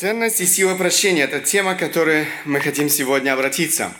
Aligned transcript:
Ценность 0.00 0.40
и 0.40 0.46
сила 0.46 0.76
прощения– 0.76 1.22
это 1.24 1.40
тема, 1.40 1.74
к 1.74 1.80
которой 1.80 2.28
мы 2.44 2.60
хотим 2.60 2.88
сегодня 2.88 3.32
обратиться. 3.32 3.92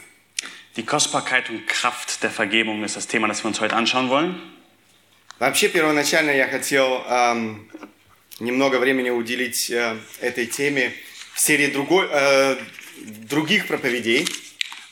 Die 0.76 0.84
Kostbarkeit 0.84 1.50
und 1.50 1.66
Kraft 1.66 2.22
der 2.22 2.30
Vergebung 2.30 2.84
ist 2.84 2.94
das 2.94 3.08
Thema, 3.08 3.26
das 3.26 3.42
wir 3.42 3.48
uns 3.48 3.60
heute 3.60 3.74
anschauen 3.74 4.08
wollen. 4.08 4.36
Вообще, 5.40 5.68
первоначально 5.68 6.30
я 6.30 6.46
хотел 6.46 7.02
эм, 7.08 7.68
немного 8.38 8.76
времени 8.76 9.10
уделить 9.10 9.70
э, 9.70 9.96
этой 10.20 10.46
теме 10.46 10.92
в 11.34 11.40
серии 11.40 11.66
другой, 11.66 12.06
э, 12.12 12.58
других 13.28 13.66
проповедей. 13.66 14.28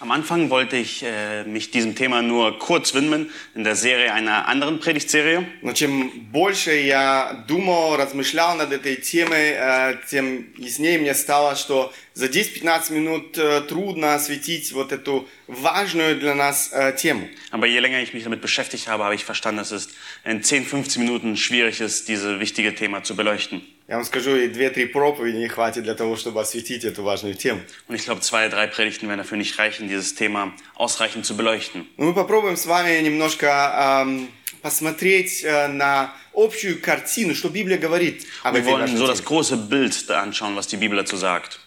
Am 0.02 0.10
Anfang 0.10 0.50
wollte 0.50 0.78
ich 0.78 1.04
äh, 1.04 1.44
mich 1.44 1.70
diesem 1.70 1.94
Thema 1.94 2.24
nur 2.24 2.58
kurz 2.58 2.96
widmen 2.96 3.30
in 3.54 3.64
der 3.64 3.76
Serie 3.76 4.12
einer 4.12 4.48
anderen 4.48 4.80
Predigtserie. 4.80 5.46
Но 5.62 5.74
чем 5.74 6.10
больше 6.32 6.74
я 6.74 7.46
думал, 7.48 7.98
размышлял 7.98 8.56
над 8.56 8.72
этой 8.72 8.96
темой, 8.96 9.52
э, 9.56 9.98
тем 10.10 10.56
яснее 10.58 10.98
мне 10.98 11.14
стало, 11.14 11.56
что 11.56 11.94
за 12.16 12.26
10-15 12.26 12.94
минут 12.94 13.38
э, 13.38 13.62
трудно 13.62 14.16
осветить 14.16 14.72
вот 14.72 14.92
эту 14.92 15.28
важную 15.46 16.20
для 16.20 16.34
нас 16.34 16.72
э, 16.74 16.94
тему. 16.98 17.30
Aber 17.52 17.68
je 17.68 17.80
länger 17.80 18.02
ich 18.02 18.16
mich 18.16 18.24
damit 18.24 18.42
beschäftigt 18.42 18.88
habe, 18.88 19.04
habe 19.04 19.14
ich 19.14 19.24
verstanden, 19.24 19.60
dass 19.60 19.72
es 19.72 19.90
in 20.26 20.42
10, 20.42 20.66
15 20.66 21.04
Minuten 21.04 21.38
schwierig 21.38 21.80
ist, 21.80 22.08
dieses 22.08 22.40
wichtige 22.40 22.74
Thema 22.74 23.04
zu 23.04 23.16
beleuchten. 23.16 23.62
Я 23.88 23.98
вам 23.98 24.06
скажу, 24.06 24.38
и 24.38 24.48
две-три 24.48 24.86
проповеди 24.86 25.36
не 25.36 25.50
хватит 25.50 25.84
для 25.84 25.96
того, 25.96 26.16
чтобы 26.16 26.40
осветить 26.40 26.86
эту 26.86 27.04
важную 27.04 27.36
тему. 27.36 27.60
Und 27.90 27.96
ich 27.96 28.06
glaube, 28.06 28.22
zwei, 28.22 28.48
drei 28.48 28.68
Predigten 28.68 29.08
werden 29.10 29.18
dafür 29.20 29.38
nicht 29.38 29.58
reichen, 29.60 29.90
dieses 29.90 30.16
Thema 30.16 30.54
ausreichend 30.76 31.26
zu 31.26 31.36
beleuchten. 31.36 31.86
Но 31.98 32.06
мы 32.06 32.14
попробуем 32.14 32.56
с 32.56 32.66
вами 32.66 33.02
немножко 33.02 34.04
эм, 34.06 34.30
посмотреть 34.62 35.44
э, 35.44 35.68
на 35.68 36.14
общую 36.34 36.80
картину, 36.82 37.36
что 37.36 37.50
Библия 37.50 37.78
говорит 37.78 38.26
об 38.44 38.56
Wir 38.56 38.62
этой 38.62 38.72
wollen 38.72 38.82
важной 38.82 38.98
so 38.98 39.06
теме. 39.08 39.12
das 39.12 39.26
große 39.26 39.58
Bild 39.58 40.10
da 40.10 40.22
anschauen, 40.22 40.56
was 40.56 40.68
die 40.68 40.78
Bibel 40.78 40.96
dazu 40.98 41.18
sagt. 41.18 41.60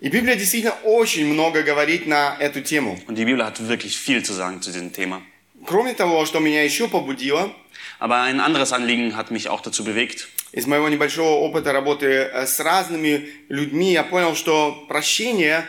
И 0.00 0.08
Библия 0.10 0.34
действительно 0.36 0.74
очень 0.84 1.26
много 1.26 1.62
говорит 1.62 2.06
на 2.06 2.36
эту 2.40 2.60
тему. 2.60 3.00
Und 3.06 3.16
die 3.16 3.24
Bibel 3.24 3.44
hat 3.44 3.68
wirklich 3.68 3.96
viel 3.96 4.24
zu 4.24 4.32
sagen 4.32 4.60
zu 4.62 4.72
diesem 4.72 4.92
Thema. 4.92 5.22
Кроме 5.64 5.94
того, 5.94 6.24
что 6.24 6.40
меня 6.40 6.64
еще 6.64 6.88
побудило, 6.88 7.52
Aber 8.00 8.20
ein 8.22 8.38
anderes 8.40 8.72
Anliegen 8.72 9.16
hat 9.16 9.30
mich 9.30 9.48
auch 9.48 9.60
dazu 9.60 9.84
bewegt. 9.84 10.28
Из 10.53 10.67
моего 10.67 10.87
небольшого 10.87 11.39
опыта 11.39 11.73
работы 11.73 12.05
э, 12.05 12.45
с 12.45 12.59
разными 12.59 13.27
людьми, 13.49 13.91
я 13.91 14.03
понял, 14.03 14.35
что 14.35 14.85
прощение 14.87 15.65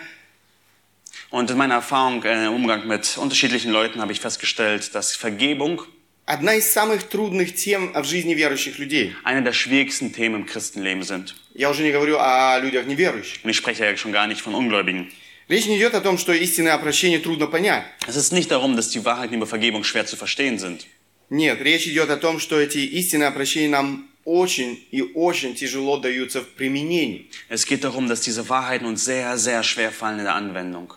Und 1.31 1.51
in 1.51 1.57
meiner 1.57 1.75
Erfahrung 1.77 2.23
äh, 2.23 2.47
im 2.47 2.53
Umgang 2.53 2.87
mit 2.87 3.19
unterschiedlichen 3.19 3.73
Leuten 3.73 4.01
habe 4.01 4.13
ich 4.13 4.21
festgestellt, 4.21 4.95
dass 4.95 5.17
Vergebung 5.17 5.83
одна 6.27 6.55
из 6.55 6.71
самых 6.73 7.09
трудных 7.09 7.55
тем 7.55 7.93
в 7.93 8.05
жизни 8.05 8.35
верующих 8.35 8.79
людей. 8.79 9.15
eine 9.25 9.43
der 9.43 9.53
schwierigsten 9.53 10.13
Themen 10.13 10.43
im 10.43 10.47
Christenleben 10.47 11.03
sind. 11.03 11.35
Я 11.55 11.71
уже 11.71 11.83
не 11.83 11.91
говорю 11.91 12.19
о 12.19 12.59
людях 12.61 12.87
неверующих. 12.87 13.43
Und 13.43 13.51
ich 13.51 13.57
spreche 13.57 13.85
ja 13.85 13.97
schon 13.97 14.13
gar 14.13 14.27
nicht 14.27 14.43
von 14.43 14.55
Ungläubigen. 14.55 15.11
Речь 15.49 15.67
не 15.67 15.77
идет 15.79 15.95
о 15.95 16.01
том, 16.01 16.19
что 16.19 16.33
истинное 16.33 16.77
прощение 16.79 17.19
трудно 17.19 17.47
понять. 17.47 17.85
Es 18.07 18.17
ist 18.17 18.33
nicht 18.33 18.51
darum, 18.51 18.77
dass 18.77 18.91
die 18.91 19.05
Wahrheiten 19.05 19.35
über 19.35 19.47
Vergebung 19.47 19.83
schwer 19.83 20.07
zu 20.07 20.17
verstehen 20.17 20.59
sind. 20.59 20.87
Нет, 21.31 21.61
речь 21.63 21.87
идет 21.87 22.11
о 22.11 22.17
том, 22.17 22.39
что 22.39 22.61
эти 22.61 22.79
истинные 22.79 23.31
прощения 23.31 23.71
нам 23.71 24.09
очень 24.26 24.86
и 24.92 25.02
очень 25.02 25.56
тяжело 25.56 25.98
даются 25.98 26.42
в 26.42 26.50
применении. 26.50 27.30
Es 27.50 27.66
geht 27.66 27.84
darum, 27.84 28.08
dass 28.08 28.22
diese 28.22 28.48
Wahrheiten 28.48 28.86
uns 28.86 29.04
sehr, 29.06 29.38
sehr 29.38 29.64
schwer 29.64 29.92
fallen 29.92 30.20
in 30.20 30.26
der 30.26 30.36
Anwendung. 30.36 30.94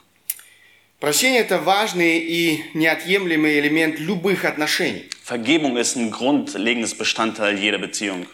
Прощение – 1.00 1.42
это 1.42 1.58
важный 1.58 2.18
и 2.20 2.62
неотъемлемый 2.74 3.58
элемент 3.58 3.98
любых 3.98 4.44
отношений. 4.44 5.10
Vergebung 5.24 5.76
ist 5.76 5.96
ein 5.96 6.12
grundlegendes 6.12 6.94
Bestandteil 6.94 7.58
jeder 7.58 7.78
Beziehung. 7.78 8.26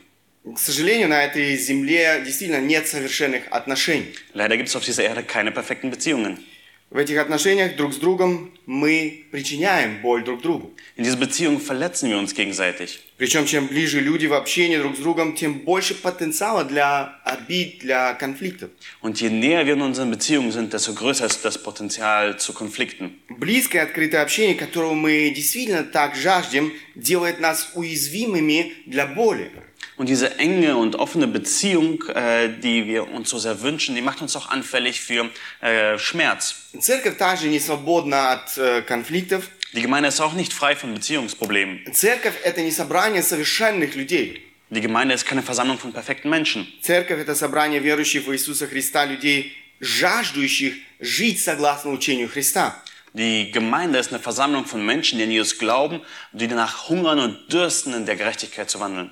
К 0.44 0.58
сожалению, 0.58 1.08
на 1.08 1.22
этой 1.22 1.56
земле 1.56 2.22
действительно 2.24 2.60
нет 2.60 2.86
совершенных 2.86 3.44
отношений. 3.50 4.14
Leider 4.34 4.56
gibt 4.56 4.68
es 4.68 4.77
auf 4.77 4.84
dieser 4.84 5.04
Erde 5.04 5.22
keine 5.22 5.50
perfekten 5.50 5.91
Beziehungen. 5.91 6.44
В 6.94 6.97
этих 6.97 7.17
отношениях 7.17 7.75
друг 7.75 7.91
с 7.91 7.97
другом 7.97 8.52
мы 8.67 9.25
причиняем 9.31 9.99
боль 10.03 10.23
друг 10.23 10.44
другу. 10.44 10.75
In 10.95 11.03
diesen 11.03 11.19
Beziehungen 11.19 11.59
verletzen 11.59 12.07
wir 12.07 12.19
uns 12.19 12.35
gegenseitig. 12.35 13.00
Причем, 13.17 13.47
чем 13.47 13.66
ближе 13.66 14.00
люди 14.00 14.28
в 14.28 14.34
общении 14.34 14.78
друг 14.78 14.95
с 14.95 15.00
другом, 15.00 15.34
тем 15.34 15.62
больше 15.62 15.95
потенциала 15.95 16.63
для 16.63 17.19
обид, 17.25 17.79
для 17.79 18.13
конфликтов. 18.13 18.69
Und 19.01 19.19
je 19.19 19.29
näher 19.29 19.66
wir 19.66 19.73
in 19.73 19.81
unseren 19.81 20.12
Beziehungen 20.12 20.51
sind, 20.51 20.72
desto 20.72 20.94
größer 20.94 21.25
ist 21.25 21.44
das 21.44 21.57
Potenzial 21.57 22.38
zu 22.38 22.53
Konflikten. 22.53 23.19
Близкое 23.40 23.81
открытое 23.81 24.22
общение, 24.22 24.53
которого 24.53 24.94
мы 24.94 25.31
действительно 25.35 25.84
так 25.84 26.16
жаждем, 26.16 26.72
делает 26.94 27.40
нас 27.40 27.72
уязвимыми 27.73 28.72
для 28.85 29.07
боли. 29.07 29.50
Und 29.97 30.09
diese 30.09 30.38
enge 30.38 30.76
und 30.76 30.97
offene 30.97 31.26
Beziehung, 31.26 32.04
äh, 32.09 32.48
die 32.48 32.86
wir 32.86 33.10
uns 33.10 33.31
so 33.31 33.38
sehr 33.38 33.62
wünschen, 33.62 33.94
die 33.97 34.03
macht 34.03 34.22
uns 34.22 34.36
auch 34.36 34.48
anfällig 34.48 35.00
für 35.00 35.28
äh, 35.60 35.98
Schmerz. 35.98 36.54
Церковь 36.78 37.16
также 37.19 37.48
не 37.48 37.59
свободна 37.59 38.32
от 38.32 38.56
э, 38.59 38.82
конфликтов. 38.82 39.48
Die 39.75 39.82
Gemeinde 39.82 40.09
ist 40.09 40.20
auch 40.20 40.34
nicht 40.34 40.53
frei 40.53 40.76
von 40.76 40.94
Beziehungsproblemen. 40.94 41.92
Церковь – 41.92 42.44
это 42.44 42.62
не 42.62 42.70
собрание 42.70 43.22
совершенных 43.22 43.97
людей. 43.97 44.44
Die 44.70 44.81
Gemeinde 44.81 45.14
ist 45.14 45.26
keine 45.26 45.42
Versammlung 45.42 45.78
von 45.78 45.92
perfekten 45.92 46.31
Menschen. 46.31 46.66
Церковь – 46.81 47.22
это 47.22 47.34
собрание 47.34 47.81
верующих 47.81 48.26
в 48.26 48.32
Иисуса 48.32 48.66
Христа, 48.66 49.04
людей, 49.04 49.56
жаждущих 49.81 50.75
жить 51.00 51.42
согласно 51.42 51.91
учению 51.91 52.28
Христа. 52.28 52.82
Die 53.14 53.50
Gemeinde 53.50 53.98
ist 53.98 54.12
eine 54.12 54.20
Versammlung 54.20 54.66
von 54.66 54.84
Menschen, 54.84 55.19
die 55.19 55.25
an 55.25 55.31
Jesus 55.31 55.59
glauben 55.59 56.00
und 56.32 56.41
die 56.41 56.47
danach 56.47 56.88
hungern 56.88 57.19
und 57.19 57.53
dürsten, 57.53 57.94
in 57.94 58.06
der 58.06 58.16
Gerechtigkeit 58.16 58.70
zu 58.70 58.81
wandeln. 58.81 59.10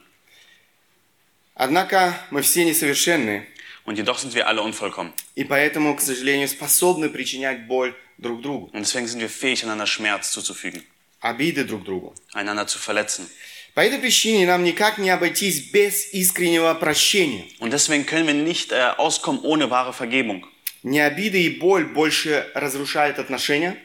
Однако 1.61 2.17
мы 2.31 2.41
все 2.41 2.65
несовершенны, 2.65 3.45
Und 3.85 3.95
jedoch 3.97 4.17
sind 4.17 4.33
wir 4.33 4.47
alle 4.47 4.63
unvollkommen. 4.63 5.13
и 5.35 5.43
поэтому, 5.43 5.95
к 5.95 6.01
сожалению, 6.01 6.47
способны 6.47 7.07
причинять 7.07 7.67
боль 7.67 7.93
друг 8.17 8.41
другу, 8.41 8.71
Und 8.73 8.81
deswegen 8.81 9.05
sind 9.07 9.19
wir 9.19 9.29
fähig, 9.29 9.63
einander 9.63 9.85
Schmerz 9.85 10.31
zuzufügen, 10.31 10.83
обиды 11.19 11.63
друг 11.63 11.83
другу. 11.83 12.15
einander 12.33 12.65
zu 12.65 12.79
verletzen. 12.79 13.27
По 13.75 13.81
этой 13.81 13.99
причине 13.99 14.47
нам 14.47 14.63
никак 14.63 14.97
не 14.97 15.11
обойтись 15.11 15.69
без 15.71 16.11
искреннего 16.13 16.73
прощения. 16.73 17.45
Und 17.59 17.69
deswegen 17.71 18.07
können 18.07 18.25
wir 18.25 18.33
nicht 18.33 18.71
äh, 18.71 18.93
auskommen 18.97 19.41
ohne 19.43 19.69
wahre 19.69 19.93
Vergebung. 19.93 20.43
Не 20.81 20.99
обиды 20.99 21.43
и 21.43 21.59
боль 21.59 21.85
больше 21.85 22.49
разрушают 22.55 23.19
отношения. 23.19 23.77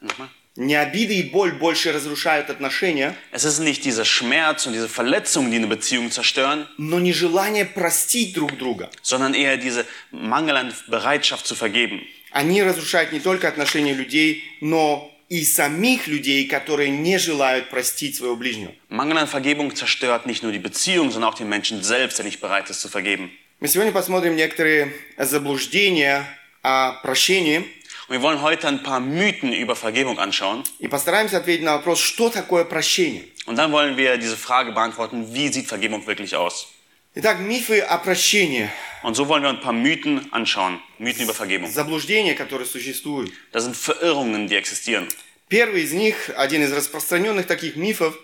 Nochmal. 0.00 0.28
Не 0.56 0.74
обиды 0.74 1.14
и 1.14 1.22
боль 1.22 1.52
больше 1.52 1.92
разрушают 1.92 2.50
отношения, 2.50 3.14
Es 3.32 3.44
ist 3.44 3.60
nicht 3.60 3.84
dieser 3.84 4.04
Schmerz 4.04 4.66
und 4.66 4.72
diese 4.72 4.88
Verletzungen, 4.88 5.50
die 5.50 5.58
eine 5.58 5.68
Beziehung 5.68 6.10
zerstören, 6.10 6.66
но 6.76 6.98
нежелание 6.98 7.64
простить 7.64 8.34
друг 8.34 8.58
друга. 8.58 8.90
sondern 9.02 9.34
eher 9.34 9.56
diese 9.58 9.86
Mangel 10.10 10.56
an 10.56 10.74
Bereitschaft 10.88 11.46
zu 11.46 11.54
vergeben. 11.54 12.00
Они 12.32 12.62
разрушают 12.62 13.12
не 13.12 13.20
только 13.20 13.48
отношения 13.48 13.94
людей, 13.94 14.42
но 14.60 15.10
и 15.28 15.44
самих 15.44 16.08
людей, 16.08 16.46
которые 16.48 16.90
не 16.90 17.16
желают 17.18 17.70
простить 17.70 18.16
своего 18.16 18.34
ближнего. 18.34 18.72
Mangel 18.88 19.18
an 19.18 19.28
Vergebung 19.28 19.74
zerstört 19.76 20.26
nicht 20.26 20.42
nur 20.42 20.50
die 20.50 20.58
Beziehung, 20.58 21.12
sondern 21.12 21.30
auch 21.32 21.36
den 21.38 21.48
Menschen 21.48 21.82
selbst, 21.84 22.18
der 22.18 22.24
nicht 22.24 22.40
bereit 22.40 22.68
ist 22.70 22.80
zu 22.80 22.88
vergeben. 22.88 23.30
Мы 23.60 23.68
сегодня 23.68 23.92
посмотрим 23.92 24.34
некоторые 24.34 24.92
заблуждения 25.16 26.26
о 26.62 26.94
прощении 27.02 27.64
wir 28.09 28.21
wollen 28.21 28.41
heute 28.41 28.67
ein 28.67 28.83
paar 28.83 28.99
Mythen 28.99 29.53
über 29.53 29.75
Vergebung 29.75 30.19
anschauen. 30.19 30.63
и 30.79 30.87
постараемся 30.87 31.37
ответить 31.37 31.63
на 31.63 31.73
вопрос, 31.77 31.99
что 31.99 32.29
такое 32.29 32.65
прощение. 32.65 33.23
Und 33.45 33.57
dann 33.57 33.71
wollen 33.71 33.95
wir 33.97 34.17
diese 34.17 34.37
Frage 34.37 34.71
beantworten, 34.71 35.33
wie 35.33 35.49
sieht 35.49 35.67
Vergebung 35.67 36.05
wirklich 36.07 36.35
aus? 36.35 36.67
Итак, 37.15 37.39
мифы 37.39 37.79
о 37.79 37.97
прощении, 37.97 38.69
Und 39.03 39.15
so 39.15 39.27
wollen 39.27 39.43
wir 39.43 39.49
ein 39.49 39.61
paar 39.61 39.71
Mythen 39.73 40.27
anschauen. 40.33 40.79
Mythen 40.97 41.23
über 41.23 41.33
Vergebung. 41.33 41.69
заблуждения, 41.71 42.33
которые 42.35 42.65
существуют. 42.67 43.31
Das 43.51 43.63
sind 43.63 43.75
Verirrungen, 43.77 44.47
die 44.47 44.55
existieren. 44.55 45.07
Первый 45.47 45.83
из 45.83 45.93
них, 45.93 46.31
один 46.35 46.63
из 46.63 46.73
распространенных 46.73 47.45
таких 47.47 47.75
мифов, 47.75 48.17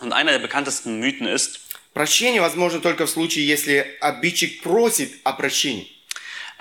Und 0.00 0.12
einer 0.12 0.32
der 0.32 0.40
bekanntesten 0.40 1.00
Mythen 1.00 1.26
ist, 1.26 1.60
прощение 1.94 2.42
возможно 2.42 2.80
только 2.80 3.06
в 3.06 3.10
случае, 3.10 3.46
если 3.46 3.96
обидчик 4.00 4.60
просит 4.62 5.14
о 5.24 5.32
прощении. 5.32 5.90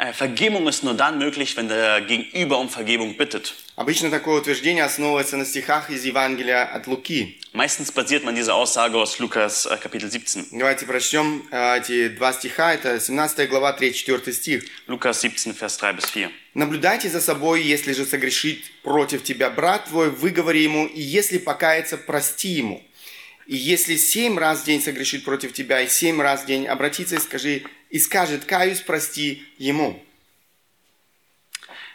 Äh, 0.01 0.13
Vergebung 0.13 0.67
ist 0.67 0.83
nur 0.83 0.95
dann 0.95 1.19
möglich, 1.19 1.57
wenn 1.57 1.69
der 1.69 2.01
Gegenüber 2.01 2.59
um 2.59 2.69
Vergebung 2.69 3.17
bittet. 3.17 3.55
Обычно 3.77 4.11
такое 4.11 4.41
утверждение 4.41 4.85
основывается 4.85 5.37
на 5.37 5.47
стихах 5.47 5.91
из 5.91 6.05
Евангелия 6.05 6.65
от 6.65 6.87
Луки. 6.87 7.39
Meistens 7.53 7.91
basiert 7.93 8.25
man 8.25 8.35
diese 8.35 8.55
Aussage 8.55 8.97
aus 8.97 9.19
Lukas 9.19 9.67
äh, 9.67 9.77
Kapitel 9.77 10.11
17. 10.11 10.49
Давайте 10.53 10.87
прочтем 10.87 11.47
э, 11.51 11.79
эти 11.79 12.09
два 12.09 12.33
стиха. 12.33 12.75
Это 12.75 12.99
17 12.99 13.49
глава, 13.49 13.77
3-4 13.79 14.33
стих. 14.33 14.65
Lukas 14.87 15.21
17, 15.21 15.55
Vers 15.59 15.77
3 15.79 15.93
bis 15.93 16.11
4. 16.13 16.31
«Наблюдайте 16.55 17.09
за 17.09 17.21
собой, 17.21 17.63
если 17.63 17.93
же 17.93 18.05
согрешит 18.05 18.65
против 18.83 19.23
тебя 19.23 19.51
брат 19.51 19.87
твой, 19.87 20.11
выговори 20.11 20.63
ему, 20.63 20.87
и 20.87 21.01
если 21.01 21.39
покается, 21.39 21.97
прости 21.97 22.49
ему. 22.49 22.83
И 23.47 23.57
если 23.57 23.97
семь 23.97 24.39
раз 24.39 24.61
в 24.61 24.65
день 24.65 24.83
согрешит 24.83 25.25
против 25.25 25.53
тебя, 25.53 25.81
и 25.81 25.89
семь 25.89 26.21
раз 26.21 26.43
в 26.43 26.47
день 26.47 26.67
обратится 26.67 27.17
и, 27.17 27.19
скажи, 27.19 27.63
и 27.90 28.00
скажет, 28.00 28.46
каюсь, 28.46 28.82
прости 28.82 29.44
ему». 29.58 30.02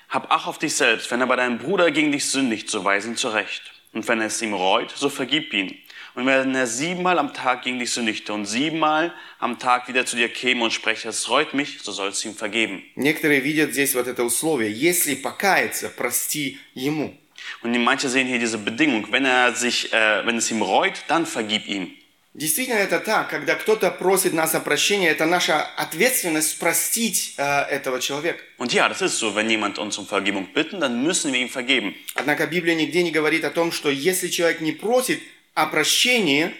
Hab 0.08 0.32
Acht 0.32 0.48
auf 0.48 0.58
dich 0.58 0.75
selbst, 0.75 1.10
wenn 1.12 1.20
er 1.20 1.28
bei 1.28 1.37
deinem 1.37 1.58
Bruder 1.58 1.90
gegen 1.92 2.10
dich 2.10 2.26
sündigt, 2.26 2.69
so 2.69 2.84
weise 2.84 3.08
ihn 3.08 3.16
zurecht. 3.16 3.62
Und 3.92 4.08
wenn 4.08 4.20
es 4.20 4.42
ihm 4.42 4.54
reut, 4.54 4.92
so 4.96 5.08
vergib 5.08 5.52
ihn. 5.54 5.78
Und 6.14 6.26
wenn 6.26 6.54
er 6.54 6.66
siebenmal 6.66 7.19
am 7.19 7.32
Tag 7.32 7.62
gegen 7.62 7.78
dich 7.78 7.92
sündigte 7.92 8.32
und 8.32 8.46
siebenmal 8.46 9.14
am 9.38 9.60
Tag 9.60 9.87
wieder 9.87 10.04
zu 10.04 10.16
dir 10.16 10.28
käme 10.28 10.64
und 10.64 10.72
spreche, 10.72 11.08
es 11.08 11.28
reut 11.28 11.54
mich, 11.54 11.78
so 11.82 11.92
sollst 11.92 12.25
du 12.25 12.28
ihm 12.28 12.34
vergeben. 12.34 12.82
Некоторые 12.96 13.40
видят 13.40 13.72
здесь 13.72 13.94
вот 13.94 14.08
это 14.08 14.25
условие. 14.25 14.72
Если 14.72 15.14
покаяться, 15.14 15.88
прости 15.88 16.58
ему. 16.75 17.16
Und 17.62 17.72
die 17.72 17.78
manche 17.78 18.08
sehen 18.08 18.26
hier 18.26 18.38
diese 18.38 18.58
Bedingung, 18.58 19.06
wenn 19.12 19.25
er 19.25 19.54
sich, 19.54 19.92
äh, 19.92 20.26
wenn 20.26 20.37
es 20.37 20.50
ihm 20.50 20.62
reut, 20.62 21.04
dann 21.08 21.25
vergib 21.25 21.66
ihm. 21.69 21.94
Действительно 22.35 22.79
это 22.79 22.99
так. 22.99 23.29
Когда 23.29 23.55
кто-то 23.55 23.89
просит 23.91 24.33
нас 24.33 24.53
о 24.55 24.59
прощении, 24.59 25.07
это 25.07 25.25
наша 25.25 25.61
ответственность 25.77 26.59
простить 26.59 27.33
э, 27.37 27.43
этого 27.43 28.01
человека. 28.01 28.43
Und 28.57 28.73
ja, 28.73 28.89
das 28.89 29.01
ist 29.01 29.17
so, 29.17 29.33
wenn 29.35 29.49
jemand 29.49 29.79
uns 29.79 29.97
um 29.97 30.05
Vergebung 30.05 30.47
bitten, 30.53 30.81
dann 30.81 31.01
müssen 31.01 31.31
wir 31.31 31.39
ihm 31.39 31.47
vergeben. 31.47 31.95
Однако 32.13 32.45
Библия 32.45 32.75
нигде 32.75 33.03
не 33.03 33.11
говорит 33.11 33.45
о 33.45 33.51
том, 33.51 33.71
что 33.71 33.89
если 33.89 34.27
человек 34.27 34.59
не 34.59 34.73
просит 34.73 35.21
о 35.53 35.67
прощении, 35.67 36.51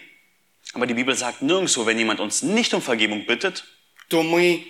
Aber 0.72 0.86
die 0.86 0.94
Bibel 0.94 1.14
sagt 1.14 1.42
nirgendwo, 1.42 1.84
wenn 1.84 1.98
jemand 1.98 2.20
uns 2.20 2.42
nicht 2.42 2.72
um 2.72 2.80
Vergebung 2.80 3.26
bittet, 3.26 3.62
то 4.08 4.22
мы 4.22 4.66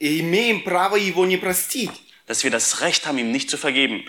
имеем 0.00 0.64
право 0.64 0.96
его 0.96 1.24
не 1.24 1.36
простить. 1.36 1.92
dass 2.26 2.42
wir 2.42 2.50
das 2.50 2.80
Recht 2.80 3.06
haben, 3.06 3.18
ihm 3.18 3.30
nicht 3.30 3.48
zu 3.48 3.58
vergeben. 3.58 4.04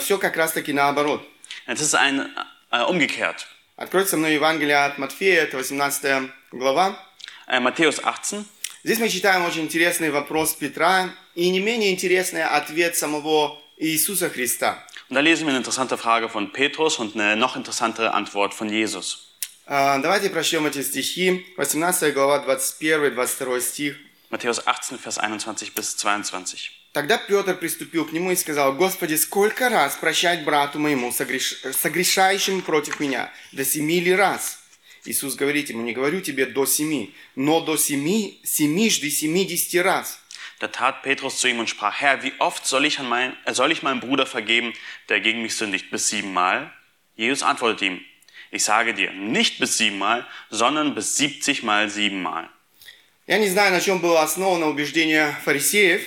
Все 0.00 0.18
как 0.18 0.36
раз 0.36 0.52
таки 0.52 0.72
наоборот. 0.72 1.24
Es 1.66 1.80
ist 1.80 1.94
ein 1.94 2.28
äh, 2.72 2.82
umgekehrt. 2.82 3.46
Откройте 3.80 4.10
со 4.10 4.18
мной 4.18 4.34
Евангелие 4.34 4.76
от 4.76 4.98
Матфея, 4.98 5.40
это 5.40 5.56
18 5.56 6.30
глава. 6.52 7.00
Äh, 7.48 7.60
Matthäus 7.60 7.98
18. 8.02 8.44
Здесь 8.84 8.98
мы 8.98 9.08
читаем 9.08 9.46
очень 9.46 9.62
интересный 9.62 10.10
вопрос 10.10 10.52
Петра 10.52 11.08
и 11.34 11.48
не 11.48 11.60
менее 11.60 11.90
интересный 11.90 12.44
ответ 12.44 12.94
самого 12.94 13.58
Иисуса 13.78 14.28
Христа. 14.28 14.86
Da 15.08 15.20
lesen 15.20 15.46
wir 15.46 15.54
eine 15.54 15.60
interessante 15.60 15.96
Frage 15.96 16.28
von 16.28 16.52
Petrus 16.52 16.98
und 16.98 17.14
eine 17.16 17.36
noch 17.36 17.56
interessantere 17.56 18.12
Antwort 18.12 18.52
von 18.52 18.68
Jesus. 18.68 19.30
А, 19.66 19.96
Давайте 19.96 20.28
прочтем 20.28 20.66
эти 20.66 20.82
стихи. 20.82 21.46
18 21.56 22.12
глава, 22.12 22.44
21-22 22.46 23.60
стих. 23.62 23.96
Matthäus 24.29 24.65
18, 24.65 24.97
Vers 24.97 25.17
21 25.17 25.73
bis 25.73 25.95
22. 25.95 26.71
Тогда 26.93 27.17
Петр 27.17 27.55
приступил 27.55 28.05
к 28.05 28.11
нему 28.11 28.31
и 28.31 28.35
сказал, 28.35 28.73
«Господи, 28.73 29.15
сколько 29.15 29.69
раз 29.69 29.97
прощать 29.97 30.43
брату 30.43 30.79
моему, 30.79 31.11
согреш... 31.11 31.61
согрешающему 31.73 32.61
против 32.61 32.99
меня? 32.99 33.31
До 33.51 33.65
семи 33.65 33.99
ли 33.99 34.13
раз?» 34.13 34.59
Иисус 35.05 35.35
говорит 35.35 35.69
ему, 35.69 35.83
«Не 35.83 35.93
говорю 35.93 36.21
тебе 36.21 36.45
до 36.45 36.65
семи, 36.65 37.13
но 37.35 37.61
до 37.61 37.77
семи, 37.77 38.39
семижды 38.43 39.09
семидесяти 39.09 39.77
раз». 39.77 40.19
Da 40.59 40.69
tat 40.69 41.03
Petrus 41.03 41.39
zu 41.39 41.49
ihm 41.49 41.59
und 41.59 41.69
sprach, 41.69 41.99
Herr, 41.99 42.23
wie 42.23 42.33
oft 42.39 42.65
soll 42.65 42.85
ich, 42.85 42.99
an 42.99 43.09
mein, 43.09 43.35
äh, 43.45 43.53
soll 43.53 43.71
ich 43.71 43.83
meinem 43.83 43.99
Bruder 43.99 44.25
vergeben, 44.25 44.73
der 45.09 45.19
gegen 45.19 45.41
mich 45.41 45.55
sündigt? 45.55 45.91
Bis 45.91 46.07
siebenmal? 46.07 46.71
Jesus 47.15 47.43
antwortete 47.43 47.85
ihm, 47.85 48.01
ich 48.51 48.63
sage 48.63 48.93
dir, 48.93 49.11
nicht 49.11 49.59
bis 49.59 49.77
siebenmal, 49.77 50.25
sondern 50.49 50.95
bis 50.95 51.17
siebzigmal 51.17 51.89
siebenmal. 51.89 52.49
Я 53.30 53.38
не 53.38 53.48
знаю, 53.48 53.70
на 53.70 53.80
чем 53.80 54.00
было 54.00 54.22
основано 54.22 54.68
убеждение 54.68 55.36
фарисеев, 55.44 56.02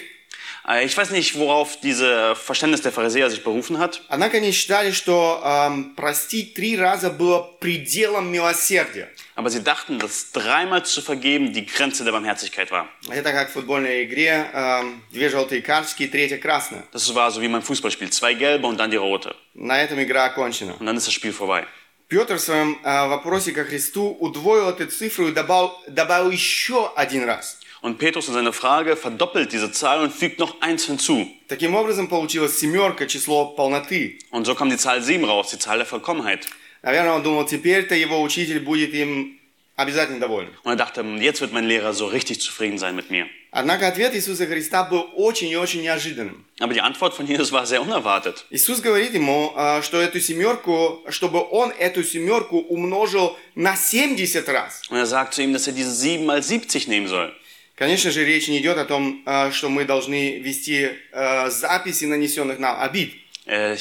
Äh, 0.65 0.85
Ich 0.85 0.95
weiß 0.97 1.11
nicht, 1.11 1.35
worauf 1.37 1.79
dieses 1.81 2.37
Verständnis 2.37 2.81
der 2.81 2.91
Pharisäer 2.93 3.29
sich 3.29 3.43
berufen 3.43 3.77
hat, 3.79 4.01
однако 4.09 4.37
они 4.37 4.51
считали, 4.51 4.91
что 4.91 5.41
эм, 5.43 5.93
простить 5.95 6.53
три 6.53 6.77
раза 6.77 7.09
было 7.09 7.39
пределом 7.61 8.29
милосердия. 8.31 9.09
aber 9.35 9.49
sie 9.49 9.61
dachten, 9.63 9.99
dass 9.99 10.31
dreimal 10.33 10.83
zu 10.85 11.01
vergeben 11.01 11.53
die 11.53 11.65
Grenze 11.65 12.03
der 12.03 12.11
Barmherzigkeit 12.11 12.71
war. 12.71 12.87
Это 13.09 13.31
как 13.31 13.49
в 13.49 13.53
футбольной 13.53 14.03
игре, 14.05 14.49
эм, 14.53 15.01
две 15.11 15.29
желтые 15.29 15.61
карточки, 15.61 16.07
третья 16.07 16.37
красная. 16.37 16.83
Das 16.93 17.13
war 17.15 17.31
so 17.31 17.41
wie 17.41 17.47
beim 17.47 17.61
Fußballspiel, 17.61 18.09
zwei 18.11 18.33
gelbe 18.33 18.67
und 18.67 18.77
dann 18.77 18.91
die 18.91 18.97
rote. 18.97 19.33
На 19.53 19.81
этом 19.81 20.01
игра 20.01 20.25
окончена. 20.25 20.73
Und 20.79 20.85
dann 20.85 20.97
ist 20.97 21.07
das 21.07 21.13
Spiel 21.13 21.31
vorbei. 21.33 21.65
Петр 22.07 22.35
в 22.35 22.41
своем 22.41 22.79
э, 22.83 23.07
вопросе 23.07 23.51
ко 23.51 23.63
Христу 23.63 24.15
удвоил 24.19 24.69
эту 24.69 24.87
цифру 24.87 25.27
и 25.29 25.31
добавил, 25.31 25.71
добавил 25.87 26.31
еще 26.31 26.91
один 26.95 27.25
раз. 27.25 27.59
Und 27.81 27.97
Petrus 27.97 28.29
in 28.29 28.33
seiner 28.33 28.53
Frage 28.53 28.95
verdoppelt 28.95 29.51
diese 29.51 29.69
Zahl 29.73 29.99
und 29.99 30.13
fügt 30.13 30.39
noch 30.39 30.61
eins 30.61 30.85
hinzu. 30.85 31.27
Таким 31.49 31.75
образом 31.75 32.07
получилась 32.07 32.57
семерка, 32.57 33.07
число 33.07 33.55
полноты. 33.55 34.19
Und 34.31 34.45
so 34.45 34.55
kam 34.55 34.69
die 34.69 34.77
Zahl 34.77 35.01
sieben 35.01 35.25
raus, 35.25 35.49
die 35.49 35.59
Zahl 35.59 35.79
der 35.79 35.85
Vollkommenheit. 35.85 36.47
Наверное, 36.81 37.13
он 37.13 37.23
думал, 37.23 37.45
теперь-то 37.45 37.95
его 37.95 38.21
учитель 38.21 38.59
будет 38.61 38.93
им 38.93 39.37
обязательно 39.75 40.19
доволен. 40.19 40.49
Und 40.63 40.71
er 40.71 40.75
dachte, 40.75 41.01
jetzt 41.19 41.41
wird 41.41 41.51
mein 41.51 41.65
Lehrer 41.65 41.93
so 41.93 42.07
richtig 42.07 42.41
zufrieden 42.41 42.77
sein 42.77 42.95
mit 42.95 43.09
mir. 43.09 43.27
Однако 43.51 43.87
ответ 43.87 44.15
Иисуса 44.15 44.47
Христа 44.47 44.83
был 44.83 45.09
очень 45.13 45.49
и 45.49 45.55
очень 45.55 45.81
неожиданным. 45.81 46.45
Aber 46.59 46.73
die 46.73 46.81
Antwort 46.81 47.13
von 47.13 47.27
Jesus 47.27 47.51
war 47.51 47.65
sehr 47.65 47.81
unerwartet. 47.81 48.45
Иисус 48.49 48.81
говорит 48.81 49.13
ему, 49.13 49.53
э, 49.55 49.81
что 49.83 49.99
эту 49.99 50.19
семерку, 50.19 51.03
чтобы 51.09 51.43
он 51.51 51.71
эту 51.77 52.03
семерку 52.03 52.57
умножил 52.57 53.37
на 53.55 53.75
70 53.75 54.47
раз. 54.49 54.81
Und 54.89 54.97
er 54.97 55.05
sagt 55.05 55.35
zu 55.35 55.43
ihm, 55.43 55.53
dass 55.53 55.67
er 55.67 55.73
diese 55.73 55.93
sieben 55.93 56.25
mal 56.25 56.41
70 56.41 56.87
nehmen 56.87 57.07
soll. 57.07 57.31
Конечно 57.75 58.11
же, 58.11 58.23
речь 58.23 58.47
не 58.47 58.59
идет 58.59 58.77
о 58.77 58.85
том, 58.85 59.23
э, 59.25 59.51
что 59.51 59.69
мы 59.69 59.85
должны 59.85 60.39
вести 60.39 60.89
записи 61.11 62.05
нанесенных 62.05 62.59
нам 62.59 62.79
обид. 62.79 63.13
Äh, 63.45 63.75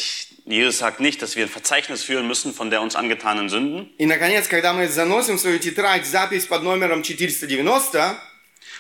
Jesus 0.52 0.78
sagt 0.78 1.00
nicht, 1.02 1.22
dass 1.22 1.36
wir 1.36 1.44
ein 1.46 1.50
Verzeichnis 1.50 2.04
führen 2.04 2.28
müssen 2.28 2.54
von 2.54 2.70
der 2.70 2.82
uns 2.82 2.96
angetanen 2.96 3.50
Sünden. 3.50 3.90
И, 3.98 4.06
наконец, 4.06 4.48
когда 4.48 4.74
мы 4.74 4.88
заносим 4.88 5.38
в 5.38 5.42
свою 5.42 5.60
тетрадь 5.60 6.06
запись 6.06 6.46
под 6.46 6.64
номером 6.64 7.04
490, 7.04 8.16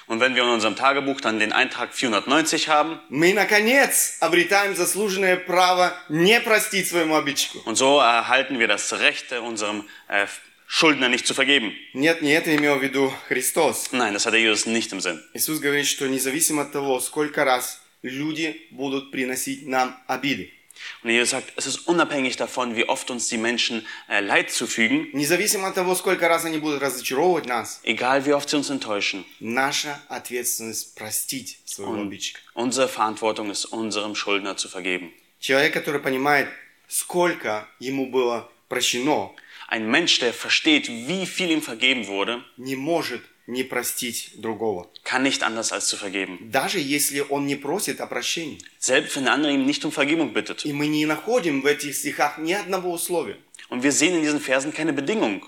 Und 0.09 0.21
wenn 0.21 0.35
wir 0.35 0.43
in 0.43 0.49
unserem 0.49 0.77
Tagebuch 0.77 1.19
dann 1.19 1.37
den 1.37 1.51
Eintrag 1.51 1.93
490 1.93 2.69
haben, 2.69 2.99
мы, 3.09 3.33
наконец, 3.33 4.15
обретаем 4.21 4.73
заслуженное 4.73 5.35
право 5.35 5.93
не 6.07 6.39
простить 6.39 6.87
своему 6.87 7.15
обидчику. 7.17 7.59
und 7.65 7.75
so 7.75 7.99
erhalten 7.99 8.57
wir 8.57 8.69
das 8.69 8.93
Recht, 8.93 9.33
äh, 9.33 9.39
unserem 9.39 9.83
äh, 10.07 10.25
Schuldner 10.65 11.09
nicht 11.09 11.27
zu 11.27 11.33
vergeben. 11.33 11.73
Нет, 11.93 12.21
не 12.21 12.31
это 12.31 12.55
имел 12.55 12.77
в 12.79 12.83
виду 12.83 13.13
Христос. 13.27 13.91
Nein, 13.91 14.13
das 14.13 14.25
hat 14.25 14.33
der 14.33 14.39
Jesus 14.39 14.65
nicht 14.65 14.93
im 14.93 15.01
Sinn. 15.01 15.21
Иисус 15.33 15.59
говорит, 15.59 15.87
что 15.87 16.07
независимо 16.07 16.61
от 16.61 16.71
того, 16.71 17.01
сколько 17.01 17.43
раз 17.43 17.81
люди 18.01 18.65
будут 18.71 19.11
приносить 19.11 19.67
нам 19.67 19.97
обиды, 20.07 20.53
Und 21.03 21.09
Jesus 21.09 21.31
sagt, 21.31 21.53
es 21.55 21.65
ist 21.65 21.87
unabhängig 21.87 22.37
davon, 22.37 22.75
wie 22.75 22.87
oft 22.87 23.09
uns 23.11 23.27
die 23.27 23.37
Menschen 23.37 23.85
äh, 24.09 24.19
Leid 24.19 24.51
zufügen, 24.51 25.07
независимо 25.13 25.67
от 25.67 25.75
того, 25.75 25.95
сколько 25.95 26.27
раз 26.27 26.45
они 26.45 26.57
будут 26.57 26.81
разочаровывать 26.81 27.45
нас, 27.45 27.79
egal 27.83 28.25
wie 28.25 28.33
oft 28.33 28.49
sie 28.49 28.57
uns 28.57 28.69
enttäuschen. 28.69 29.25
наша 29.39 29.99
ответственность 30.09 30.95
простить 30.95 31.59
своего 31.65 32.01
обидчика. 32.01 32.39
Unsere 32.53 32.87
Verantwortung 32.87 33.49
ist, 33.51 33.65
unserem 33.65 34.15
Schuldner 34.15 34.57
zu 34.57 34.69
vergeben. 34.69 35.11
Человек, 35.39 35.73
который 35.73 36.01
понимает, 36.01 36.47
сколько 36.87 37.67
ему 37.79 38.09
было 38.09 38.49
прощено, 38.69 39.31
Ein 39.69 39.89
Mensch, 39.89 40.19
der 40.19 40.33
versteht, 40.33 40.87
wie 40.87 41.25
viel 41.25 41.51
ihm 41.51 41.61
vergeben 41.61 42.07
wurde, 42.07 42.43
не 42.55 42.75
может 42.77 43.21
не 43.47 43.63
простить 43.63 44.31
другого. 44.35 44.89
kann 45.03 45.23
nicht 45.23 45.43
anders 45.43 45.71
als 45.71 45.87
zu 45.87 45.95
vergeben. 45.97 46.51
Даже 46.51 46.79
если 46.79 47.21
он 47.21 47.45
не 47.45 47.55
просит 47.55 48.01
о 48.01 48.07
прощении. 48.07 48.59
Selbst 48.79 49.15
wenn 49.15 49.25
der 49.25 49.33
andere 49.33 49.53
ihm 49.53 49.65
nicht 49.65 49.83
um 49.85 49.91
Vergebung 49.91 50.33
bittet. 50.33 50.65
И 50.65 50.73
мы 50.73 50.87
не 50.87 51.05
находим 51.05 51.61
в 51.61 51.65
этих 51.65 51.95
стихах 51.95 52.37
ни 52.37 52.53
одного 52.53 52.91
условия. 52.91 53.37
Und 53.69 53.83
wir 53.83 53.91
sehen 53.91 54.15
in 54.15 54.21
diesen 54.21 54.39
Versen 54.41 54.73
keine 54.73 54.93
Bedingung. 54.93 55.43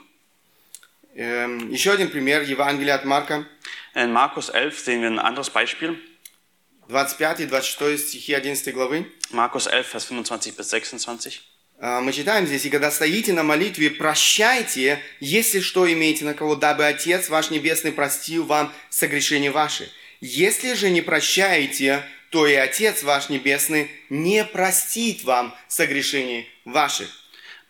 Эм, 1.16 1.72
еще 1.72 1.92
один 1.92 2.10
пример, 2.10 2.42
Евангелие 2.44 2.94
от 2.94 3.04
Марка, 3.06 3.46
In 3.96 4.12
Markus 4.14 4.50
11 4.50 4.80
sehen 4.80 5.02
wir 5.02 5.10
ein 5.10 5.20
anderes 5.20 5.50
Beispiel. 5.50 6.00
25 6.88 7.46
и 7.46 7.50
26 7.50 8.10
стихи 8.10 8.34
11 8.34 8.74
главы. 8.74 9.06
Markus 9.32 9.68
11, 9.68 9.88
Vers 9.88 10.06
25 10.06 10.56
bis 10.56 10.70
26. 10.70 11.42
Э, 11.79 12.01
Мы 12.01 12.13
читаем 12.13 12.47
здесь, 12.47 12.65
«И 12.65 12.71
когда 12.71 12.91
стоите 12.91 13.33
на 13.33 13.43
молитве, 13.43 13.91
прощайте, 13.91 15.01
если 15.21 15.61
что 15.61 15.91
имеете 15.93 16.25
на 16.25 16.35
кого, 16.35 16.57
дабы 16.57 16.85
Отец 16.87 17.29
ваш 17.29 17.51
Небесный 17.51 17.93
простил 17.93 18.45
вам 18.45 18.73
согрешения 18.91 19.51
ваши. 19.51 19.91
Если 20.21 20.75
же 20.75 20.91
не 20.91 21.03
прощаете, 21.03 22.05
то 22.31 22.47
и 22.47 22.55
Отец 22.55 23.03
ваш 23.03 23.29
Небесный 23.29 23.91
не 24.09 24.45
простит 24.45 25.25
вам 25.25 25.55
согрешений 25.69 26.49
ваших». 26.65 27.09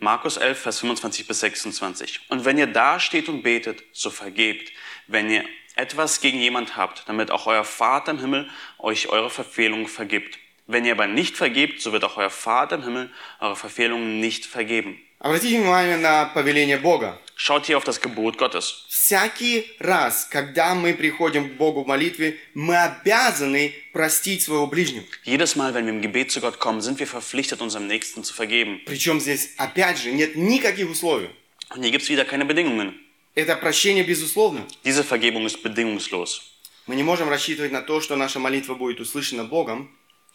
Markus 0.00 0.37
11, 0.37 0.58
Vers 0.58 0.80
25 0.80 1.26
bis 1.26 1.40
26. 1.40 2.20
Und 2.28 2.44
wenn 2.44 2.58
ihr 2.58 2.66
da 2.66 3.00
steht 3.00 3.28
und 3.28 3.42
betet, 3.42 3.82
so 3.92 4.11
vergebt, 4.11 4.73
wenn 5.06 5.30
ihr 5.30 5.44
etwas 5.76 6.20
gegen 6.20 6.38
jemand 6.38 6.76
habt, 6.76 7.04
damit 7.08 7.30
auch 7.30 7.46
euer 7.46 7.64
Vater 7.64 8.12
im 8.12 8.18
Himmel 8.18 8.50
euch 8.78 9.08
eure 9.08 9.30
Verfehlungen 9.30 9.87
vergibt. 9.87 10.38
Wenn 10.66 10.85
ihr 10.87 10.92
aber 10.92 11.06
nicht 11.06 11.37
vergebt, 11.37 11.83
so 11.83 11.92
wird 11.92 12.04
auch 12.04 12.16
euer 12.16 12.30
Vater 12.30 12.76
im 12.76 12.85
Himmel 12.85 13.11
eure 13.40 13.56
Verfehlungen 13.56 14.21
nicht 14.21 14.47
vergeben. 14.47 14.99
Обратите 15.18 15.59
внимание 15.59 15.97
на 15.97 16.26
повеление 16.26 16.78
Бога. 16.78 17.18
Schaut 17.37 17.66
hier 17.66 17.76
auf 17.76 17.85
das 17.85 18.00
Gebot 18.00 18.38
Gottes. 18.38 18.85
Всякий 18.88 19.66
раз, 19.78 20.26
когда 20.30 20.75
мы 20.75 20.94
приходим 20.94 21.50
к 21.50 21.52
Богу 21.54 21.83
в 21.83 21.87
молитве, 21.87 22.38
мы 22.54 22.76
обязаны 22.76 23.75
простить 23.92 24.42
своего 24.42 24.66
ближнего. 24.66 25.04
Jedes 25.25 25.56
Mal, 25.56 25.75
wenn 25.75 25.87
wir 25.87 25.92
im 25.92 26.02
Gebet 26.02 26.30
zu 26.30 26.40
Gott 26.40 26.59
kommen, 26.59 26.80
sind 26.80 26.99
wir 26.99 27.06
verpflichtet, 27.06 27.61
unserem 27.61 27.87
Nächsten 27.87 28.23
zu 28.23 28.35
vergeben. 28.35 28.80
Причем 28.87 29.21
здесь, 29.21 29.50
опять 29.56 29.99
же, 29.99 30.12
нет 30.12 30.37
никаких 30.37 30.90
условий. 30.90 31.28
Und 31.71 31.83
hier 31.83 31.90
gibt 31.90 32.04
es 32.04 32.11
wieder 32.11 32.25
keine 32.25 32.44
Bedingungen. 32.44 32.94
Это 33.35 33.56
прощение 33.56 34.04
безусловно. 34.04 34.66
Diese 34.85 35.04
Vergebung 35.04 35.47
ist 35.47 35.62
bedingungslos. 35.62 36.42
Мы 36.87 36.97
не 36.97 37.02
можем 37.02 37.28
рассчитывать 37.30 37.73
на 37.73 37.80
то, 37.80 38.00
что 38.00 38.14
наша 38.14 38.38
молитва 38.38 38.75
будет 38.75 39.00
услышана 39.00 39.44
Богом, 39.44 39.90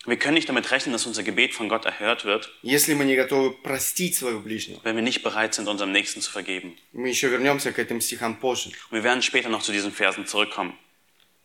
Wir 0.07 0.19
können 0.19 0.35
nicht 0.35 0.49
damit 0.51 0.71
rechnen, 0.71 0.93
dass 0.93 1.07
unser 1.07 1.23
Gebet 1.23 1.55
von 1.55 1.69
Gott 1.71 1.87
erhört 1.87 2.27
wird, 2.27 2.53
если 2.61 2.93
мы 2.93 3.07
не 3.07 3.17
готовы 3.17 3.53
простить 3.63 4.15
своего 4.17 4.41
ближнего. 4.41 4.81
wenn 4.85 4.97
wir 4.97 5.03
nicht 5.03 5.23
bereit 5.23 5.55
sind, 5.55 5.67
unserem 5.67 5.93
Nächsten 5.93 6.21
zu 6.21 6.31
vergeben. 6.31 6.77
Мы 6.93 7.09
еще 7.09 7.29
вернемся 7.29 7.73
к 7.73 7.79
этим 7.79 8.01
стихам 8.03 8.37
позже. 8.39 8.69
Und 8.91 8.99
wir 8.99 9.03
werden 9.03 9.23
später 9.23 9.49
noch 9.49 9.63
zu 9.63 9.73
diesen 9.73 9.93
Versen 9.93 10.27
zurückkommen. 10.27 10.75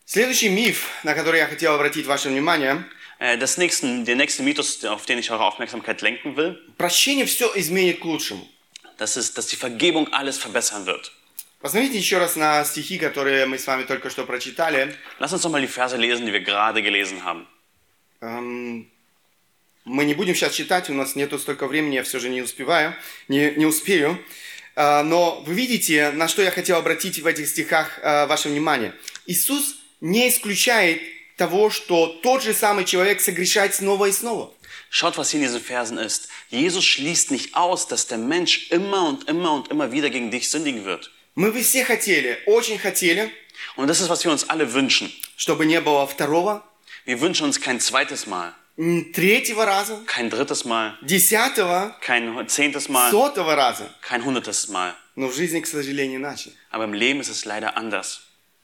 Следующий 0.06 0.50
миф, 0.50 0.90
на 1.04 1.14
который 1.14 1.40
я 1.40 1.48
хотел 1.48 1.74
обратить 1.76 2.06
ваше 2.06 2.30
внимание, 2.30 2.84
Äh, 3.22 3.38
Das 3.38 3.58
nächsten, 3.58 4.06
der 4.06 4.16
nächste 4.16 4.44
Mythos, 4.44 4.84
auf 4.86 5.06
den 5.06 5.20
ich 5.20 5.30
eure 5.30 5.44
Aufmerksamkeit 5.44 6.02
lenken 6.02 6.38
will, 6.38 6.58
прощение 6.78 7.26
все 7.26 7.52
изменит 7.56 8.00
к 8.00 8.06
лучшему. 8.06 8.48
das 8.98 9.16
ist, 9.18 9.38
dass 9.38 9.48
die 9.48 9.56
Vergebung 9.58 10.12
alles 10.14 10.38
verbessern 10.38 10.86
wird. 10.86 11.12
Посмотрите 11.62 11.98
еще 11.98 12.18
раз 12.18 12.38
на 12.38 12.64
стихи, 12.64 12.98
которые 12.98 13.46
мы 13.46 13.58
с 13.58 13.68
вами 13.68 13.84
только 13.84 14.10
что 14.10 14.26
прочитали. 14.26 14.96
Lass 15.20 15.34
uns 15.34 15.42
doch 15.42 15.52
mal 15.52 15.60
die 15.62 15.68
Verse 15.68 15.98
lesen, 15.98 16.26
die 16.26 16.32
wir 16.34 16.40
gerade 16.42 16.82
gelesen 16.82 17.24
haben. 17.26 17.46
Эм, 18.25 18.91
Мы 19.87 20.07
не 20.07 20.15
будем 20.15 20.35
сейчас 20.35 20.55
читать, 20.55 20.89
у 20.89 20.95
нас 20.95 21.15
нету 21.15 21.39
столько 21.39 21.67
времени, 21.67 21.97
я 21.97 22.03
все 22.05 22.19
же 22.19 22.31
не 22.31 22.41
успеваю, 22.41 22.95
не, 23.29 23.51
не 23.51 23.67
успею. 23.67 24.19
А, 24.77 25.03
Но 25.03 25.43
вы 25.47 25.53
видите, 25.53 26.11
на 26.13 26.27
что 26.27 26.41
я 26.43 26.51
хотел 26.51 26.79
обратить 26.79 27.19
в 27.19 27.27
этих 27.27 27.47
стихах 27.49 28.01
а, 28.03 28.27
ваше 28.27 28.49
внимание. 28.49 28.95
Иисус 29.27 29.77
не 30.01 30.29
исключает 30.31 31.03
того, 31.37 31.69
что 31.69 32.07
тот 32.23 32.43
же 32.43 32.55
самый 32.55 32.85
человек 32.87 33.21
согрешает 33.21 33.75
снова 33.75 34.07
и 34.07 34.13
снова. 34.13 34.53
Schaut, 34.91 35.19
was 35.19 35.31
hier 35.31 35.41
in 35.41 35.47
diesen 35.47 35.61
Versen 35.61 35.99
ist. 35.99 36.29
Jesus 36.51 36.85
schließt 36.85 37.31
nicht 37.33 37.55
aus, 37.55 37.89
dass 37.89 38.07
der 38.07 38.19
Mensch 38.19 38.71
immer 38.71 39.09
und 39.09 39.29
immer 39.29 39.53
und 39.53 39.69
immer 39.69 39.91
wieder 39.93 40.09
gegen 40.09 40.31
dich 40.31 40.49
sündigen 40.49 40.85
wird. 40.85 41.11
Мы 41.35 41.53
все 41.53 41.85
хотели, 41.85 42.39
очень 42.47 42.79
хотели, 42.79 43.31
Und 43.77 43.89
das 43.89 44.01
ist, 44.01 44.09
was 44.09 44.25
wir 44.25 44.31
uns 44.33 44.49
alle 44.49 44.73
wünschen. 44.73 45.13
чтобы 45.37 45.67
не 45.67 45.81
было 45.81 46.07
второго, 46.07 46.63
Wir 47.07 47.21
wünschen 47.21 47.45
uns 47.45 47.61
kein 47.61 47.81
zweites 47.81 48.27
Mal, 48.27 48.55
третьего 49.13 49.67
раза, 49.67 50.01
kein 50.07 50.31
drittes 50.31 50.65
Mal, 50.65 50.97
десятого, 51.03 51.95
kein 52.01 52.49
zehntes 52.49 52.89
Mal, 52.89 53.11
сотого 53.11 53.55
раза. 53.55 53.91
kein 54.01 54.25
hundertes 54.25 54.69
Mal. 54.69 54.95
Но 55.15 55.29
в 55.29 55.35
жизни, 55.35 55.61
к 55.61 55.67
сожалению, 55.67 56.19
иначе. 56.19 56.53
Aber 56.71 56.85
im 56.85 56.95
Leben 56.95 57.21
ist 57.21 57.29
es 57.29 57.45
leider 57.45 57.77
anders. 57.77 58.21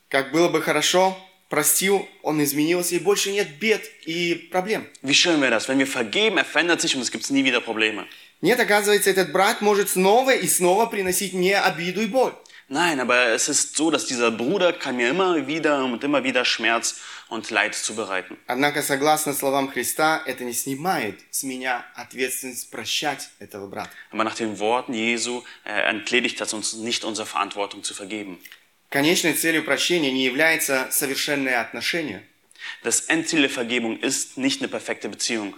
Как 0.09 0.33
было 0.33 0.49
бы 0.49 0.63
хорошо, 0.63 1.17
простил, 1.51 2.09
он 2.23 2.43
изменился, 2.43 2.95
и 2.95 2.99
больше 2.99 3.31
нет 3.31 3.59
бед 3.59 3.83
и 4.07 4.49
проблем. 4.51 4.87
Wie 5.03 5.15
schön 5.15 5.41
wäre 5.43 5.51
das, 5.51 5.69
wenn 5.69 5.79
wir 5.79 5.87
vergeben, 5.87 6.39
er 6.39 6.47
verändert 6.47 6.81
sich 6.81 6.97
und 6.97 7.03
es 7.03 7.11
gibt 7.11 7.31
nie 7.31 7.45
wieder 7.45 7.61
Probleme. 7.61 8.07
Нет, 8.41 8.59
оказывается, 8.59 9.11
этот 9.11 9.33
брат 9.33 9.61
может 9.61 9.91
снова 9.91 10.35
и 10.35 10.49
снова 10.49 10.87
приносить 10.87 11.35
мне 11.35 11.61
обиду 11.61 12.01
и 12.01 12.07
боль. 12.07 12.33
Nein, 12.70 13.00
aber 13.00 13.28
es 13.28 13.48
ist 13.48 13.75
so, 13.75 13.92
dass 13.92 14.08
dieser 14.08 14.32
Bruder 14.32 14.74
kann 14.74 14.96
mir 14.96 15.10
immer 15.10 15.46
wieder 15.46 15.86
und 15.86 16.04
immer 16.04 16.24
wieder 16.24 16.44
Schmerz 16.46 17.00
und 17.30 17.52
Leid 17.52 17.75
zubereiten. 17.75 18.38
Однако, 18.48 18.82
согласно 18.82 19.34
словам 19.34 19.70
Христа, 19.72 20.24
это 20.25 20.44
не 20.44 20.54
снимает 20.54 21.20
с 21.30 21.44
меня 21.44 21.86
ответственность 21.96 22.72
прощать 22.72 23.30
этого 23.40 23.68
брата. 23.68 23.92
Aber 24.12 24.24
nach 24.24 24.36
den 24.36 24.58
Worten 24.60 24.94
Jesu 24.94 25.44
äh, 25.64 25.90
entledigt 25.90 26.42
das 26.42 26.54
uns 26.54 26.74
nicht 26.74 27.04
unsere 27.04 27.28
Verantwortung 27.28 27.84
zu 27.84 27.94
vergeben. 27.94 28.40
Конечной 28.90 29.34
целью 29.34 29.64
прощения 29.64 30.12
не 30.12 30.24
является 30.24 30.88
совершенное 30.92 31.62
отношение. 31.62 32.24
Das 32.84 33.02
Endziel 33.02 33.42
der 33.42 33.50
Vergebung 33.50 34.00
ist 34.00 34.38
nicht 34.38 34.62
eine 34.62 34.70
perfekte 34.70 35.10
Beziehung. 35.10 35.56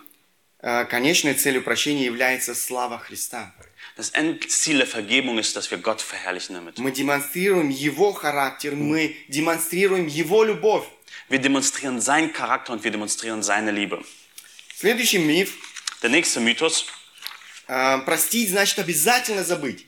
Э, 0.59 0.85
Конечной 0.85 1.35
целью 1.35 1.63
прощения 1.63 2.05
является 2.05 2.55
слава 2.55 2.97
Христа. 2.97 3.53
Das 3.96 4.10
Endziel 4.10 4.78
der 4.78 4.86
Vergebung 4.86 5.38
ist, 5.38 5.54
dass 5.54 5.70
wir 5.70 5.78
Gott 5.78 6.00
verherrlichen 6.00 6.54
damit. 6.54 6.78
Мы 6.78 6.92
демонстрируем 6.92 7.68
Его 7.68 8.12
характер, 8.12 8.74
мы 8.74 9.14
демонстрируем 9.28 10.06
Его 10.06 10.44
любовь. 10.44 10.86
Wir 11.28 11.38
demonstrieren 11.40 12.00
seinen 12.00 12.32
Charakter 12.32 12.72
und 12.72 12.84
wir 12.84 12.90
demonstrieren 12.90 13.42
seine 13.42 13.70
Liebe. 13.70 14.02
Следующий 14.76 15.18
миф. 15.18 15.56
Der 16.02 16.10
nächste 16.10 16.40
Mythos. 16.40 16.86
э, 17.68 17.98
Простить 18.04 18.50
значит 18.50 18.78
обязательно 18.78 19.44
забыть. 19.44 19.86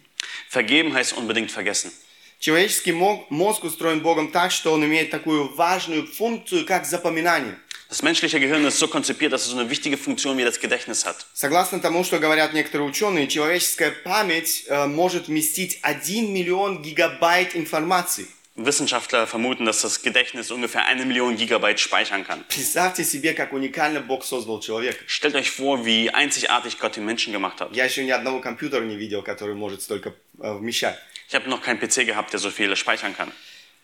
Vergeben 0.51 0.93
heißt 0.95 1.15
unbedingt 1.15 1.51
vergessen. 1.51 1.91
Человеческий 2.39 2.93
мо- 2.93 3.25
мозг 3.31 3.65
устроен 3.65 4.01
Богом 4.01 4.31
так, 4.31 4.53
что 4.53 4.73
он 4.73 4.85
имеет 4.85 5.11
такую 5.11 5.55
важную 5.55 6.07
функцию, 6.07 6.67
как 6.67 6.85
запоминание. 6.85 7.59
Das 7.94 8.04
menschliche 8.04 8.40
Gehirn 8.40 8.64
ist 8.66 8.78
so 8.78 8.88
konzipiert, 8.88 9.34
dass 9.34 9.44
es 9.44 9.50
so 9.50 9.58
eine 9.58 9.70
wichtige 9.70 9.98
Funktion 9.98 10.38
wie 10.38 10.44
das 10.44 10.60
Gedächtnis 10.60 11.06
hat. 11.06 11.26
Согласно 11.34 11.80
тому, 11.80 12.04
что 12.04 12.20
говорят 12.20 12.54
некоторые 12.54 12.88
ученые, 12.88 13.28
человеческая 13.28 13.92
память 13.92 14.66
э, 14.68 14.86
может 14.86 15.28
вместить 15.28 15.80
1 15.82 16.32
миллион 16.32 16.84
гигабайт 16.84 17.56
информации. 17.56 18.28
Wissenschaftler 18.66 19.26
vermuten, 19.26 19.66
dass 19.66 19.82
das 19.82 20.02
Gedächtnis 20.02 20.52
ungefähr 20.52 20.86
eine 20.86 21.06
Million 21.06 21.36
Gigabyte 21.36 21.80
speichern 21.80 22.26
kann. 22.26 22.44
Представьте 22.48 23.04
себе, 23.04 23.34
как 23.34 23.54
уникально 23.54 24.02
Бог 24.02 24.24
создал 24.24 24.60
человека. 24.60 25.00
Stellt 25.08 25.36
euch 25.36 25.50
vor, 25.50 25.86
wie 25.86 26.10
einzigartig 26.12 26.78
Gott 26.80 26.96
den 26.96 27.06
Menschen 27.06 27.34
gemacht 27.34 27.62
hat. 27.62 27.72
Я 27.74 27.86
еще 27.86 28.04
ни 28.04 28.12
одного 28.12 28.40
компьютера 28.42 28.84
не 28.84 28.98
видел, 28.98 29.24
который 29.24 29.56
может 29.56 29.82
столько 29.82 30.14
э, 30.40 30.54
вмещать. 30.54 30.98
Ich 31.28 31.36
habe 31.36 31.50
noch 31.50 31.62
keinen 31.62 31.80
PC 31.80 32.06
gehabt, 32.06 32.34
der 32.34 32.40
so 32.40 32.50
viele 32.52 32.76
speichern 32.76 33.16
kann. 33.16 33.32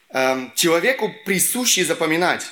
Эм, 0.10 0.52
человеку 0.56 1.14
присуще 1.26 1.86
запоминать. 1.86 2.46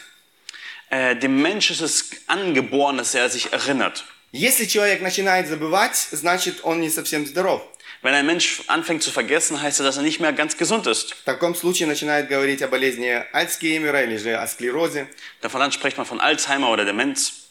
Äh, 0.89 1.15
dem 1.15 1.41
Mensch 1.41 1.71
ist 1.71 1.81
es 1.81 2.11
angeboren, 2.27 2.97
dass 2.97 3.15
er 3.15 3.29
sich 3.29 3.51
erinnert. 3.51 4.05
Если 4.31 4.65
человек 4.65 5.01
начинает 5.01 5.47
забывать, 5.47 5.95
значит 6.11 6.61
он 6.63 6.81
не 6.81 6.89
совсем 6.89 7.25
здоров. 7.25 7.61
Wenn 8.03 8.13
ein 8.13 8.25
Mensch 8.25 8.63
anfängt 8.67 9.01
zu 9.01 9.11
vergessen, 9.11 9.61
heißt 9.61 9.79
das, 9.79 9.85
dass 9.85 9.97
er 9.97 10.03
nicht 10.03 10.19
mehr 10.19 10.33
ganz 10.33 10.57
gesund 10.57 10.87
ist. 10.87 11.13
В 11.13 11.23
таком 11.23 11.55
случае 11.55 11.87
начинает 11.87 12.27
говорить 12.27 12.61
о 12.61 12.67
болезни 12.67 13.23
Альцгеймера 13.31 14.03
или 14.03 14.17
же 14.17 14.35
о 14.35 14.45
склерозе. 14.45 15.07
Davon 15.41 15.61
dann 15.61 15.71
spricht 15.71 15.97
man 15.97 16.05
von 16.05 16.19
Alzheimer 16.19 16.69
oder 16.69 16.83
Demenz. 16.83 17.47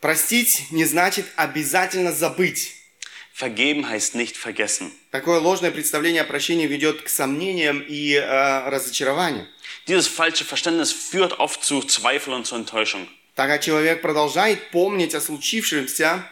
Простить 0.00 0.70
не 0.70 0.86
значит 0.86 1.26
обязательно 1.36 2.12
забыть. 2.12 2.72
Vergeben 3.34 3.88
heißt 3.88 4.14
nicht 4.14 4.36
vergessen. 4.36 4.92
Такое 5.10 5.40
ложное 5.40 5.72
представление 5.72 6.22
о 6.22 6.24
прощении 6.24 6.66
ведет 6.66 7.02
к 7.02 7.08
сомнениям 7.08 7.80
и 7.80 8.14
э, 8.14 8.68
разочарованию. 8.68 9.46
Dieses 9.89 10.07
falsche 10.07 10.45
Verständnis 10.45 10.91
führt 10.91 11.39
oft 11.39 11.63
zu 11.63 11.81
Zweifel 11.81 12.33
und 12.33 12.45
zu 12.45 12.53
Enttäuschung. 12.55 13.07
Так 13.35 13.49
как 13.49 13.61
человек 13.61 14.03
продолжает 14.03 14.69
помнить 14.69 15.15
о 15.15 15.19
случившемся, 15.19 16.29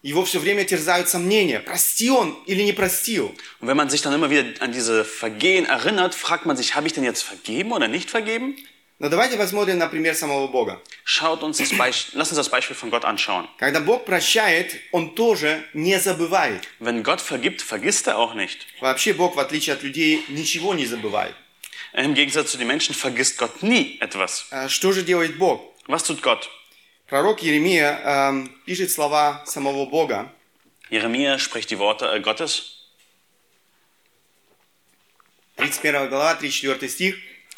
его 0.00 0.24
все 0.24 0.38
время 0.38 0.64
терзают 0.64 1.08
сомнения, 1.08 1.58
простил 1.58 2.16
он 2.18 2.36
или 2.46 2.62
не 2.62 2.72
простил. 2.72 3.34
Und 3.58 3.66
wenn 3.66 3.76
man 3.76 3.90
sich 3.90 4.02
dann 4.02 4.12
immer 4.12 4.30
wieder 4.30 4.44
an 4.60 4.70
diese 4.70 5.04
Vergehen 5.04 5.66
erinnert, 5.66 6.14
fragt 6.14 6.46
man 6.46 6.56
sich, 6.56 6.76
habe 6.76 6.86
ich 6.86 6.92
denn 6.92 7.02
jetzt 7.02 7.22
vergeben 7.22 7.72
oder 7.72 7.88
nicht 7.88 8.10
vergeben? 8.10 8.56
Но 9.00 9.08
давайте 9.08 9.36
посмотрим 9.36 9.78
на 9.78 9.88
пример 9.88 10.14
самого 10.14 10.46
Бога. 10.46 10.80
Schaut 11.02 11.42
uns 11.42 11.58
das 11.58 11.76
Beispiel, 11.76 12.16
lasst 12.16 12.30
uns 12.30 12.36
das 12.36 12.48
Beispiel 12.48 12.76
von 12.76 12.90
Gott 12.90 13.04
anschauen. 13.04 13.48
Когда 13.58 13.80
Бог 13.80 14.04
прощает, 14.04 14.76
Он 14.92 15.16
тоже 15.16 15.64
не 15.72 15.98
забывает. 15.98 16.68
Wenn 16.78 17.02
Gott 17.02 17.20
vergibt, 17.20 17.60
vergisst 17.60 18.06
er 18.06 18.18
auch 18.18 18.34
nicht. 18.34 18.66
Вообще 18.80 19.14
Бог, 19.14 19.34
в 19.34 19.40
отличие 19.40 19.74
от 19.74 19.82
людей, 19.82 20.24
ничего 20.28 20.74
не 20.74 20.86
забывает. 20.86 21.34
Im 21.92 22.14
Gegensatz 22.14 22.52
zu 22.52 22.58
den 22.58 22.66
Menschen 22.66 22.94
vergisst 22.94 23.38
Gott 23.38 23.62
nie 23.62 23.98
etwas. 24.00 24.46
А 24.50 24.68
Что 24.68 24.92
же 24.92 25.02
делает 25.02 25.38
Бог? 25.38 25.74
Was 25.86 26.04
tut 26.04 26.20
Gott? 26.22 26.48
Пророк 27.06 27.42
Еремия 27.42 27.98
эм, 28.04 28.50
пишет 28.66 28.90
слова 28.90 29.42
самого 29.46 29.86
Бога. 29.86 30.30
Jeremia 30.90 31.38
spricht 31.38 31.70
die 31.70 31.78
Worte 31.78 32.06
äh, 32.06 32.20
Gottes. 32.20 32.74
31 35.56 36.08
глава, 36.08 36.34
34 36.34 36.88
стих. 36.88 37.16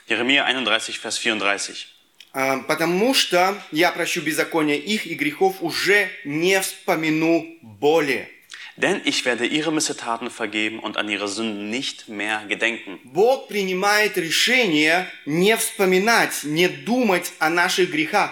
Jeremia 0.08 0.44
31, 0.44 0.98
Vers 0.98 1.18
34. 1.18 1.86
«А, 2.32 2.58
«Потому 2.58 3.12
что 3.12 3.60
я 3.72 3.90
прощу 3.90 4.20
беззакония 4.22 4.76
их, 4.76 5.06
и 5.06 5.14
грехов 5.14 5.56
уже 5.60 6.10
не 6.24 6.60
вспомину 6.60 7.44
более». 7.62 8.30
Denn 8.79 9.01
ich 9.05 9.23
werde 9.23 9.45
ihre 9.45 9.71
Missetaten 9.71 10.29
vergeben 10.29 10.79
und 10.79 10.97
an 10.97 11.09
ihre 11.09 11.27
Sünden 11.27 11.69
nicht 11.69 12.09
mehr 12.09 12.43
gedenken. 12.47 12.99
Бог 13.05 13.47
принимает 13.47 14.17
решение 14.17 15.09
не 15.25 15.55
вспоминать, 15.55 16.43
не 16.43 16.67
думать 16.67 17.31
о 17.39 17.49
наших 17.49 17.91
грехах. 17.91 18.31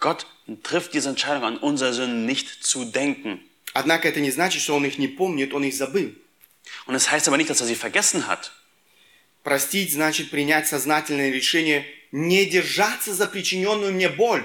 Gott 0.00 0.26
trifft 0.62 0.94
diese 0.94 1.10
Entscheidung, 1.10 1.44
an 1.44 1.56
unsere 1.58 1.92
Sünden 1.92 2.24
nicht 2.26 2.64
zu 2.64 2.86
denken. 2.86 3.40
Однако 3.74 4.08
это 4.08 4.20
не 4.20 4.30
значит, 4.30 4.62
что 4.62 4.74
Он 4.74 4.84
их 4.84 4.98
не 4.98 5.08
помнит, 5.08 5.52
Он 5.52 5.64
их 5.64 5.74
забыл. 5.74 6.14
Und 6.86 6.94
es 6.94 7.04
das 7.04 7.12
heißt 7.12 7.28
aber 7.28 7.36
nicht, 7.36 7.50
dass 7.50 7.60
er 7.60 7.66
sie 7.66 7.74
vergessen 7.74 8.26
hat. 8.26 8.52
Простить 9.44 9.92
значит 9.92 10.30
принять 10.30 10.68
сознательное 10.68 11.30
решение 11.30 11.84
не 12.11 12.45
держаться 12.45 13.13
за 13.13 13.27
причиненную 13.27 13.93
мне 13.93 14.09
боль. 14.09 14.43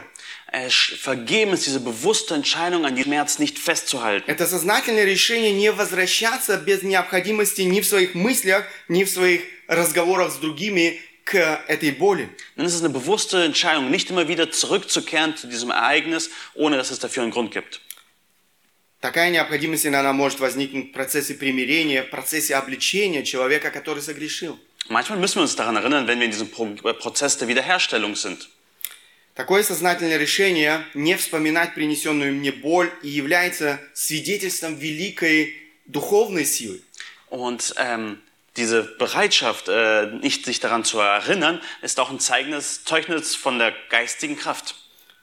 Äh, 0.52 0.68
Vergeben 0.68 1.54
ist 1.54 1.66
diese 1.66 1.80
bewusste 1.80 2.34
Entscheidung, 2.34 2.84
an 2.84 2.94
die 2.94 3.04
Schmerz 3.04 3.38
nicht 3.38 3.58
festzuhalten. 3.58 4.28
Это 4.28 4.46
сознательное 4.46 5.04
решение 5.04 5.52
не 5.52 5.72
возвращаться 5.72 6.58
без 6.58 6.82
необходимости 6.82 7.62
ни 7.62 7.80
в 7.80 7.86
своих 7.86 8.14
мыслях, 8.14 8.66
ни 8.88 9.04
в 9.04 9.10
своих 9.10 9.42
разговорах 9.66 10.30
с 10.30 10.36
другими 10.36 11.00
к 11.24 11.64
этой 11.68 11.92
боли. 11.92 12.28
Dann 12.56 12.66
ist 12.66 12.74
es 12.74 12.80
eine 12.82 12.90
bewusste 12.90 13.42
Entscheidung, 13.44 13.90
nicht 13.90 14.10
immer 14.10 14.28
wieder 14.28 14.50
zurückzukehren 14.50 15.36
zu 15.36 15.46
diesem 15.46 15.70
Ereignis, 15.70 16.30
ohne 16.54 16.76
dass 16.76 16.90
es 16.90 16.98
dafür 16.98 17.22
einen 17.22 17.32
Grund 17.32 17.52
gibt. 17.52 17.80
Такая 19.00 19.30
необходимость 19.30 19.84
иногда 19.84 20.12
может 20.12 20.38
возникнуть 20.38 20.90
в 20.90 20.92
процессе 20.92 21.34
примирения, 21.34 22.04
в 22.04 22.10
процессе 22.10 22.54
обличения 22.54 23.24
человека, 23.24 23.72
который 23.72 24.00
согрешил. 24.00 24.60
Manchmal 24.89 25.19
müssen 25.19 25.35
wir 25.35 25.41
uns 25.41 25.55
daran 25.55 25.75
erinnern, 25.75 26.07
wenn 26.07 26.19
wir 26.19 26.25
in 26.25 26.31
diesem 26.31 26.49
Pro 26.49 26.65
äh, 26.83 26.93
Prozess 26.93 27.37
der 27.37 27.47
Wiederherstellung 27.47 28.15
sind. 28.15 28.49
Такое 29.35 29.61
сознательное 29.61 30.17
решение 30.17 30.83
не 30.95 31.15
вспоминать 31.15 31.75
принесенную 31.75 32.33
мне 32.33 32.51
боль 32.51 32.91
и 33.03 33.09
является 33.09 33.79
свидетельством 33.93 34.77
великой 34.77 35.53
духовной 35.85 36.45
силы. 36.45 36.81
Und 37.29 37.75
ähm, 37.77 38.19
diese 38.55 38.83
Bereitschaft, 38.83 39.67
äh, 39.67 40.07
nicht 40.21 40.45
sich 40.45 40.59
daran 40.59 40.83
zu 40.83 40.99
erinnern, 40.99 41.61
ist 41.83 41.99
auch 41.99 42.09
ein 42.09 42.19
Zeugnis, 42.19 42.83
Zeugnis 42.83 43.35
von 43.35 43.59
der 43.59 43.73
geistigen 43.89 44.37
Kraft. 44.37 44.75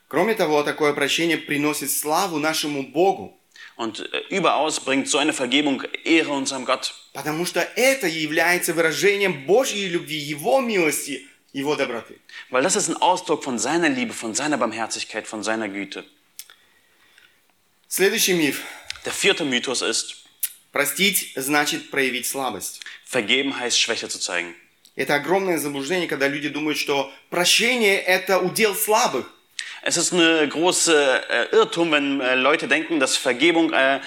Кроме 0.08 0.36
того, 0.36 0.62
такое 0.62 0.92
прощение 0.92 1.38
приносит 1.38 1.90
славу 1.90 2.38
нашему 2.38 2.84
Богу, 2.84 3.36
Und 3.79 4.01
äh, 4.13 4.23
überaus 4.29 4.81
bringt 4.81 5.07
so 5.07 5.19
eine 5.19 5.31
Vergebung 5.31 5.81
Ehre 6.03 6.33
unserem 6.33 6.65
Gott. 6.65 6.93
потому 7.13 7.45
что 7.45 7.61
это 7.77 8.07
является 8.07 8.73
выражением 8.73 9.45
Божьей 9.45 9.87
любви, 9.87 10.17
Его 10.17 10.59
милости, 10.59 11.25
Его 11.53 11.77
доброты. 11.77 12.19
Weil 12.49 12.61
das 12.61 12.75
ist 12.75 12.89
ein 12.89 12.97
Ausdruck 12.97 13.41
von 13.41 13.57
seiner 13.57 13.87
Liebe, 13.87 14.13
von 14.13 14.35
seiner 14.35 14.57
Barmherzigkeit, 14.57 15.27
von 15.27 15.43
seiner 15.43 15.69
Güte. 15.69 16.03
Следующий 17.87 18.33
миф. 18.33 18.63
Der 19.05 19.13
vierte 19.13 19.45
Mythos 19.45 19.81
ist, 19.81 20.25
Простить 20.73 21.31
значит 21.37 21.89
проявить 21.89 22.27
слабость. 22.27 22.81
vergeben 23.05 23.57
heißt 23.57 23.79
Schwäche 23.79 24.09
zu 24.09 24.19
zeigen. 24.19 24.55
Это 24.97 25.15
огромное 25.15 25.57
заблуждение, 25.57 26.09
когда 26.09 26.27
люди 26.27 26.49
думают, 26.49 26.77
что 26.77 27.13
прощение– 27.29 27.97
это 28.15 28.39
удел 28.39 28.75
слабых. 28.75 29.31
Es 29.82 29.96
ist 29.96 30.12
eine 30.12 30.48
große 30.48 31.24
äh, 31.28 31.54
Irrtum, 31.56 31.92
wenn 31.92 32.20
äh, 32.20 32.34
Leute 32.34 32.68
denken, 32.68 33.00
dass 33.00 33.16
Vergebung 33.16 33.72
äh, 33.72 34.00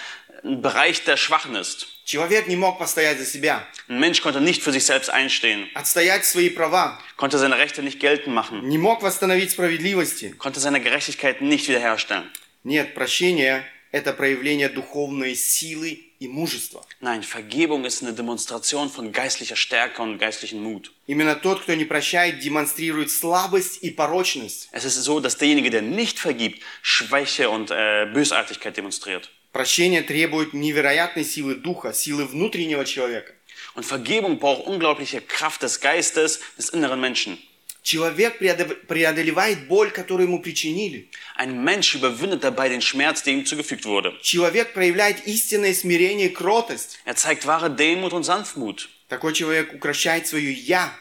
ein 0.44 0.62
Bereich 0.62 1.04
der 1.04 1.18
Schwachen 1.18 1.56
ist. 1.56 1.88
Человек 2.06 2.48
не 2.48 2.56
мог 2.56 2.80
постоять 2.80 3.20
за 3.20 3.26
себя, 3.26 3.68
Ein 3.90 4.00
Mensch 4.00 4.22
konnte 4.22 4.40
nicht 4.40 4.64
für 4.64 4.72
sich 4.72 4.86
selbst 4.86 5.10
einstehen, 5.10 5.70
отстоять 5.74 6.26
свои 6.26 6.50
права, 6.50 7.00
konnte 7.18 7.38
seine 7.38 7.58
Rechte 7.58 7.84
nicht 7.84 8.00
geltend 8.00 8.34
machen, 8.34 8.68
не 8.68 8.78
мог 8.78 9.02
восстановить 9.02 9.52
справедливости. 9.52 10.34
konnte 10.38 10.60
seine 10.60 10.80
Gerechtigkeit 10.80 11.42
nicht 11.42 11.68
wiederherstellen. 11.68 12.32
Нет, 12.64 12.96
прощение – 12.96 13.81
это 13.93 14.13
проявление 14.13 14.69
духовной 14.69 15.37
силы 15.37 16.01
и 16.19 16.27
мужества. 16.27 16.85
Nein, 17.01 17.23
Vergebung 17.23 17.85
ist 17.85 18.03
eine 18.03 18.13
Demonstration 18.13 18.89
von 18.89 19.13
geistlicher 19.13 19.57
Stärke 19.57 20.03
und 20.03 20.19
geistlichen 20.19 20.63
Mut. 20.63 20.93
Именно 21.07 21.37
тот, 21.37 21.61
кто 21.61 21.75
не 21.75 21.85
прощает, 21.85 22.41
демонстрирует 22.41 23.11
слабость 23.11 23.83
и 23.83 23.91
порочность. 23.91 24.69
Es 24.73 24.85
ist 24.85 24.97
so, 24.97 25.21
dass 25.21 25.37
derjenige, 25.37 25.71
der 25.71 25.83
nicht 25.83 26.19
vergibt, 26.19 26.63
Schwäche 26.81 27.51
und 27.51 27.71
äh, 27.71 28.07
Bösartigkeit 28.07 28.77
demonstriert. 28.77 29.31
Прощение 29.53 30.03
требует 30.03 30.55
невероятной 30.55 31.25
силы 31.25 31.57
духа, 31.57 31.93
силы 31.93 32.25
внутреннего 32.25 32.87
человека. 32.87 33.35
Und 33.75 33.85
Vergebung 33.85 34.39
braucht 34.39 34.67
unglaubliche 34.67 35.21
Kraft 35.21 35.63
des 35.63 35.81
Geistes, 35.81 36.41
des 36.57 36.71
inneren 36.71 37.01
Menschen. 37.01 37.39
Человек 37.83 38.41
преодо- 38.41 38.75
преодолевает 38.87 39.67
боль, 39.67 39.91
которую 39.91 40.29
ему 40.29 40.41
причинили. 40.41 41.11
Ein 41.37 41.65
Mensch 41.65 41.95
überwindet 41.97 42.45
dabei 42.45 42.69
den 42.69 42.81
Schmerz, 42.81 43.23
der 43.25 43.33
ihm 43.35 43.45
zugefügt 43.45 43.85
wurde. 43.85 44.17
Человек 44.23 44.73
проявляет 44.73 45.27
истинное 45.27 45.75
смирение 45.75 46.29
и 46.29 46.33
кротость. 46.33 47.01
Er 47.05 47.17
zeigt 47.17 47.45
wahre 47.47 47.71
Demut 47.71 48.13
und 48.13 48.23
Sanftmut. 48.25 48.89
Такой 49.09 49.33
человек 49.35 49.73
укращает 49.75 50.27
свое 50.27 50.53
«я», 50.53 50.93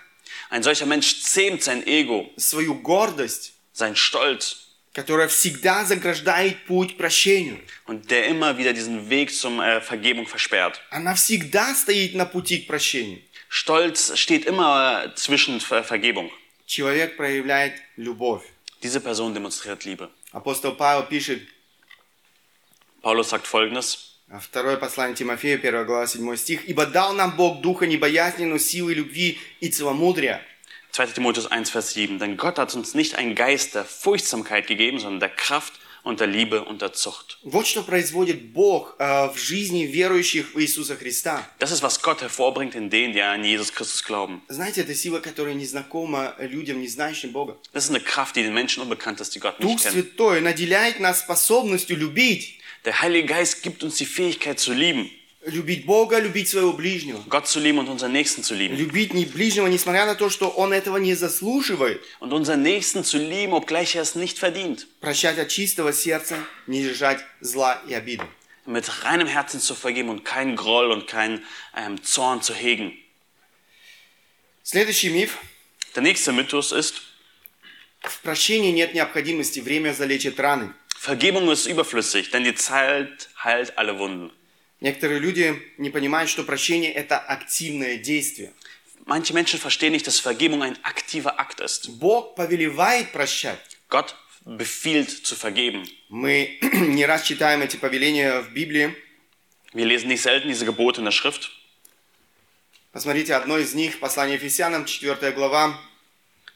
Ein 0.50 0.64
solcher 0.64 0.86
Mensch 0.86 1.22
zähmt 1.22 1.64
sein 1.64 1.86
Ego, 1.88 2.30
свою 2.36 2.76
гордость, 2.76 3.54
sein 3.74 3.96
Stolz 3.96 4.58
которая 4.94 5.30
всегда 5.30 5.86
заграждает 5.86 6.66
путь 6.66 6.98
прощению. 6.98 7.60
und 7.88 8.12
der 8.12 8.26
immer 8.28 8.58
wieder 8.58 8.74
diesen 8.74 9.10
Weg 9.10 9.34
zum 9.34 9.62
äh, 9.62 9.80
Vergebung 9.80 10.28
versperrt. 10.28 10.82
Она 10.90 11.16
всегда 11.16 11.74
стоит 11.74 12.14
на 12.14 12.26
пути 12.26 12.58
к 12.58 12.68
прощению. 12.68 13.22
Stolz 13.48 14.18
steht 14.18 14.46
immer 14.46 15.06
äh, 15.06 15.16
zwischen 15.16 15.62
Ver 15.62 15.86
Vergebung. 15.86 16.30
Человек 16.72 17.18
проявляет 17.18 17.74
любовь. 17.98 18.44
Diese 18.82 19.02
Person 19.02 19.34
demonstriert 19.34 19.84
Liebe. 19.84 20.10
Апостол 20.32 20.74
Павел 20.74 21.06
пишет, 21.06 21.46
Paulus 23.02 23.28
sagt 23.28 23.46
folgendes: 23.46 24.22
а, 24.30 24.40
второе 24.40 24.78
послание 24.78 25.14
Тимофею, 25.14 25.60
1 25.60 25.86
глава, 25.86 26.08
7 26.08 26.38
стих, 26.38 26.70
«Ибо 26.70 26.86
дал 26.86 27.12
нам 27.12 27.36
Бог 27.36 27.60
духа 27.60 27.88
небоязненную, 27.88 28.58
силы 28.58 28.94
любви 28.94 29.38
и 29.60 29.68
целомудрия, 29.68 30.42
2. 30.94 31.08
Timotheus 31.08 31.48
1, 31.48 31.70
Vers 31.70 31.92
7. 31.92 32.20
Denn 32.20 32.38
Gott 32.38 32.58
hat 32.58 32.74
uns 32.74 32.94
nicht 32.94 33.16
einen 33.16 33.36
Geist 33.36 33.76
der 33.76 33.84
Furchtsamkeit 33.84 34.68
gegeben, 34.68 35.00
sondern 35.00 35.20
der 35.20 35.36
Kraft 35.36 35.74
und 36.07 36.21
der 36.21 36.29
Liebe 36.29 36.63
und 36.63 36.83
der 36.83 36.93
Zucht. 36.93 37.39
Вот 37.43 37.67
что 37.67 37.83
производит 37.83 38.53
Бог 38.53 38.95
э, 38.99 39.29
в 39.33 39.37
жизни 39.37 39.83
верующих 39.87 40.55
в 40.55 40.61
Иисуса 40.61 40.97
Христа. 40.97 41.49
Das 41.59 41.73
ist, 41.73 41.83
was 41.83 42.01
Gott 42.01 42.23
hervorbringt 42.23 42.77
in 42.77 42.91
denen, 42.91 43.13
die 43.13 43.23
an 43.23 43.43
Jesus 43.43 43.73
Christus 43.75 44.05
glauben. 44.05 44.41
Знаете, 44.49 44.83
это 44.83 44.95
сила, 44.95 45.19
которая 45.19 45.55
не 45.55 45.67
знакома 45.67 46.37
людям, 46.39 46.81
не 46.81 46.87
знающим 46.87 47.33
Бога. 47.33 47.57
Das 47.73 47.85
ist 47.85 47.91
eine 47.91 48.01
Kraft, 48.01 48.37
die 48.37 48.45
den 48.45 48.55
Menschen 48.55 48.83
unbekannt 48.83 49.21
ist, 49.21 49.35
die 49.35 49.41
Gott 49.41 49.61
Дух 49.61 49.71
nicht 49.71 49.83
kennen. 49.83 49.95
Святой 49.95 50.41
наделяет 50.41 51.01
нас 51.01 51.21
способностью 51.21 51.97
любить. 51.97 52.61
Der 52.85 53.03
Heilige 53.03 53.27
Geist 53.27 53.65
gibt 53.65 53.83
uns 53.83 53.97
die 53.97 54.07
Fähigkeit 54.07 54.61
zu 54.61 54.73
lieben, 54.73 55.11
Любить 55.45 55.87
Бога, 55.87 56.19
любить 56.19 56.49
своего 56.49 56.73
ближнего. 56.73 57.23
Gott 57.29 57.47
zu 57.47 57.61
lieben 57.61 57.79
und 57.79 57.89
unseren 57.89 58.13
Nächsten 58.13 58.43
zu 58.43 58.55
lieben. 58.55 58.77
Любить 58.77 59.15
не 59.15 59.25
ближнего, 59.25 59.69
несмотря 59.69 60.05
на 60.05 60.17
то, 60.17 60.29
что 60.29 60.49
он 60.49 60.73
этого 60.73 60.97
не 60.97 61.15
заслуживает. 61.15 62.03
Und 62.19 62.33
unseren 62.33 62.63
Nächsten 62.63 63.05
zu 63.05 63.19
lieben, 63.19 63.53
obgleich 63.53 63.95
er 63.95 64.03
es 64.03 64.17
nicht 64.17 64.39
verdient. 64.39 64.89
Прощать 65.01 65.39
от 65.39 65.49
чистого 65.49 65.93
сердца, 65.93 66.37
не 66.67 66.83
держать 66.83 67.25
зла 67.41 67.81
и 67.87 67.95
обиды. 67.95 68.25
Mit 68.67 69.05
reinem 69.05 69.29
Herzen 69.29 69.61
zu 69.61 69.77
vergeben 69.77 70.09
und 70.09 70.25
keinen 70.25 70.57
Groll 70.57 70.91
und 70.91 71.07
keinen 71.07 71.45
ähm, 71.77 72.03
Zorn 72.03 72.43
zu 72.43 72.53
hegen. 72.53 72.93
Следующий 74.65 75.11
миф. 75.11 75.39
Der 75.95 76.03
nächste 76.03 76.33
Mythos 76.33 76.73
ist, 76.73 77.03
В 78.07 78.21
прощении 78.21 78.71
нет 78.71 78.95
необходимости, 78.95 79.61
время 79.61 79.93
залечит 79.93 80.39
раны. 80.39 80.73
Vergebung 80.97 81.51
ist 81.51 81.67
überflüssig, 81.67 82.31
denn 82.31 82.45
die 82.45 82.55
Zeit 82.55 83.29
heilt 83.43 83.77
alle 83.79 83.99
Wunden. 83.99 84.33
Некоторые 84.82 85.20
люди 85.20 85.62
не 85.78 85.92
понимают, 85.92 86.30
что 86.30 86.44
прощение– 86.44 86.92
это 86.94 87.18
активное 87.20 87.98
действие. 87.98 88.52
Manche 89.06 89.34
Menschen 89.34 89.60
verstehen 89.60 89.94
nicht, 89.94 90.06
dass 90.06 90.20
Vergebung 90.20 90.62
ein 90.62 90.78
aktiver 90.84 91.40
Akt 91.40 91.60
ist. 91.60 92.00
Бог 92.00 92.36
повелевает 92.36 93.12
прощать. 93.12 93.60
Gott 93.90 94.16
befiehlt 94.46 95.10
zu 95.10 95.36
vergeben. 95.36 95.88
Мы 96.10 96.60
не 96.62 97.06
раз 97.06 97.24
читаем 97.24 97.62
эти 97.62 97.78
повеления 97.78 98.42
в 98.42 98.54
Библии. 98.54 98.96
Wir 99.74 99.86
lesen 99.86 100.10
nicht 100.10 100.22
selten 100.22 100.50
diese 100.50 100.66
Gebote 100.66 101.02
in 101.02 101.06
der 101.06 101.12
Schrift. 101.12 101.52
Посмотрите, 102.92 103.36
одно 103.36 103.58
из 103.58 103.74
них, 103.74 104.00
послание 104.00 104.36
Ефесянам, 104.36 104.86
4 104.86 105.32
глава. 105.32 105.80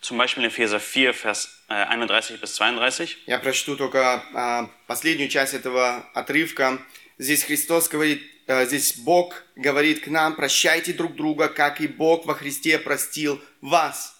Zum 0.02 0.18
Beispiel 0.18 0.44
in 0.44 0.50
Epheser 0.50 0.80
4, 0.80 1.14
Vers 1.14 1.64
äh, 1.70 1.74
31 1.74 2.42
bis 2.42 2.54
32. 2.56 3.18
Я 3.26 3.40
прочту 3.40 3.76
только 3.76 4.24
а, 4.34 4.70
последнюю 4.86 5.30
часть 5.30 5.54
этого 5.54 6.08
отрывка. 6.14 6.80
Здесь 7.18 7.44
Христос 7.44 7.88
говорит, 7.88 8.22
а, 8.48 8.66
здесь 8.66 8.98
Бог 8.98 9.44
говорит 9.56 10.04
к 10.04 10.08
нам, 10.08 10.36
прощайте 10.36 10.94
друг 10.94 11.16
друга, 11.16 11.48
как 11.48 11.82
и 11.82 11.88
Бог 11.88 12.26
во 12.26 12.36
Христе 12.36 12.78
простил 12.78 13.42
вас. 13.62 14.14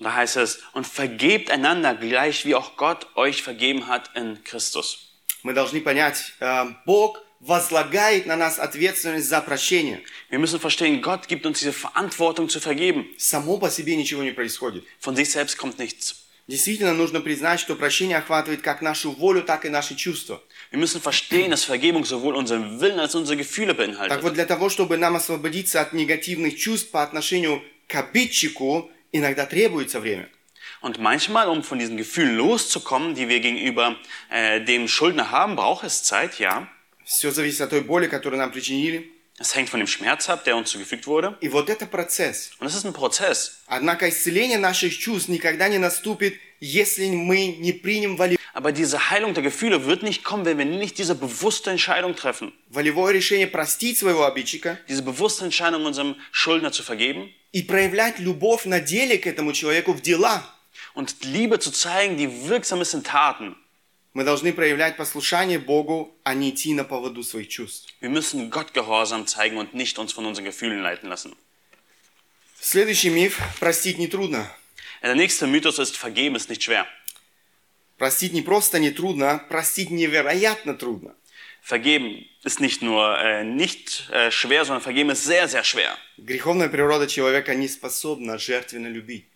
Da 0.00 0.14
heißt 0.14 0.36
es, 0.38 0.60
und 0.72 0.86
vergebt 0.86 1.50
einander 1.50 1.94
gleich, 1.94 2.46
wie 2.46 2.54
auch 2.54 2.76
Gott 2.76 3.06
euch 3.16 3.42
vergeben 3.42 3.86
hat 3.86 4.10
in 4.16 4.42
Christus. 4.44 5.10
Мы 5.42 5.52
должны 5.52 5.80
понять, 5.80 6.32
а, 6.40 6.74
Бог 6.86 7.22
возлагает 7.40 8.26
на 8.26 8.36
нас 8.36 8.58
ответственность 8.58 9.28
за 9.28 9.40
прощение. 9.42 10.02
Wir 10.30 10.38
müssen 10.38 10.58
verstehen, 10.58 11.02
Gott 11.02 11.28
gibt 11.28 11.46
uns 11.46 11.60
diese 11.60 11.72
Verantwortung 11.72 12.48
zu 12.48 12.60
vergeben. 12.60 13.14
Само 13.18 13.58
по 13.58 13.70
себе 13.70 13.94
ничего 13.94 14.22
не 14.22 14.32
происходит. 14.32 14.84
Von 15.00 15.16
sich 15.16 15.30
selbst 15.30 15.56
kommt 15.58 15.78
nichts. 15.78 16.16
Действительно 16.46 16.94
нужно 16.94 17.20
признать, 17.20 17.60
что 17.60 17.76
прощение 17.76 18.18
охватывает 18.18 18.60
как 18.60 18.82
нашу 18.82 19.12
волю, 19.12 19.42
так 19.44 19.64
и 19.64 19.68
наши 19.68 19.94
чувства. 19.94 20.42
Wir 20.71 20.79
müssen 20.79 20.99
verstehen, 21.01 21.51
dass 21.51 21.63
Vergebung 21.63 22.03
sowohl 22.05 22.35
unseren 22.35 22.79
Willen 22.81 22.99
als 22.99 23.15
unsere 23.15 23.37
Gefühle 23.37 23.73
Так 23.75 23.77
beinhaltet. 23.77 24.23
вот, 24.23 24.33
для 24.33 24.45
того, 24.45 24.69
чтобы 24.69 24.97
нам 24.97 25.15
освободиться 25.15 25.79
от 25.81 25.93
негативных 25.93 26.57
чувств 26.57 26.91
по 26.91 27.01
отношению 27.03 27.61
к 27.87 27.95
обидчику, 27.95 28.89
иногда 29.11 29.45
требуется 29.45 29.99
время. 29.99 30.29
Und 30.81 30.99
manchmal, 30.99 31.47
um 31.49 31.63
von 31.63 31.79
diesen 31.79 31.97
Gefühlen 31.97 32.35
loszukommen, 32.35 33.15
die 33.15 33.27
wir 33.29 33.39
gegenüber 33.39 33.95
äh, 34.29 34.61
dem 34.61 34.87
Schuldner 34.87 35.31
haben, 35.31 35.55
braucht 35.55 35.83
es 35.83 36.03
Zeit, 36.03 36.39
ja. 36.39 36.67
Все 37.05 37.31
зависит 37.31 37.61
от 37.61 37.69
той 37.69 37.81
боли, 37.81 38.07
которую 38.07 38.39
нам 38.39 38.51
причинили. 38.51 39.11
Es 39.37 39.53
hängt 39.53 39.69
von 39.69 39.79
dem 39.79 39.87
Schmerz 39.87 40.29
ab, 40.29 40.43
der 40.45 40.55
uns 40.55 40.69
zugefügt 40.71 41.07
wurde. 41.07 41.35
И 41.41 41.49
вот 41.49 41.69
это 41.69 41.85
процесс. 41.85 42.51
Und 42.59 42.67
es 42.67 42.75
ist 42.75 42.85
ein 42.85 42.93
Prozess. 42.93 43.57
Однако 43.67 44.07
исцеление 44.09 44.57
наших 44.57 44.97
чувств 44.97 45.27
никогда 45.29 45.67
не 45.69 45.77
наступит, 45.77 46.35
если 46.61 47.09
мы 47.09 47.47
не 47.59 47.73
примем 47.73 48.15
воли- 48.15 48.37
Aber 48.53 48.71
diese 48.71 49.09
Heilung 49.09 49.33
der 49.33 49.43
Gefühle 49.43 49.85
wird 49.85 50.01
nicht 50.01 50.23
kommen, 50.23 50.45
wenn 50.45 50.57
wir 50.57 50.65
nicht 50.65 50.97
diese 50.97 51.15
bewusste 51.15 51.71
Entscheidung 51.71 52.15
treffen. 52.15 52.53
волевое 52.69 53.13
решение 53.13 53.47
простить 53.47 53.97
своего 53.97 54.25
обидчика 54.25 54.77
Diese 54.87 55.01
bewusste 55.01 55.45
Entscheidung, 55.45 55.85
unserem 55.85 56.15
Schuldner 56.31 56.71
zu 56.71 56.83
vergeben 56.83 57.29
и 57.51 57.63
проявлять 57.63 58.19
любовь 58.19 58.65
на 58.65 58.79
деле 58.79 59.17
к 59.17 59.27
этому 59.27 59.53
человеку 59.53 59.93
в 59.93 60.01
дела. 60.01 60.43
und 60.93 61.23
Liebe 61.23 61.59
zu 61.59 61.71
zeigen, 61.71 62.17
die 62.17 62.47
wirksam 62.49 62.81
ist 62.81 62.93
in 62.93 63.03
Taten. 63.03 63.55
Мы 64.13 64.23
должны 64.23 64.53
проявлять 64.53 64.95
послушание 64.95 65.59
Богу, 65.59 66.15
а 66.23 66.33
не 66.33 66.51
идти 66.51 66.73
на 66.73 66.85
поводу 66.85 67.21
своих 67.21 67.49
чувств. 67.49 67.93
Wir 67.99 68.09
müssen 68.09 68.49
Gott 68.49 68.73
Gehorsam 68.73 69.27
zeigen 69.27 69.57
und 69.57 69.73
nicht 69.73 69.99
uns 69.99 70.13
von 70.13 70.25
unseren 70.25 70.45
Gefühlen 70.45 70.81
leiten 70.81 71.09
lassen. 71.09 71.35
Следующий 72.61 73.09
миф – 73.09 73.59
простить 73.59 73.97
нетрудно. 73.97 74.49
Der 75.03 75.15
nächste 75.15 75.45
Mythos 75.47 75.77
ist, 75.79 75.97
vergeben 75.97 76.35
ist 76.35 76.49
nicht 76.49 76.63
schwer. 76.63 76.87
Простить 78.00 78.32
не 78.32 78.40
просто 78.40 78.78
не 78.78 78.90
трудно, 78.90 79.44
простить 79.50 79.90
невероятно 79.90 80.72
трудно. 80.72 81.14
Vergeben 81.62 82.24
ist 82.42 82.58
nicht 82.58 82.80
nur 82.80 83.18
äh, 83.18 83.44
nicht 83.44 84.08
äh, 84.10 84.30
schwer, 84.30 84.64
sondern 84.64 84.82
vergeben 84.82 85.10
ist 85.10 85.24
sehr, 85.24 85.48
sehr 85.48 85.64
schwer. 85.64 85.94
Греховная 86.16 86.70
природа 86.70 87.06
человека 87.06 87.54
не 87.54 87.68
способна 87.68 88.38
жертвенно 88.38 88.86
любить. 88.86 89.26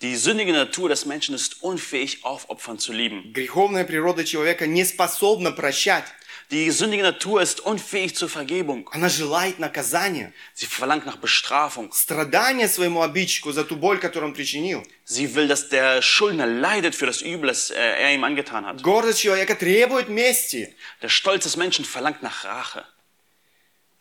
Die 0.00 0.14
sündige 0.14 0.52
Natur 0.52 0.88
des 0.90 1.06
Menschen 1.06 1.34
ist 1.34 1.60
unfähig, 1.64 2.24
aufopfern 2.24 2.78
zu 2.78 2.92
lieben. 2.92 3.32
Греховная 3.32 3.84
природа 3.84 4.24
человека 4.24 4.68
не 4.68 4.84
способна 4.84 5.50
прощать. 5.50 6.04
Die 6.51 6.71
sündige 6.71 7.03
Natur 7.03 7.41
ist 7.41 7.59
unfähig 7.59 8.15
zur 8.15 8.27
Vergebung. 8.27 8.89
Она 8.91 9.07
желает 9.07 9.59
наказания, 9.59 10.33
Sie 10.55 10.65
verlangt 10.65 11.05
nach 11.05 11.17
Bestrafung. 11.17 11.91
страдания 11.93 12.67
своему 12.67 13.03
обидчику 13.03 13.51
за 13.51 13.63
ту 13.63 13.75
боль, 13.75 13.99
которую 13.99 14.29
он 14.29 14.33
причинил. 14.35 14.83
Sie 15.05 15.35
will, 15.35 15.47
dass 15.47 15.69
der 15.69 16.01
Schuldner 16.01 16.47
leidet 16.47 16.95
für 16.95 17.05
das 17.05 17.21
Übel, 17.21 17.47
das 17.49 17.69
äh, 17.69 17.75
er 17.75 18.13
ihm 18.15 18.23
angetan 18.23 18.65
hat. 18.65 18.81
Гордость 18.81 19.19
человека 19.21 19.55
требует 19.55 20.09
мести. 20.09 20.75
Der 21.03 21.09
Stolz 21.09 21.43
des 21.43 21.55
Menschen 21.55 21.85
verlangt 21.85 22.23
nach 22.23 22.43
Rache. 22.45 22.83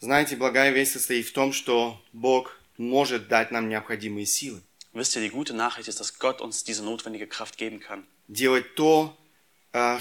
Знаете, 0.00 0.36
благая 0.36 0.70
весть 0.70 0.92
состоит 0.92 1.26
в 1.26 1.32
том, 1.32 1.52
что 1.52 2.00
Бог 2.12 2.56
может 2.78 3.28
дать 3.28 3.50
нам 3.50 3.68
необходимые 3.68 4.26
силы. 4.26 4.62
Wisst 4.94 5.16
ihr, 5.16 5.22
die 5.22 5.28
gute 5.28 5.52
Nachricht 5.54 5.88
ist, 5.88 6.00
dass 6.00 6.18
Gott 6.18 6.40
uns 6.40 6.64
diese 6.64 6.82
notwendige 6.82 7.26
Kraft 7.26 7.58
geben 7.58 7.78
kann. 7.80 8.06
Делать 8.26 8.74
то, 8.74 9.16
э, 9.16 9.21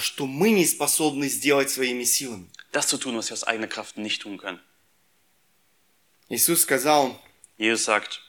что 0.00 0.26
мы 0.26 0.50
не 0.50 0.66
способны 0.66 1.28
сделать 1.28 1.70
своими 1.70 2.04
силами. 2.04 2.48
Das 2.72 2.88
zu 2.88 2.98
tun, 2.98 3.16
was 3.16 3.30
wir 3.30 3.34
aus 3.34 3.44
eigener 3.44 3.68
Kraft 3.68 3.96
nicht 3.96 4.22
tun 4.22 4.38
können. 4.38 4.60
Иисус 6.28 6.62
сказал, 6.62 7.18
Jesus 7.56 7.84
sagt, 7.84 8.20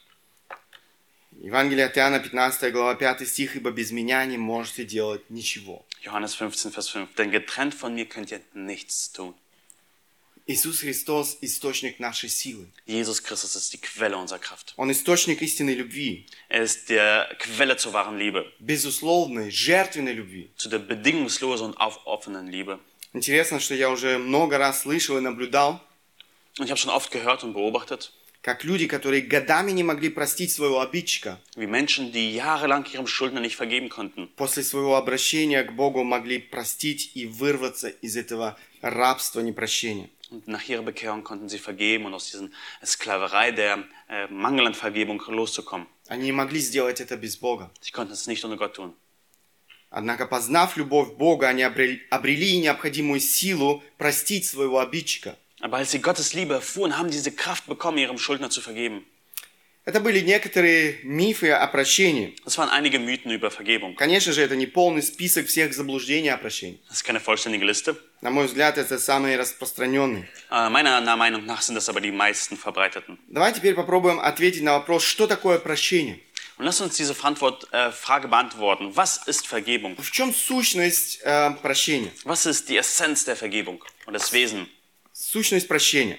Евангелие 1.42 1.86
от 1.86 1.98
Иоанна, 1.98 2.20
15 2.20 2.72
глава, 2.72 2.96
5 2.96 3.26
стих, 3.28 3.56
«Ибо 3.56 3.72
без 3.72 3.92
меня 3.92 4.26
не 4.26 4.38
можете 4.38 4.86
делать 4.86 5.30
ничего». 5.30 5.86
Johannes 6.04 6.36
15, 6.36 6.74
Vers 6.74 6.90
5, 6.90 7.16
denn 7.18 7.32
getrennt 7.32 7.74
von 7.74 7.94
mir 7.94 8.08
könnt 8.08 8.32
ihr 8.32 8.42
nichts 8.54 9.12
tun. 9.12 9.34
Иисус 10.47 10.81
Христос– 10.81 11.39
источник 11.41 11.99
нашей 11.99 12.29
силы. 12.29 12.69
Jesus 12.87 13.23
Christus 13.23 13.57
ist 13.57 13.73
die 13.73 13.79
Quelle 13.81 14.17
unserer 14.19 14.39
Kraft. 14.39 14.75
Он 14.77 14.93
источник 14.93 15.41
истинной 15.41 15.75
любви, 15.75 16.27
Er 16.51 16.65
ist 16.65 16.91
der 16.91 17.35
Quelle 17.39 17.79
zur 17.79 17.95
wahren 17.95 18.19
Liebe, 18.19 18.45
безусловной, 18.59 19.51
жертвенной 19.51 20.13
любви. 20.13 20.51
zu 20.57 20.69
der 20.69 20.81
bedingungslosen 20.81 21.69
und 21.69 21.77
aufopfernden 21.79 22.49
Liebe. 22.49 22.79
Интересно, 23.15 23.59
что 23.59 23.75
я 23.75 23.89
уже 23.89 24.19
много 24.19 24.59
раз 24.59 24.83
слышал 24.83 25.17
и 25.17 25.23
наблюдал, 25.23 25.81
Und 26.59 26.67
ich 26.67 26.71
habe 26.71 26.79
schon 26.79 26.91
oft 26.91 27.11
gehört 27.11 27.43
und 27.43 27.55
beobachtet, 27.55 28.13
как 28.43 28.65
люди, 28.65 28.87
которые 28.87 29.23
годами 29.23 29.71
не 29.73 29.83
могли 29.83 30.11
простить 30.11 30.53
своего 30.53 30.81
обидчика, 30.83 31.41
wie 31.57 31.67
Menschen, 31.67 32.13
die 32.13 32.35
jahrelang 32.35 32.85
ihrem 32.93 33.07
Schuldner 33.07 33.41
nicht 33.41 33.57
vergeben 33.57 33.89
konnten, 33.89 34.29
после 34.37 34.63
своего 34.63 34.97
обращения 34.97 35.63
к 35.65 35.73
Богу 35.73 36.05
могли 36.05 36.39
простить 36.39 37.13
и 37.15 37.25
вырваться 37.25 37.89
из 37.89 38.19
этого 38.19 38.59
рабства 38.83 39.41
непрощения. 39.41 40.11
und 40.34 40.48
nach 40.48 40.68
ihrer 40.68 40.84
Bekehrung 40.84 41.24
konnten 41.24 41.50
sie 41.50 41.58
vergeben 41.58 42.06
und 42.06 42.14
aus 42.14 42.30
dieser 42.30 42.50
Sklaverei 42.86 43.52
der 43.52 43.84
äh, 44.10 44.28
Mangel 44.28 44.68
an 44.68 44.74
Vergebung 44.74 45.22
loszukommen. 45.28 45.88
Они 46.08 46.26
не 46.26 46.32
могли 46.32 46.60
сделать 46.60 47.00
это 47.02 47.18
без 47.18 47.38
Бога. 47.38 47.72
Sie 47.82 47.92
konnten 47.92 48.14
es 48.14 48.28
nicht 48.28 48.44
ohne 48.44 48.58
Gott 48.58 48.76
tun. 48.76 48.94
Однако, 49.92 50.28
познав 50.28 50.78
любовь 50.78 51.14
Бога, 51.18 51.48
они 51.48 51.64
обрели, 51.64 52.04
обрели 52.12 52.60
необходимую 52.60 53.20
силу 53.20 53.84
простить 53.98 54.46
своего 54.46 54.80
обидчика. 54.80 55.36
Aber 55.62 55.78
als 55.78 55.92
sie 55.92 56.00
Gottes 56.00 56.34
Liebe 56.34 56.54
erfuhren, 56.54 56.98
haben 56.98 57.10
diese 57.10 57.32
Kraft 57.32 57.66
bekommen, 57.66 57.98
ihrem 57.98 58.18
Schuldner 58.18 58.50
zu 58.50 58.62
vergeben. 58.62 59.06
Это 59.87 60.01
были 60.01 60.21
некоторые 60.21 60.99
мифы 61.03 61.51
о 61.51 61.67
прощении. 61.67 62.35
Das 62.47 62.57
waren 62.57 62.71
einige 62.71 62.99
Mythen 62.99 63.31
über 63.31 63.51
Vergebung. 63.51 63.95
Конечно 63.97 64.33
же, 64.33 64.41
это 64.41 64.57
не 64.57 64.65
полный 64.67 65.03
список 65.03 65.47
всех 65.47 65.75
заблуждений 65.75 66.31
о 66.31 66.39
прощении. 66.39 66.81
Das 66.89 66.97
ist 66.97 67.05
keine 67.05 67.21
vollständige 67.21 67.67
Liste. 67.67 67.95
На 68.23 68.31
мой 68.31 68.47
взгляд, 68.47 68.79
это 68.79 68.99
самые 68.99 69.37
распространенные. 69.37 70.27
Äh, 70.51 70.71
Meiner 70.71 71.17
Meinung 71.17 71.45
nach 71.45 71.61
sind 71.61 71.75
das 71.75 71.91
aber 71.91 72.01
die 72.01 72.13
meisten 72.13 72.57
verbreiteten. 72.57 73.19
Давай 73.29 73.53
теперь 73.53 73.75
попробуем 73.75 74.21
ответить 74.21 74.63
на 74.63 74.73
вопрос, 74.73 75.05
что 75.05 75.27
такое 75.27 75.59
прощение. 75.59 76.19
Und 76.57 76.65
lasst 76.65 76.81
uns 76.81 76.97
diese 76.97 77.13
äh, 77.13 77.91
Frage 77.93 78.29
beantworten. 78.29 78.97
Was 78.97 79.21
ist 79.27 79.47
Vergebung? 79.47 79.97
В 79.99 80.11
чем 80.11 80.33
сущность 80.33 81.21
э, 81.25 81.51
прощения? 81.61 82.11
Was 82.25 82.47
ist 82.47 82.71
die 82.71 82.79
Essenz 82.79 83.27
der 83.27 83.37
Vergebung 83.37 83.85
und 84.07 84.15
das 84.15 84.33
Wesen? 84.33 84.67
Сущность 85.13 85.69
прощения. 85.69 86.19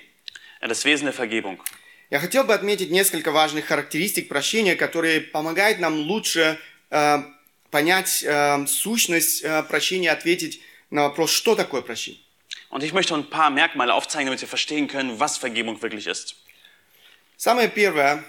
Äh, 0.62 0.67
das 0.67 0.86
Wesen 0.86 1.06
der 1.06 1.13
Vergebung. 1.13 1.60
Я 2.09 2.19
хотел 2.19 2.43
бы 2.43 2.53
отметить 2.53 2.91
несколько 2.91 3.31
важных 3.31 3.65
характеристик 3.65 4.27
прощения, 4.27 4.75
которые 4.75 5.21
помогают 5.21 5.79
нам 5.79 5.95
лучше 6.01 6.59
э, 6.91 7.23
понять 7.71 8.23
э, 8.23 8.67
сущность 8.67 9.43
э, 9.43 9.63
прощения, 9.63 10.11
ответить 10.11 10.61
на 10.91 11.03
вопрос, 11.03 11.31
что 11.31 11.55
такое 11.55 11.81
прощение. 11.81 12.21
Und 12.69 12.83
ich 12.83 12.93
möchte 12.93 13.15
ein 13.15 13.29
paar 13.29 13.49
Merkmale 13.49 13.93
aufzeigen, 13.93 14.27
damit 14.27 14.41
wir 14.41 14.47
verstehen 14.47 14.87
können, 14.87 15.19
was 15.19 15.37
Vergebung 15.37 15.81
wirklich 15.81 16.07
ist. 16.07 16.35
Самое 17.37 17.69
первое, 17.69 18.23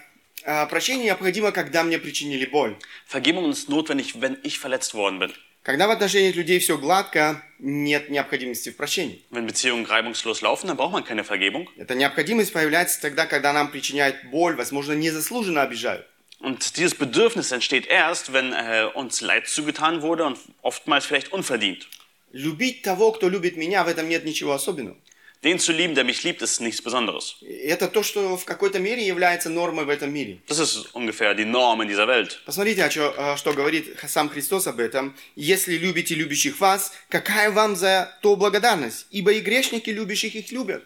э, 0.45 0.67
прощение 0.69 1.07
необходимо, 1.07 1.53
когда 1.53 1.83
мне 1.83 1.99
причинили 1.99 2.47
боль. 2.47 2.77
Vergebung 3.07 3.51
ist 3.51 3.69
notwendig, 3.69 4.21
wenn 4.21 4.39
ich 4.43 4.59
verletzt 4.59 4.95
worden 4.95 5.19
bin. 5.19 5.35
Когда 5.67 5.89
в 5.89 5.91
отношениях 5.91 6.37
людей 6.37 6.61
все 6.61 6.79
гладко, 6.79 7.43
нет 7.59 8.09
необходимости 8.09 8.71
в 8.71 8.77
прощении. 8.77 9.25
Wenn 9.33 9.47
Beziehungen 9.47 9.85
reibungslos 9.85 10.41
laufen, 10.41 10.69
dann 10.69 10.77
braucht 10.77 10.93
man 10.93 11.05
keine 11.05 11.25
Vergebung. 11.25 11.69
Эта 11.77 11.97
необходимость 11.97 12.53
появляется 12.53 13.01
тогда, 13.01 13.27
когда 13.27 13.53
нам 13.53 13.73
причиняют 13.73 14.31
боль, 14.31 14.55
возможно, 14.55 14.93
незаслуженно 14.93 15.63
обижают. 15.63 16.07
Und 16.39 16.77
dieses 16.77 16.95
Bedürfnis 16.95 17.51
entsteht 17.51 17.89
erst, 17.89 18.33
wenn 18.33 18.53
äh, 18.53 18.89
uns 18.95 19.21
Leid 19.21 19.49
zugetan 19.49 20.03
wurde 20.03 20.27
und 20.27 20.39
oftmals 20.63 21.05
vielleicht 21.05 21.33
unverdient. 21.33 21.89
Любить 22.31 22.83
того, 22.83 23.11
кто 23.11 23.29
любит 23.29 23.57
меня, 23.57 23.83
в 23.83 23.89
этом 23.89 24.09
нет 24.09 24.25
ничего 24.25 24.53
особенного. 24.53 24.97
Den 25.44 25.58
zu 25.58 25.72
lieben, 25.72 25.96
der 25.96 26.04
mich 26.04 26.22
liebt, 26.22 26.44
ist 26.44 26.62
nichts 26.62 26.84
Besonderes. 26.84 27.36
И 27.42 27.68
Это 27.68 27.88
то, 27.88 28.04
что 28.04 28.38
в 28.38 28.46
какой-то 28.46 28.78
мере 28.78 29.04
является 29.04 29.50
нормой 29.50 29.86
в 29.86 29.90
этом 29.90 30.14
мире. 30.14 30.40
Das 30.48 30.60
ist 30.60 30.94
ungefähr 30.94 31.34
die 31.34 31.46
Norm 31.46 31.82
in 31.82 31.88
dieser 31.88 32.08
Welt. 32.08 32.40
Посмотрите, 32.46 32.84
а 32.84 32.90
чё- 32.90 33.14
а 33.18 33.38
что 33.38 33.52
говорит 33.54 33.98
сам 34.08 34.30
Христос 34.30 34.68
об 34.68 34.80
этом. 34.80 35.16
«Если 35.36 35.78
любите 35.78 36.14
любящих 36.14 36.60
вас, 36.60 36.92
какая 37.10 37.50
вам 37.50 37.76
за 37.76 38.16
то 38.22 38.36
благодарность? 38.36 39.08
Ибо 39.10 39.32
и 39.34 39.40
грешники 39.42 39.90
любящих 39.90 40.36
их 40.36 40.52
любят». 40.52 40.84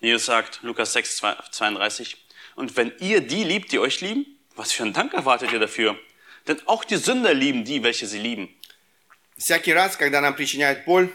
Jesus 0.00 0.26
sagt, 0.26 0.60
Lukas 0.62 0.92
6, 0.92 1.20
32, 1.50 2.16
und 2.54 2.76
wenn 2.76 2.92
ihr 3.00 3.20
die 3.20 3.42
liebt, 3.42 3.72
die 3.72 3.80
euch 3.80 4.00
lieben, 4.00 4.26
was 4.54 4.70
für 4.70 4.84
einen 4.84 4.92
Dank 4.92 5.12
erwartet 5.12 5.50
ihr 5.52 5.58
dafür? 5.58 5.98
Denn 6.46 6.60
auch 6.66 6.84
die 6.84 6.98
Sünder 6.98 7.34
lieben 7.34 7.64
die, 7.64 7.82
welche 7.82 8.06
sie 8.06 8.20
lieben. 8.20 8.48
Всякий 9.36 9.72
раз, 9.72 9.96
когда 9.96 10.20
нам 10.20 10.34
причиняют 10.36 10.84
боль, 10.84 11.08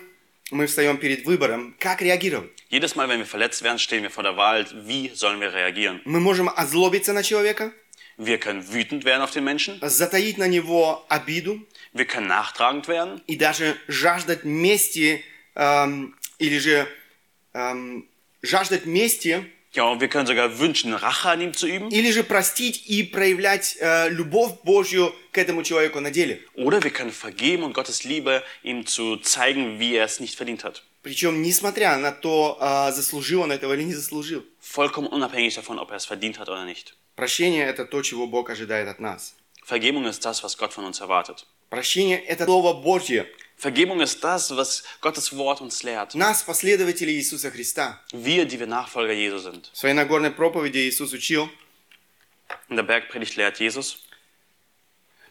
мы 0.50 0.66
встаем 0.66 0.98
перед 0.98 1.24
выбором, 1.24 1.74
как 1.78 2.02
реагировать. 2.02 2.50
Jedes 2.70 2.96
Mal, 2.96 3.08
wenn 3.08 3.20
wir 3.20 3.26
verletzt 3.26 3.62
werden, 3.62 3.78
stehen 3.78 4.02
wir 4.02 4.10
vor 4.10 4.22
der 4.22 4.36
Wahl, 4.36 4.66
wie 4.84 5.10
sollen 5.14 5.40
wir 5.40 5.52
reagieren? 5.52 6.00
Мы 6.04 6.20
можем 6.20 6.48
озлобиться 6.54 7.12
на 7.12 7.22
человека, 7.22 7.72
Wir 8.18 8.38
können 8.38 8.72
wütend 8.72 9.04
werden 9.04 9.22
auf 9.22 9.30
den 9.30 9.44
Menschen, 9.44 9.78
затаить 9.80 10.38
на 10.38 10.48
него 10.48 11.06
обиду 11.08 11.64
wir 11.92 12.04
können 12.04 12.26
nachtragend 12.26 12.88
werden 12.88 13.22
и 13.28 13.36
даже 13.36 13.76
жаждать 13.86 14.42
мести 14.44 15.24
эм, 15.54 16.16
или 16.38 16.58
же 16.58 16.88
эм, 17.54 18.08
жаждать 18.42 18.86
мести 18.86 19.46
Ja, 19.78 19.84
und 19.84 20.00
wir 20.00 20.08
können 20.08 20.26
sogar 20.26 20.58
wünschen, 20.58 20.92
Rache 20.92 21.30
an 21.30 21.40
ihm 21.40 21.54
zu 21.54 21.68
üben. 21.68 21.88
или 21.90 22.10
же 22.10 22.24
простить 22.24 22.88
и 22.88 23.04
проявлять 23.04 23.76
э, 23.78 24.08
любовь 24.08 24.54
Божью 24.64 25.14
к 25.30 25.38
этому 25.38 25.62
человеку 25.62 26.00
на 26.00 26.10
деле. 26.10 26.40
Oder 26.56 26.82
wir 26.82 26.90
können 26.90 27.12
vergeben 27.12 27.62
und 27.62 27.74
Gottes 27.74 28.02
Liebe 28.02 28.42
ihm 28.64 28.86
zu 28.86 29.18
zeigen, 29.18 29.78
wie 29.78 29.94
er 29.94 30.06
es 30.06 30.18
nicht 30.18 30.34
verdient 30.34 30.64
hat. 30.64 30.82
Причем 31.04 31.42
несмотря 31.42 31.96
на 31.96 32.10
то, 32.10 32.58
э, 32.60 32.90
заслужил 32.90 33.42
он 33.42 33.52
этого 33.52 33.74
или 33.74 33.84
не 33.84 33.94
заслужил. 33.94 34.44
Vollkommen 34.60 35.06
unabhängig 35.06 35.54
davon, 35.54 35.78
ob 35.78 35.92
er 35.92 35.98
es 35.98 36.06
verdient 36.06 36.40
hat 36.40 36.48
oder 36.48 36.64
nicht. 36.64 36.94
Прощение– 37.14 37.64
это 37.72 37.84
то, 37.84 38.02
чего 38.02 38.26
Бог 38.26 38.50
ожидает 38.50 38.88
от 38.88 38.98
нас. 38.98 39.36
Vergebung 39.64 40.06
ist 40.06 40.24
das, 40.24 40.42
was 40.42 40.58
Gott 40.58 40.72
von 40.72 40.86
uns 40.86 40.98
erwartet. 40.98 41.46
Прощение– 41.70 42.18
это 42.26 42.46
Слово 42.46 42.72
Божье. 42.82 43.28
Vergebung 43.58 44.00
ist 44.00 44.22
das, 44.22 44.56
was 44.56 44.84
Gottes 45.00 45.36
Wort 45.36 45.60
uns 45.60 45.82
lehrt. 45.82 46.14
Нас, 46.14 46.44
последователи 46.44 47.10
Иисуса 47.10 47.50
Христа. 47.50 48.00
Wir, 48.12 48.44
die 48.44 48.60
wir 48.60 48.68
Nachfolger 48.68 49.12
Jesu 49.12 49.38
sind. 49.38 49.70
В 49.72 49.78
своей 49.78 49.94
Нагорной 49.94 50.30
проповеди 50.30 50.88
Иисус 50.88 51.12
учил, 51.12 51.50
In 52.68 52.76
der 52.76 52.84
Bergpredigt 52.84 53.36
lehrt 53.36 53.58
Jesus, 53.58 53.98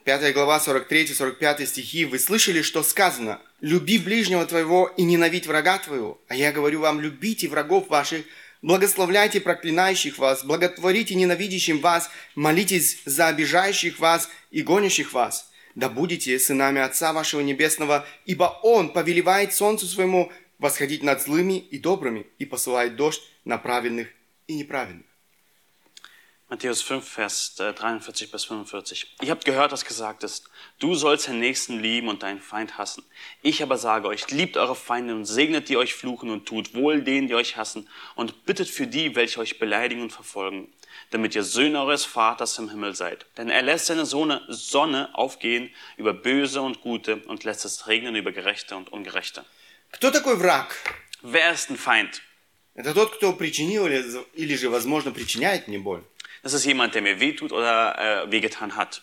5 0.04 0.32
глава, 0.34 0.58
43-45 0.58 1.66
стихи, 1.66 2.04
«Вы 2.04 2.18
слышали, 2.18 2.62
что 2.62 2.82
сказано? 2.82 3.40
Люби 3.60 3.98
ближнего 3.98 4.44
твоего 4.46 4.92
и 4.96 5.02
ненавидь 5.02 5.46
врага 5.46 5.78
твоего. 5.78 6.20
А 6.28 6.34
я 6.34 6.52
говорю 6.52 6.80
вам, 6.80 7.00
любите 7.00 7.48
врагов 7.48 7.88
ваших, 7.88 8.24
благословляйте 8.62 9.40
проклинающих 9.40 10.18
вас, 10.18 10.44
благотворите 10.44 11.14
ненавидящим 11.14 11.80
вас, 11.80 12.10
молитесь 12.34 13.00
за 13.04 13.28
обижающих 13.28 13.98
вас 13.98 14.28
и 14.50 14.62
гонящих 14.62 15.12
вас. 15.12 15.50
Да 15.75 15.89
будете 15.89 16.37
сынами 16.37 16.81
Отца 16.81 17.13
вашего 17.13 17.41
Небесного, 17.41 18.05
ибо 18.25 18.59
Он 18.63 18.93
повелевает 18.93 19.53
солнцу 19.53 19.87
своему 19.87 20.31
восходить 20.59 21.03
над 21.03 21.21
злыми 21.21 21.57
и 21.57 21.79
добрыми 21.79 22.27
и 22.37 22.45
посылает 22.45 22.95
дождь 22.95 23.21
на 23.43 23.57
праведных 23.57 24.09
и 24.47 24.55
неправедных». 24.55 25.07
Matthäus 26.53 26.83
5, 26.83 27.03
Vers 27.17 27.59
äh, 27.59 27.73
43 27.73 28.29
bis 28.29 28.45
45. 28.45 29.15
Ihr 29.23 29.31
habt 29.31 29.43
gehört, 29.43 29.71
was 29.71 29.85
gesagt 29.85 30.23
ist. 30.23 30.51
Du 30.77 30.93
sollst 30.93 31.27
den 31.27 31.39
Nächsten 31.39 31.79
lieben 31.79 32.09
und 32.09 32.21
deinen 32.21 32.41
Feind 32.41 32.77
hassen. 32.77 33.03
Ich 33.41 33.63
aber 33.63 33.77
sage 33.79 34.07
euch, 34.07 34.29
liebt 34.29 34.55
eure 34.55 34.75
Feinde 34.75 35.15
und 35.15 35.25
segnet 35.25 35.67
die 35.67 35.77
euch 35.77 35.95
fluchen 35.95 36.29
und 36.29 36.45
tut 36.45 36.75
wohl 36.75 37.01
denen, 37.01 37.27
die 37.27 37.33
euch 37.33 37.57
hassen 37.57 37.89
und 38.13 38.45
bittet 38.45 38.69
für 38.69 38.85
die, 38.85 39.15
welche 39.15 39.39
euch 39.39 39.57
beleidigen 39.57 40.03
und 40.03 40.11
verfolgen, 40.11 40.71
damit 41.11 41.35
ihr 41.35 41.43
Söhne 41.43 41.81
eures 41.81 42.05
Vaters 42.05 42.57
im 42.57 42.69
Himmel 42.69 42.95
seid. 42.95 43.25
Denn 43.37 43.49
er 43.49 43.61
lässt 43.61 43.85
seine 43.87 44.05
Sonne, 44.05 44.41
Sonne 44.47 45.09
aufgehen 45.13 45.69
über 45.97 46.13
Böse 46.13 46.61
und 46.61 46.81
Gute 46.81 47.17
und 47.27 47.43
lässt 47.43 47.65
es 47.65 47.87
regnen 47.87 48.15
über 48.15 48.31
Gerechte 48.31 48.75
und 48.75 48.91
Ungerechte. 48.91 49.45
Кто 49.91 50.09
такой 50.09 50.35
враг? 50.37 50.75
Wer 51.21 51.53
ist 51.53 51.69
ein 51.69 51.77
Feind? 51.77 52.21
Это 52.75 52.93
тот, 52.93 53.15
кто 53.15 53.33
причинил 53.33 53.85
или, 53.85 54.03
или 54.33 54.55
же, 54.55 54.69
возможно, 54.69 55.11
причиняет 55.11 55.67
мне 55.67 55.77
боль. 55.77 56.03
Das 56.41 56.53
ist 56.53 56.65
jemand, 56.65 56.95
der 56.95 57.01
mir 57.01 57.19
wehtut 57.19 57.51
oder 57.51 58.25
äh, 58.25 58.31
wehgetan 58.31 58.75
hat. 58.75 59.01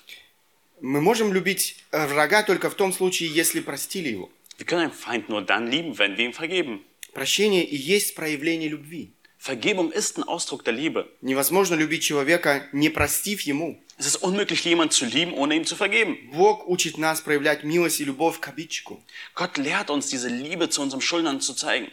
Мы 0.81 1.01
можем 1.01 1.33
любить 1.33 1.77
э, 1.93 2.07
врага 2.07 2.43
только 2.43 2.69
в 2.71 2.75
том 2.75 2.93
случае, 2.93 3.33
если 3.33 3.61
простили 3.61 4.09
его. 4.09 4.31
Wir 4.59 4.67
können 4.67 4.83
einen 4.83 4.93
Feind 4.93 5.29
nur 5.29 5.43
dann 5.43 5.71
lieben, 5.71 5.97
wenn 5.99 6.19
wir 6.19 6.27
ihm 6.27 6.35
vergeben. 6.35 6.85
Прощение 7.15 7.65
и 7.65 7.77
есть 7.77 8.15
проявление 8.15 8.69
любви. 8.69 9.13
Vergebung 9.45 9.91
ist 9.91 10.19
ein 10.19 10.25
Ausdruck 10.25 10.65
der 10.65 10.75
Liebe. 10.75 11.11
Невозможно 11.23 11.75
любить 11.75 12.03
человека, 12.03 12.69
не 12.73 12.91
простив 12.91 13.41
ему. 13.41 13.83
Es 13.97 14.07
ist 14.07 14.17
unmöglich, 14.17 14.65
jemanden 14.65 14.93
zu 14.93 15.07
lieben, 15.07 15.33
ohne 15.33 15.57
ihm 15.57 15.65
zu 15.65 15.77
vergeben. 15.77 16.31
Бог 16.33 16.69
учит 16.69 16.99
нас 16.99 17.23
проявлять 17.23 17.65
милость 17.65 18.01
и 18.01 18.05
любовь 18.05 18.39
к 18.39 18.49
обидчику. 18.49 19.03
Gott 19.35 19.57
lehrt 19.57 19.89
uns, 19.89 20.09
diese 20.09 20.29
Liebe 20.29 20.69
zu 20.69 20.83
unserem 20.83 21.01
Schuldnern 21.01 21.41
zu 21.41 21.55
zeigen. 21.55 21.91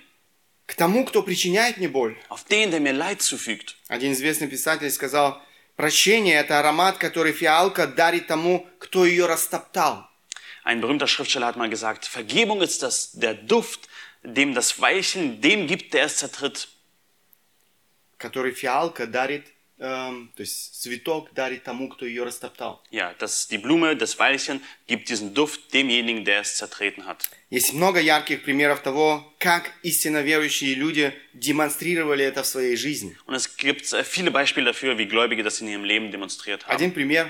К 0.66 0.76
тому, 0.76 1.06
кто 1.06 1.24
причиняет 1.24 1.78
мне 1.78 1.88
боль. 1.88 2.18
Auf 2.28 2.44
den, 2.44 2.72
der 2.72 2.82
mir 2.82 2.92
Leid 2.92 3.22
zufügt. 3.22 3.78
Один 3.88 4.12
известный 4.12 4.50
писатель 4.50 4.92
сказал, 4.92 5.42
прощение – 5.78 6.42
это 6.42 6.60
аромат, 6.60 6.98
который 6.98 7.32
фиалка 7.32 7.88
дарит 7.88 8.28
тому, 8.28 8.68
кто 8.80 9.06
ее 9.06 9.26
растоптал. 9.26 10.10
Ein 10.66 10.82
berühmter 10.82 11.08
Schriftsteller 11.08 11.48
hat 11.48 11.56
mal 11.56 11.70
gesagt, 11.70 12.06
Vergebung 12.06 12.62
ist 12.62 12.84
das, 12.84 13.14
der 13.14 13.36
Duft, 13.36 13.88
dem 14.22 14.54
das 14.54 14.82
Weilchen 14.82 15.40
dem 15.40 15.66
gibt, 15.66 15.94
der 15.94 16.04
es 16.04 16.18
zertritt. 16.18 16.68
Который 18.23 18.53
фиалка 18.53 19.07
дарит, 19.09 19.47
эм, 19.79 20.31
то 20.37 20.43
есть 20.43 20.81
цветок 20.81 21.33
дарит 21.35 21.65
тому, 21.65 21.89
кто 21.89 22.07
ее 22.07 22.23
растоптал. 22.23 22.81
Ja, 22.93 23.15
das, 23.19 23.49
die 23.49 23.59
Blume, 23.59 23.97
das 23.97 24.17
Weilchen, 24.21 24.63
gibt 24.87 25.09
diesen 25.09 25.35
Duft 25.35 25.75
demjenigen, 25.75 26.25
der 26.25 26.41
es 26.41 26.57
zertreten 26.57 27.05
hat. 27.05 27.29
Есть 27.51 27.73
много 27.73 28.01
ярких 28.01 28.45
примеров 28.45 28.81
того, 28.81 29.35
как 29.39 29.73
истинно 29.83 30.23
верующие 30.23 30.75
люди 30.75 31.13
демонстрировали 31.35 32.25
это 32.25 32.45
в 32.45 32.47
своей 32.47 32.77
жизни. 32.77 33.17
Und 33.27 33.35
es 33.35 33.57
gibt 33.57 33.93
äh, 33.93 34.05
viele 34.05 34.31
Beispiele 34.31 34.67
dafür, 34.67 34.97
wie 34.99 35.07
Gläubige 35.07 35.43
das 35.43 35.61
in 35.61 35.67
ihrem 35.67 35.85
Leben 35.85 36.13
demonstriert 36.13 36.67
haben. 36.67 36.77
Один 36.77 36.93
пример. 36.95 37.29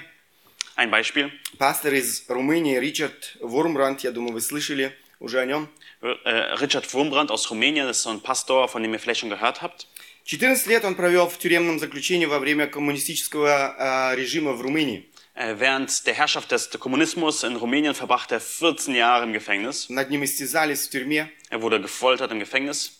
Ein 0.76 0.90
Beispiel. 0.90 1.32
Пастор 1.58 1.94
из 1.94 2.28
Румынии 2.28 2.78
Ричард 2.78 3.36
Вурмранд, 3.40 4.00
я 4.04 4.10
думаю, 4.10 4.34
вы 4.34 4.40
слышали 4.42 4.94
уже 5.20 5.40
о 5.40 5.46
нем. 5.46 5.68
Äh, 6.02 6.54
Richard 6.60 6.92
Wurmbrand 6.92 7.30
aus 7.30 7.48
Rumänien, 7.50 7.86
das 7.86 7.98
ist 7.98 8.02
so 8.02 8.10
ein 8.10 8.20
Pastor, 8.20 8.68
von 8.68 8.82
dem 8.82 8.92
ihr 8.92 8.98
vielleicht 8.98 9.20
schon 9.20 9.30
gehört 9.30 9.62
habt. 9.62 9.86
14 10.24 10.66
лет 10.68 10.84
он 10.84 10.94
провел 10.94 11.28
в 11.28 11.38
тюремном 11.38 11.78
заключении 11.78 12.26
во 12.26 12.38
время 12.38 12.66
коммунистического 12.66 14.12
э, 14.12 14.16
режима 14.16 14.52
в 14.52 14.62
Румынии. 14.62 15.08
Äh, 15.34 15.58
während 15.58 16.06
der 16.06 16.14
Herrschaft 16.14 16.52
des 16.52 16.70
Kommunismus 16.78 17.42
in 17.42 17.56
Rumänien 17.56 17.94
verbrachte 17.94 18.34
er 18.34 18.40
14 18.40 18.94
Jahre 18.94 19.24
im 19.24 19.32
Gefängnis. 19.32 19.88
Над 19.88 20.10
ним 20.10 20.24
истязались 20.24 20.86
в 20.86 20.90
тюрьме. 20.90 21.30
Er 21.50 21.62
wurde 21.62 21.80
gefoltert 21.80 22.30
im 22.30 22.38
Gefängnis. 22.38 22.98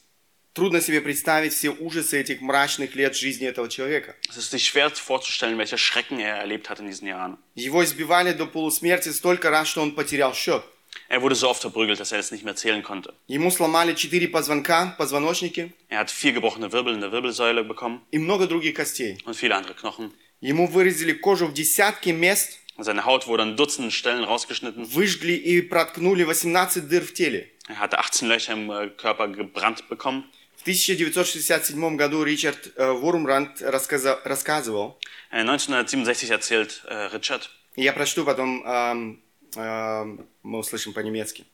Трудно 0.55 0.83
себе 0.83 1.01
представить 1.01 1.55
все 1.55 1.71
ужасы 1.71 2.21
этих 2.21 2.43
мрачных 2.43 2.95
лет 2.95 3.17
жизни 3.17 3.47
этого 3.47 3.69
человека. 3.71 4.15
Es 4.29 4.37
ist 4.37 4.51
sich 4.51 4.67
schwer 4.67 4.91
vorzustellen, 4.91 5.57
welche 5.57 5.79
Schrecken 5.79 6.21
er 6.21 6.37
erlebt 6.37 6.69
hat 6.69 6.81
in 6.81 6.87
diesen 6.87 7.07
Jahren. 7.07 7.39
Его 7.55 7.85
избивали 7.85 8.33
до 8.33 8.47
полусмерти 8.47 9.11
столько 9.11 9.51
раз, 9.51 9.69
что 9.69 9.83
он 9.83 9.95
потерял 9.95 10.35
счет. 10.35 10.63
Er 11.10 11.22
wurde 11.22 11.36
so 11.36 11.48
oft 11.50 11.62
verprügelt, 11.62 12.00
dass 12.00 12.12
er 12.12 12.20
es 12.20 12.32
nicht 12.32 12.44
mehr 12.44 12.56
zählen 12.56 12.84
konnte. 12.84 13.14
Ему 13.30 13.50
сломали 13.50 13.94
четыре 13.94 14.28
позвонка, 14.28 14.96
позвоночники 14.98 15.72
Er 15.90 16.00
hat 16.00 16.12
vier 16.12 16.34
gebrochene 16.34 16.72
Wirbel 16.72 16.94
in 16.96 17.02
der 17.02 17.12
Wirbelsäule 17.12 17.64
bekommen 17.64 18.02
и 18.12 18.18
много 18.18 18.48
других 18.48 18.76
костей. 18.76 19.18
und 19.26 19.36
viele 19.36 19.56
andere 19.56 19.74
Knochen. 19.76 20.12
Ему 20.42 20.68
вырезали 20.68 21.14
кожу 21.14 21.48
в 21.48 21.54
десятки 21.54 22.10
мест, 22.10 22.60
Seine 22.80 23.06
Haut 23.06 23.26
wurde 23.28 23.42
an 23.44 23.56
Dutzenden 23.58 23.90
Stellen 23.92 24.24
rausgeschnitten. 24.24 24.86
выжгли 24.86 25.32
и 25.34 25.62
проткнули 25.62 26.24
18 26.26 26.88
дыр 26.90 27.04
в 27.06 27.14
теле. 27.14 27.50
Er 27.70 27.80
hatte 27.80 27.98
18 28.00 28.28
Löcher 28.28 28.54
im 28.54 28.70
äh, 28.70 28.90
Körper 28.90 29.28
gebrannt 29.30 29.88
bekommen. 29.90 30.26
В 30.58 30.62
1967 30.68 31.76
году 31.98 32.24
Ричард 32.24 32.72
э, 32.76 32.92
Вурмранд 32.92 33.62
рассказа- 33.62 34.20
рассказывал, 34.26 35.00
Äh, 35.32 35.42
1967 35.42 36.30
erzählt 36.32 36.84
äh, 36.88 37.08
Richard, 37.14 37.50
и 37.76 37.84
я 37.84 37.94
прочту 37.94 38.24
потом, 38.26 38.64
эм, 38.66 38.68
эм, 38.68 39.21
мы 39.55 40.59
услышим 40.59 40.93
по-немецки. 40.93 41.45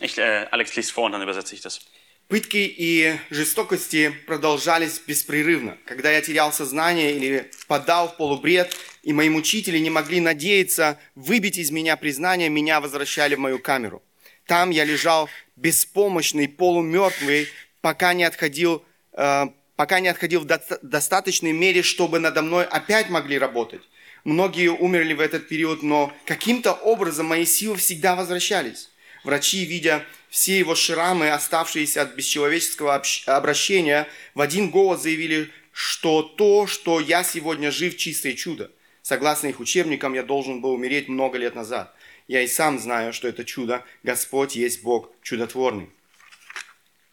ich, 0.00 0.18
äh, 0.18 0.46
Alex 0.50 0.76
liest 0.76 0.92
vor 0.92 1.04
und 1.04 1.12
dann 1.12 1.22
übersetze 1.22 1.54
ich 1.54 1.60
das. 1.62 1.80
Пытки 2.28 2.56
и 2.56 3.16
жестокости 3.30 4.12
продолжались 4.26 4.98
беспрерывно. 4.98 5.78
Когда 5.84 6.10
я 6.10 6.20
терял 6.20 6.52
сознание 6.52 7.12
или 7.16 7.48
впадал 7.56 8.08
в 8.08 8.16
полубред, 8.16 8.76
и 9.04 9.12
мои 9.12 9.28
мучители 9.28 9.78
не 9.78 9.90
могли 9.90 10.18
надеяться 10.20 10.98
выбить 11.14 11.56
из 11.56 11.70
меня 11.70 11.96
признание, 11.96 12.48
меня 12.48 12.80
возвращали 12.80 13.36
в 13.36 13.38
мою 13.38 13.60
камеру. 13.60 14.02
Там 14.44 14.70
я 14.70 14.84
лежал 14.84 15.28
беспомощный, 15.54 16.48
полумертвый, 16.48 17.46
пока 17.80 18.12
не 18.12 18.24
отходил, 18.24 18.84
э, 19.12 19.44
пока 19.76 20.00
не 20.00 20.08
отходил 20.08 20.40
в 20.40 20.46
доста- 20.46 20.80
достаточной 20.82 21.52
мере, 21.52 21.82
чтобы 21.82 22.18
надо 22.18 22.42
мной 22.42 22.64
опять 22.64 23.08
могли 23.08 23.38
работать. 23.38 23.82
Многие 24.26 24.72
умерли 24.72 25.12
в 25.14 25.20
этот 25.20 25.46
период, 25.46 25.84
но 25.84 26.12
каким-то 26.24 26.72
образом 26.72 27.26
мои 27.26 27.44
силы 27.46 27.76
всегда 27.76 28.16
возвращались. 28.16 28.90
Врачи, 29.22 29.64
видя 29.64 30.04
все 30.30 30.58
его 30.58 30.74
шрамы, 30.74 31.30
оставшиеся 31.30 32.02
от 32.02 32.16
бесчеловеческого 32.16 33.00
обращения, 33.26 34.08
в 34.34 34.40
один 34.40 34.70
голос 34.70 35.02
заявили, 35.02 35.52
что 35.70 36.22
то, 36.22 36.66
что 36.66 36.98
я 36.98 37.22
сегодня 37.22 37.70
жив, 37.70 37.96
чистое 37.96 38.32
чудо. 38.32 38.72
Согласно 39.00 39.46
их 39.46 39.60
учебникам, 39.60 40.12
я 40.14 40.24
должен 40.24 40.60
был 40.60 40.72
умереть 40.72 41.06
много 41.08 41.38
лет 41.38 41.54
назад. 41.54 41.94
Я 42.26 42.42
и 42.42 42.48
сам 42.48 42.80
знаю, 42.80 43.12
что 43.12 43.28
это 43.28 43.44
чудо. 43.44 43.84
Господь 44.02 44.56
есть 44.56 44.82
Бог 44.82 45.12
чудотворный. 45.22 45.88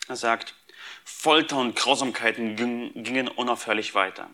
Er 0.07 0.15
sagt, 0.15 0.55
Folter 1.05 1.57
und 1.59 1.75
Grausamkeiten 1.75 2.55
ging- 2.55 2.91
gingen 2.95 3.27
unaufhörlich 3.27 3.93
weiter. 3.93 4.31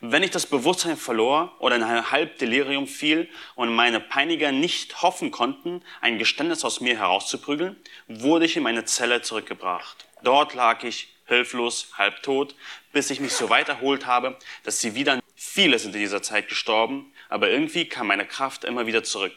Wenn 0.00 0.22
ich 0.22 0.30
das 0.30 0.46
Bewusstsein 0.46 0.96
verlor 0.96 1.54
oder 1.58 1.76
in 1.76 1.82
ein 1.82 2.10
Halbdelirium 2.10 2.86
fiel 2.86 3.28
und 3.54 3.74
meine 3.74 4.00
Peiniger 4.00 4.52
nicht 4.52 5.02
hoffen 5.02 5.30
konnten, 5.30 5.82
ein 6.00 6.18
Geständnis 6.18 6.64
aus 6.64 6.80
mir 6.80 6.98
herauszuprügeln, 6.98 7.76
wurde 8.08 8.44
ich 8.44 8.56
in 8.56 8.62
meine 8.62 8.84
Zelle 8.84 9.22
zurückgebracht. 9.22 10.06
Dort 10.22 10.54
lag 10.54 10.82
ich 10.84 11.08
hilflos, 11.26 11.88
halbtot, 11.94 12.54
bis 12.92 13.10
ich 13.10 13.20
mich 13.20 13.32
so 13.32 13.48
weit 13.48 13.68
erholt 13.68 14.06
habe, 14.06 14.38
dass 14.62 14.80
sie 14.80 14.94
wieder 14.94 15.20
viele 15.34 15.78
sind 15.78 15.94
in 15.94 16.00
dieser 16.00 16.22
Zeit 16.22 16.48
gestorben, 16.48 17.12
aber 17.28 17.50
irgendwie 17.50 17.86
kam 17.86 18.08
meine 18.08 18.26
Kraft 18.26 18.64
immer 18.64 18.86
wieder 18.86 19.02
zurück. 19.02 19.32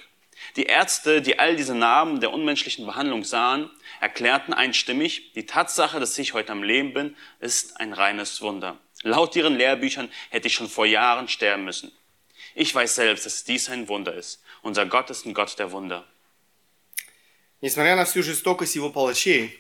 Die 0.56 0.64
Ärzte, 0.64 1.22
die 1.22 1.40
all 1.40 1.56
diese 1.56 1.76
Narben 1.76 2.20
der 2.20 2.32
unmenschlichen 2.32 2.86
Behandlung 2.86 3.24
sahen, 3.24 3.70
erklärten 4.00 4.54
einstimmig, 4.54 5.34
die 5.34 5.46
Tatsache, 5.46 6.00
dass 6.00 6.18
ich 6.18 6.34
heute 6.34 6.52
am 6.52 6.64
Leben 6.64 6.94
bin, 6.94 7.16
ist 7.40 7.80
ein 7.80 7.94
reines 7.94 8.42
Wunder. 8.42 8.78
Laut 9.07 9.35
ihren 9.37 9.57
Lehrbüchern 9.57 10.11
hätte 10.31 10.47
ich 10.49 10.55
schon 10.55 10.69
vor 10.69 10.87
Jahren 10.87 11.29
sterben 11.29 11.65
müssen. 11.65 11.93
Ich 12.55 12.75
weiß 12.75 12.95
selbst, 12.95 13.27
dass 13.27 13.45
dies 13.45 13.69
ein 13.69 13.89
Wunder 13.89 14.15
ist. 14.15 14.43
Unser 14.63 14.87
Gott 14.87 15.11
ist 15.11 15.27
ein 15.27 15.35
Gott 15.35 15.59
der 15.59 15.73
Wunder. 15.73 16.07
Несмотря 17.61 17.95
на 17.97 18.05
всю 18.05 18.23
жестокость 18.23 18.75
его 18.77 18.91
палачей, 18.91 19.59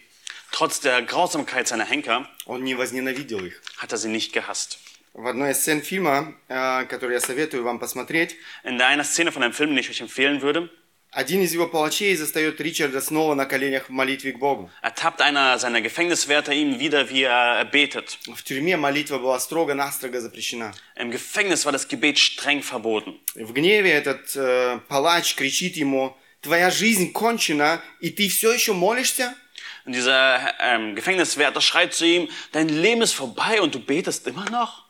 Trotz 0.50 0.80
der 0.80 1.00
Grausamkeit 1.02 1.66
seiner 1.66 1.86
Henker 1.86 2.28
он 2.44 2.62
не 2.62 2.74
возненавидел 2.74 3.42
их. 3.44 3.62
hat 3.80 3.92
er 3.92 3.98
sie 3.98 4.08
nicht 4.10 4.32
gehasst. 4.32 4.78
В 5.14 5.26
одной 5.26 5.52
из 5.52 5.60
сцен 5.60 5.82
фильма, 5.82 6.34
э, 6.48 6.84
который 6.86 7.12
я 7.14 7.20
советую 7.20 7.62
вам 7.64 7.78
посмотреть, 7.78 8.36
In 8.64 8.80
einer 8.80 9.04
Szene 9.04 9.30
von 9.32 9.42
einem 9.42 9.52
Film, 9.54 9.70
den 9.70 9.78
ich 9.78 9.90
euch 9.90 10.00
empfehlen 10.00 10.42
würde, 10.42 10.70
один 11.16 11.42
из 11.42 11.52
его 11.52 11.66
палачей 11.66 12.16
застает 12.16 12.58
Ричарда 12.58 13.02
снова 13.02 13.34
на 13.34 13.44
коленях 13.44 13.90
в 13.90 13.92
молитве 13.92 14.32
к 14.32 14.38
Богу. 14.38 14.70
ertappt 14.82 15.20
einer 15.20 15.58
seiner 15.58 15.82
Gefängniswärter 15.82 16.54
ihn 16.54 16.80
wieder, 16.80 17.10
wie 17.10 17.24
er 17.24 17.66
betet. 17.66 18.18
В 18.34 18.42
тюрьме 18.42 18.78
молитва 18.78 19.18
была 19.18 19.38
строго-настрого 19.38 20.20
запрещена. 20.22 20.72
Im 20.96 21.10
Gefängnis 21.10 21.66
war 21.66 21.72
das 21.72 21.86
Gebet 21.88 22.18
streng 22.18 22.62
verboten. 22.62 23.20
В 23.34 23.52
гневе 23.52 23.92
этот 23.92 24.34
э, 24.36 24.80
палач 24.88 25.34
кричит 25.34 25.76
ему, 25.76 26.16
твоя 26.40 26.70
жизнь 26.70 27.12
кончена, 27.12 27.82
и 28.00 28.08
ты 28.08 28.30
все 28.30 28.50
еще 28.50 28.72
молишься? 28.72 29.34
Und 29.84 29.94
dieser 29.94 30.54
ähm, 30.60 30.94
Gefängniswärter 30.94 31.60
schreit 31.60 31.92
zu 31.92 32.06
ihm, 32.06 32.30
dein 32.52 32.70
Leben 32.70 33.02
ist 33.02 33.12
vorbei 33.12 33.60
und 33.60 33.74
du 33.74 33.80
betest 33.80 34.26
immer 34.26 34.48
noch? 34.48 34.85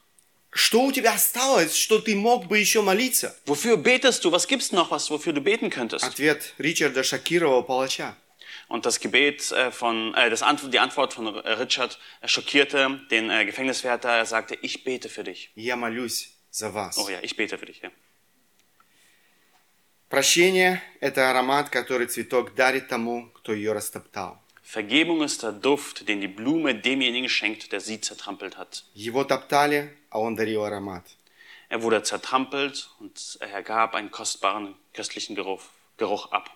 Что 0.55 0.83
у 0.83 0.92
тебя 0.92 1.14
осталось, 1.14 1.74
что 1.74 1.98
ты 1.98 2.14
мог 2.14 2.46
бы 2.46 2.59
еще 2.59 2.83
молиться? 2.83 3.35
Wofür 3.46 3.76
betest 3.78 4.22
du? 4.22 4.31
Was 4.31 4.46
gibt's 4.46 4.70
noch, 4.70 4.90
was, 4.90 5.11
wofür 5.11 5.33
du 5.33 5.40
beten 5.40 5.70
könntest? 5.70 6.05
Ответ 6.05 6.55
Ричарда 6.59 7.02
шокировал 7.02 7.62
палача. 7.64 8.16
Und 8.68 8.85
das 8.85 9.00
Gebet 9.00 9.50
äh, 9.52 9.70
von, 9.70 10.14
äh, 10.14 10.28
das 10.28 10.42
Antwort, 10.42 10.72
die 10.74 10.78
Antwort 10.78 11.14
von 11.14 11.26
äh, 11.26 11.52
Richard 11.52 11.98
äh, 12.20 12.28
schockierte 12.28 13.00
den 13.11 13.31
äh, 13.31 13.44
Gefängniswärter. 13.46 14.11
Er 14.11 14.26
sagte, 14.26 14.55
ich 14.61 14.85
bete 14.85 15.09
für 15.09 15.24
dich. 15.24 15.50
Я 15.55 15.76
молюсь 15.76 16.31
за 16.50 16.70
вас. 16.70 16.98
Oh 16.98 17.09
ja, 17.09 17.18
ich 17.22 17.35
bete 17.37 17.57
für 17.57 17.66
dich. 17.66 17.81
Ja. 17.83 17.90
Прощение – 20.11 21.00
это 21.00 21.31
аромат, 21.31 21.70
который 21.70 22.07
цветок 22.07 22.55
дарит 22.55 22.88
тому, 22.88 23.31
кто 23.35 23.55
ее 23.55 23.72
растоптал. 23.72 24.38
Vergebung 24.62 25.22
ist 25.22 25.42
der 25.42 25.52
Duft, 25.52 26.07
den 26.09 26.20
die 26.20 26.28
Blume 26.28 26.74
demjenigen 26.74 27.31
schenkt, 27.31 27.72
der 27.72 27.81
sie 27.81 28.00
zertrampelt 28.00 28.59
hat. 28.59 28.85
Его 28.94 29.24
топтали, 29.24 29.90
а 30.11 30.20
он 30.20 30.37
дарил 30.37 30.64
аромат. 30.64 31.05
Er 31.68 31.83
wurde 31.83 32.02
zertrampelt 32.02 32.90
und 33.00 33.38
er 33.40 33.62
gab 33.62 33.94
einen 33.94 34.11
kostbaren, 34.11 34.74
köstlichen 34.92 35.35
Geruch, 35.35 35.62
Geruch 35.96 36.31
ab. 36.31 36.50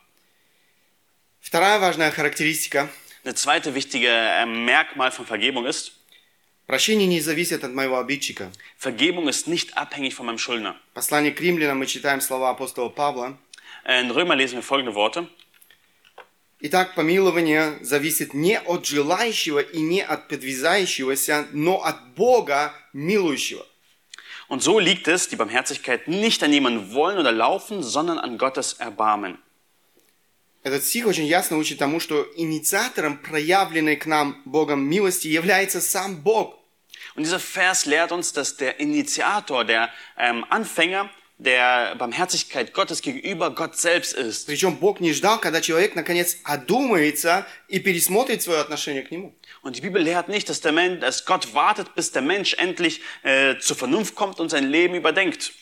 Вторая 1.40 1.80
важная 1.80 2.10
характеристика 2.10 2.88
Eine 3.24 3.34
zweite 3.34 3.74
wichtige 3.74 4.08
äh, 4.08 4.46
Merkmal 4.46 5.10
von 5.10 5.26
Vergebung 5.26 5.66
ist, – 5.66 6.00
прощение 6.66 7.06
не 7.06 7.20
зависит 7.20 7.64
от 7.64 7.72
моего 7.72 7.98
обидчика. 7.98 8.50
Vergebung 8.76 9.28
ist 9.28 9.46
nicht 9.46 9.76
abhängig 9.76 10.14
von 10.14 10.26
meinem 10.26 10.38
Schuldner. 10.38 10.76
В 10.90 10.94
послании 10.94 11.30
к 11.30 11.40
римлянам 11.40 11.78
мы 11.78 11.86
читаем 11.86 12.20
слова 12.20 12.50
апостола 12.50 12.88
Павла. 12.88 13.38
In 13.86 14.10
Römer 14.10 14.34
lesen 14.36 14.56
wir 14.56 14.62
folgende 14.62 14.94
Worte. 14.94 15.28
Итак, 16.60 16.94
помилование 16.94 17.78
зависит 17.82 18.32
не 18.32 18.58
от 18.58 18.86
желающего 18.86 19.58
и 19.58 19.80
не 19.80 20.00
от 20.00 20.28
подвязающегося, 20.28 21.48
но 21.52 21.84
от 21.84 22.14
Бога 22.14 22.72
милующего. 22.94 23.66
Und 24.48 24.62
so 24.62 24.78
liegt 24.78 25.08
es, 25.08 25.28
die 25.28 25.36
Barmherzigkeit, 25.36 26.06
nicht 26.08 26.42
an 26.42 26.52
jemanden 26.52 26.92
wollen 26.94 27.18
oder 27.18 27.32
laufen, 27.32 27.82
sondern 27.82 28.18
an 28.18 28.38
Gottes 28.38 28.74
Erbarmen. 28.74 29.38
Этот 30.62 30.84
стих 30.84 31.06
очень 31.06 31.26
ясно 31.26 31.58
учит 31.58 31.78
тому, 31.78 32.00
что 32.00 32.26
инициатором 32.34 33.18
проявленной 33.18 33.96
к 33.96 34.06
нам 34.06 34.42
Богом 34.44 34.80
милости 34.80 35.28
является 35.28 35.80
сам 35.80 36.22
Бог. 36.22 36.58
Und 37.14 37.24
dieser 37.24 37.38
Vers 37.38 37.86
lehrt 37.86 38.12
uns, 38.12 38.32
dass 38.32 38.56
der 38.56 38.80
Initiator, 38.80 39.64
der 39.64 39.92
ähm, 40.16 40.44
Anfänger 40.48 41.10
der 41.40 41.94
Barmherzigkeit 41.96 42.72
Gottes 42.72 43.02
gegenüber 43.02 43.50
Gott 43.50 43.76
selbst 43.76 44.14
ist. 44.14 44.46
Причем 44.46 44.76
Бог 44.76 45.00
не 45.00 45.12
ждал, 45.12 45.38
когда 45.38 45.60
человек 45.60 45.94
наконец 45.94 46.38
одумается 46.44 47.46
и 47.68 47.78
пересмотрит 47.78 48.42
свое 48.42 48.60
отношение 48.60 49.02
к 49.02 49.10
Нему. 49.10 49.34
Und 49.62 49.76
die 49.76 49.80
Bibel 49.80 50.00
lehrt 50.00 50.28
nicht, 50.28 50.48
dass, 50.48 50.60
der 50.60 50.72
Mensch, 50.72 51.00
dass 51.00 51.24
Gott 51.24 51.52
wartet, 51.52 51.94
bis 51.94 52.12
der 52.12 52.22
Mensch 52.22 52.54
endlich 52.54 53.02
äh, 53.22 53.58
zur 53.58 53.76
Vernunft 53.76 54.14
kommt 54.14 54.40
und 54.40 54.48
sein 54.48 54.68
Leben 54.70 54.94
überdenkt. 54.94 55.52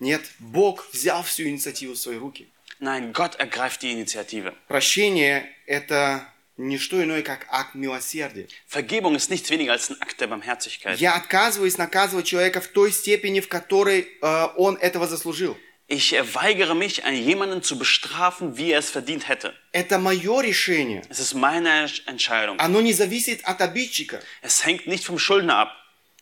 Нет, 0.00 0.22
Бог 0.38 0.86
взял 0.92 1.22
всю 1.22 1.44
инициативу 1.44 1.94
в 1.94 1.98
свои 1.98 2.16
руки. 2.16 2.48
Nein, 2.80 3.12
Gott 3.12 3.36
ergreift 3.36 3.82
die 3.82 3.92
Initiative. 3.92 4.52
Прощение – 4.68 5.66
это 5.66 6.26
не 6.56 6.76
что 6.76 7.02
иное, 7.02 7.22
как 7.22 7.46
акт 7.50 7.74
милосердия. 7.74 8.48
Vergebung 8.66 9.14
ist 9.14 9.30
nichts 9.30 9.48
weniger 9.50 9.72
als 9.72 9.90
ein 9.90 10.00
Akt 10.00 10.20
der 10.20 10.26
Barmherzigkeit. 10.26 10.98
Я 10.98 11.14
отказываюсь 11.14 11.78
наказывать 11.78 12.26
человека 12.26 12.60
в 12.60 12.68
той 12.68 12.92
степени, 12.92 13.40
в 13.40 13.48
которой 13.48 14.08
э, 14.20 14.48
он 14.56 14.76
этого 14.76 15.06
заслужил. 15.06 15.56
Ich 15.86 16.12
äh, 16.14 16.34
weigere 16.34 16.74
mich, 16.74 17.04
einen 17.04 17.22
jemanden 17.22 17.62
zu 17.62 17.78
bestrafen, 17.78 18.58
wie 18.58 18.72
er 18.72 18.80
es 18.80 18.90
verdient 18.90 19.28
hätte. 19.28 19.54
Это 19.72 19.98
мое 19.98 20.42
решение. 20.42 21.02
Es 21.08 21.18
ist 21.18 21.34
meine 21.34 21.88
Entscheidung. 22.06 22.58
Оно 22.58 22.80
не 22.82 22.92
зависит 22.92 23.40
от 23.44 23.62
обидчика. 23.62 24.20
Es 24.42 24.66
hängt 24.66 24.86
nicht 24.86 25.04
vom 25.04 25.18
Schuldner 25.18 25.56
ab. 25.56 25.72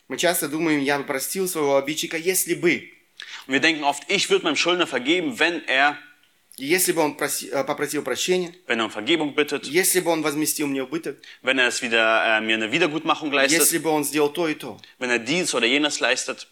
Мы 0.07 0.17
часто 0.17 0.47
думаем, 0.47 0.79
я 0.79 0.97
бы 0.97 1.03
простил 1.03 1.49
своего 1.49 1.75
обидчика, 1.75 2.15
если 2.15 2.53
бы. 2.53 2.89
Und 3.47 3.53
wir 3.53 3.59
denken 3.59 3.83
oft, 3.83 4.03
ich 4.07 4.29
würde 4.29 4.45
meinem 4.45 4.55
Schuldner 4.55 4.87
vergeben, 4.87 5.39
wenn 5.39 5.67
er, 5.67 5.97
И 6.58 6.66
Если 6.66 6.92
бы 6.92 7.00
он 7.00 7.16
проси- 7.16 7.48
э, 7.50 7.64
попросил 7.64 8.02
прощения, 8.02 8.54
wenn 8.66 8.78
er 8.78 8.84
um 8.84 8.90
Vergebung 8.90 9.34
bittet, 9.34 9.66
если 9.66 10.00
бы 10.00 10.10
он 10.10 10.20
возместил 10.22 10.66
мне 10.66 10.82
убыток, 10.82 11.16
wenn 11.42 11.58
er 11.58 11.68
es 11.68 11.80
wieder, 11.80 12.24
äh, 12.26 12.40
mir 12.42 12.54
eine 12.56 12.70
Wiedergutmachung 12.70 13.32
leistet, 13.32 13.60
если 13.60 13.78
бы 13.78 13.88
он 13.88 14.04
сделал 14.04 14.30
то 14.30 14.46
и 14.48 14.54
то. 14.54 14.78
wenn 14.98 15.10
er 15.10 15.18
dies 15.18 15.54
oder 15.54 15.66
jenes 15.66 16.00
leistet. 16.00 16.46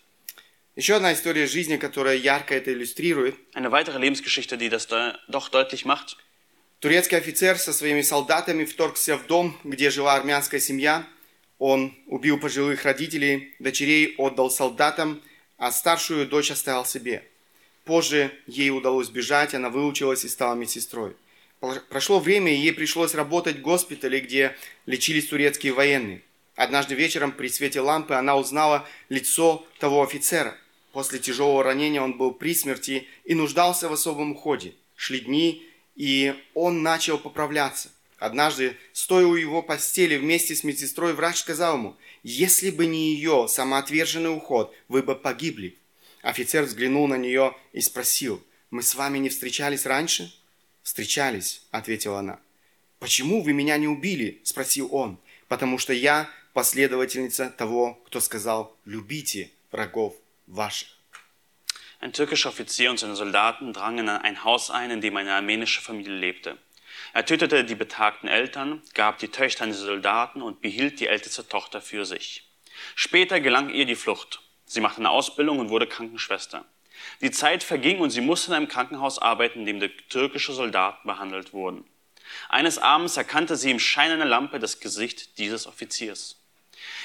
Еще 0.77 0.95
одна 0.95 1.13
история 1.13 1.47
жизни, 1.47 1.77
которая 1.77 2.17
ярко 2.17 2.55
это 2.55 2.73
иллюстрирует. 2.73 3.35
Eine 3.55 3.71
weitere 3.73 3.99
Lebensgeschichte, 3.99 4.57
die 4.57 4.71
das 4.71 4.87
da 4.87 5.19
doch 5.29 5.51
deutlich 5.51 5.85
macht. 5.85 6.17
Турецкий 6.81 7.19
офицер 7.19 7.59
со 7.59 7.75
своими 7.75 8.01
солдатами 8.01 8.65
вторгся 8.65 9.19
в 9.19 9.27
дом, 9.27 9.59
где 9.65 9.91
жила 9.91 10.15
армянская 10.15 10.61
семья. 10.61 11.07
Он 11.59 11.95
убил 12.07 12.39
пожилых 12.41 12.85
родителей, 12.85 13.55
дочерей 13.59 14.15
отдал 14.17 14.51
солдатам, 14.51 15.21
а 15.59 15.71
старшую 15.73 16.27
дочь 16.27 16.51
оставил 16.51 16.87
себе. 16.87 17.23
Позже 17.85 18.31
ей 18.47 18.71
удалось 18.71 19.09
бежать, 19.09 19.55
она 19.55 19.71
выучилась 19.71 20.25
и 20.25 20.29
стала 20.29 20.55
медсестрой. 20.55 21.17
Прошло 21.91 22.21
время, 22.21 22.53
и 22.53 22.59
ей 22.59 22.73
пришлось 22.73 23.15
работать 23.15 23.57
в 23.57 23.63
госпитале, 23.63 24.21
где 24.21 24.57
лечились 24.87 25.29
турецкие 25.29 25.73
военные. 25.73 26.23
Однажды 26.57 26.95
вечером 26.95 27.33
при 27.33 27.49
свете 27.49 27.81
лампы 27.81 28.15
она 28.15 28.37
узнала 28.37 28.89
лицо 29.09 29.67
того 29.79 30.03
офицера. 30.03 30.57
После 30.93 31.19
тяжелого 31.19 31.63
ранения 31.63 32.03
он 32.03 32.17
был 32.17 32.33
при 32.33 32.55
смерти 32.55 33.07
и 33.25 33.35
нуждался 33.35 33.89
в 33.89 33.93
особом 33.93 34.33
уходе. 34.33 34.75
Шли 34.97 35.21
дни, 35.21 35.67
и 35.97 36.35
он 36.55 36.83
начал 36.83 37.19
поправляться. 37.19 37.91
Однажды, 38.19 38.77
стоя 38.93 39.27
у 39.27 39.35
его 39.35 39.63
постели 39.63 40.17
вместе 40.17 40.55
с 40.55 40.65
медсестрой, 40.65 41.15
врач 41.15 41.39
сказал 41.39 41.77
ему, 41.77 41.97
«Если 42.23 42.71
бы 42.71 42.87
не 42.87 43.15
ее 43.15 43.47
самоотверженный 43.49 44.35
уход, 44.35 44.75
вы 44.89 45.03
бы 45.03 45.15
погибли». 45.15 45.79
Офицер 46.22 46.64
взглянул 46.64 47.08
на 47.08 47.16
нее 47.16 47.56
и 47.72 47.82
спросил, 47.82 48.44
«Мы 48.72 48.82
с 48.82 48.96
вами 48.96 49.20
не 49.20 49.30
встречались 49.30 49.86
раньше?» 49.86 50.34
«Встречались», — 50.82 51.72
ответила 51.72 52.20
она. 52.20 52.40
«Почему 53.00 53.44
вы 53.44 53.54
меня 53.54 53.78
не 53.78 53.88
убили?» – 53.88 54.44
спросил 54.44 54.94
он. 54.94 55.20
«Потому 55.48 55.78
что 55.78 55.94
я 55.94 56.30
последовательница 56.54 57.50
того, 57.50 58.02
кто 58.06 58.20
сказал, 58.20 58.76
любите 58.86 59.52
врагов 59.72 60.16
ваших». 60.48 60.90
Ein 62.02 62.14
türkischer 62.14 62.50
Offizier 62.50 62.92
und 62.92 63.00
seine 63.00 63.16
Soldaten 63.16 63.74
drangen 63.74 64.08
in 64.08 64.10
ein 64.10 64.44
Haus 64.44 64.70
ein, 64.70 64.92
in 64.92 65.02
dem 65.02 65.18
eine 65.18 65.34
armenische 65.34 65.82
Familie 65.82 66.14
lebte. 66.14 66.58
Er 67.14 67.26
tötete 67.26 67.64
die 67.64 67.76
betagten 67.76 68.28
Eltern, 68.28 68.82
gab 68.94 69.20
die 69.20 69.30
Töchter 69.30 69.64
an 69.64 69.72
die 69.72 69.78
Soldaten 69.78 70.42
und 70.42 70.62
behielt 70.62 71.00
die 71.00 71.08
älteste 71.08 71.48
Tochter 71.48 71.82
für 71.82 72.06
sich. 72.06 72.48
Später 72.96 73.40
gelang 73.40 73.70
ihr 73.70 73.86
die 73.86 73.96
Flucht. 73.96 74.42
Sie 74.71 74.81
machte 74.81 74.99
eine 74.99 75.11
Ausbildung 75.11 75.59
und 75.59 75.71
wurde 75.71 75.89
Krankenschwester. 75.89 76.65
Die 77.23 77.33
Zeit 77.33 77.65
verging 77.65 77.99
und 77.99 78.11
sie 78.11 78.21
musste 78.21 78.53
in 78.53 78.57
einem 78.57 78.69
Krankenhaus 78.69 79.19
arbeiten, 79.19 79.67
in 79.67 79.81
dem 79.81 79.91
türkische 80.09 80.53
Soldaten 80.53 81.09
behandelt 81.09 81.53
wurden. 81.53 81.85
Eines 82.49 82.79
Abends 82.79 83.17
erkannte 83.17 83.57
sie 83.57 83.73
im 83.73 83.81
Schein 83.81 84.13
einer 84.13 84.27
Lampe 84.27 84.61
das 84.61 84.79
Gesicht 84.79 85.39
dieses 85.39 85.67
Offiziers. 85.67 86.41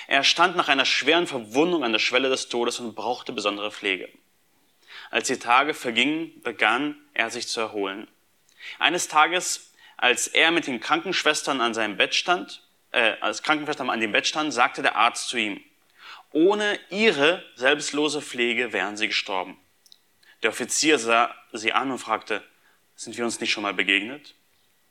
Er 0.06 0.24
stand 0.24 0.56
nach 0.56 0.68
einer 0.68 0.86
schweren 0.86 1.26
Verwundung 1.26 1.84
an 1.84 1.92
der 1.92 1.98
Schwelle 1.98 2.30
des 2.30 2.50
Todes 2.50 2.80
und 2.80 2.94
brauchte 2.94 3.34
besondere 3.34 3.72
Pflege. 3.72 4.10
Als 5.10 5.28
die 5.28 5.40
Tage 5.40 5.74
vergingen, 5.74 6.40
begann 6.44 6.96
er 7.16 7.32
sich 7.32 7.48
zu 7.48 7.62
erholen. 7.62 8.08
Eines 8.78 9.08
Tages, 9.08 9.74
als 9.98 10.28
er 10.28 10.52
mit 10.52 10.68
den 10.68 10.82
Krankenschwestern 10.82 11.62
an 11.62 11.74
seinem 11.74 11.98
Bett 11.98 12.14
stand, 12.14 12.62
äh, 12.92 13.16
als 13.22 13.42
Krankenschwestern 13.42 13.90
an 13.90 14.02
dem 14.02 14.12
Bett 14.12 14.28
stand, 14.28 14.54
sagte 14.54 14.84
der 14.84 14.98
Arzt 14.98 15.30
zu 15.30 15.38
ihm, 15.38 15.64
ohne 16.35 16.79
ihre 16.91 17.45
selbstlose 17.57 18.23
Pflege 18.23 18.73
wären 18.73 18.97
sie 18.97 19.09
gestorben. 19.09 19.59
Der 20.43 20.51
Offizier 20.51 20.99
sah 20.99 21.35
sie 21.53 21.73
an 21.73 21.91
und 21.91 21.99
fragte, 21.99 22.43
sind 22.97 23.17
wir 23.17 23.25
uns 23.25 23.41
nicht 23.41 23.51
schon 23.51 23.63
mal 23.63 23.75
begegnet? 23.75 24.35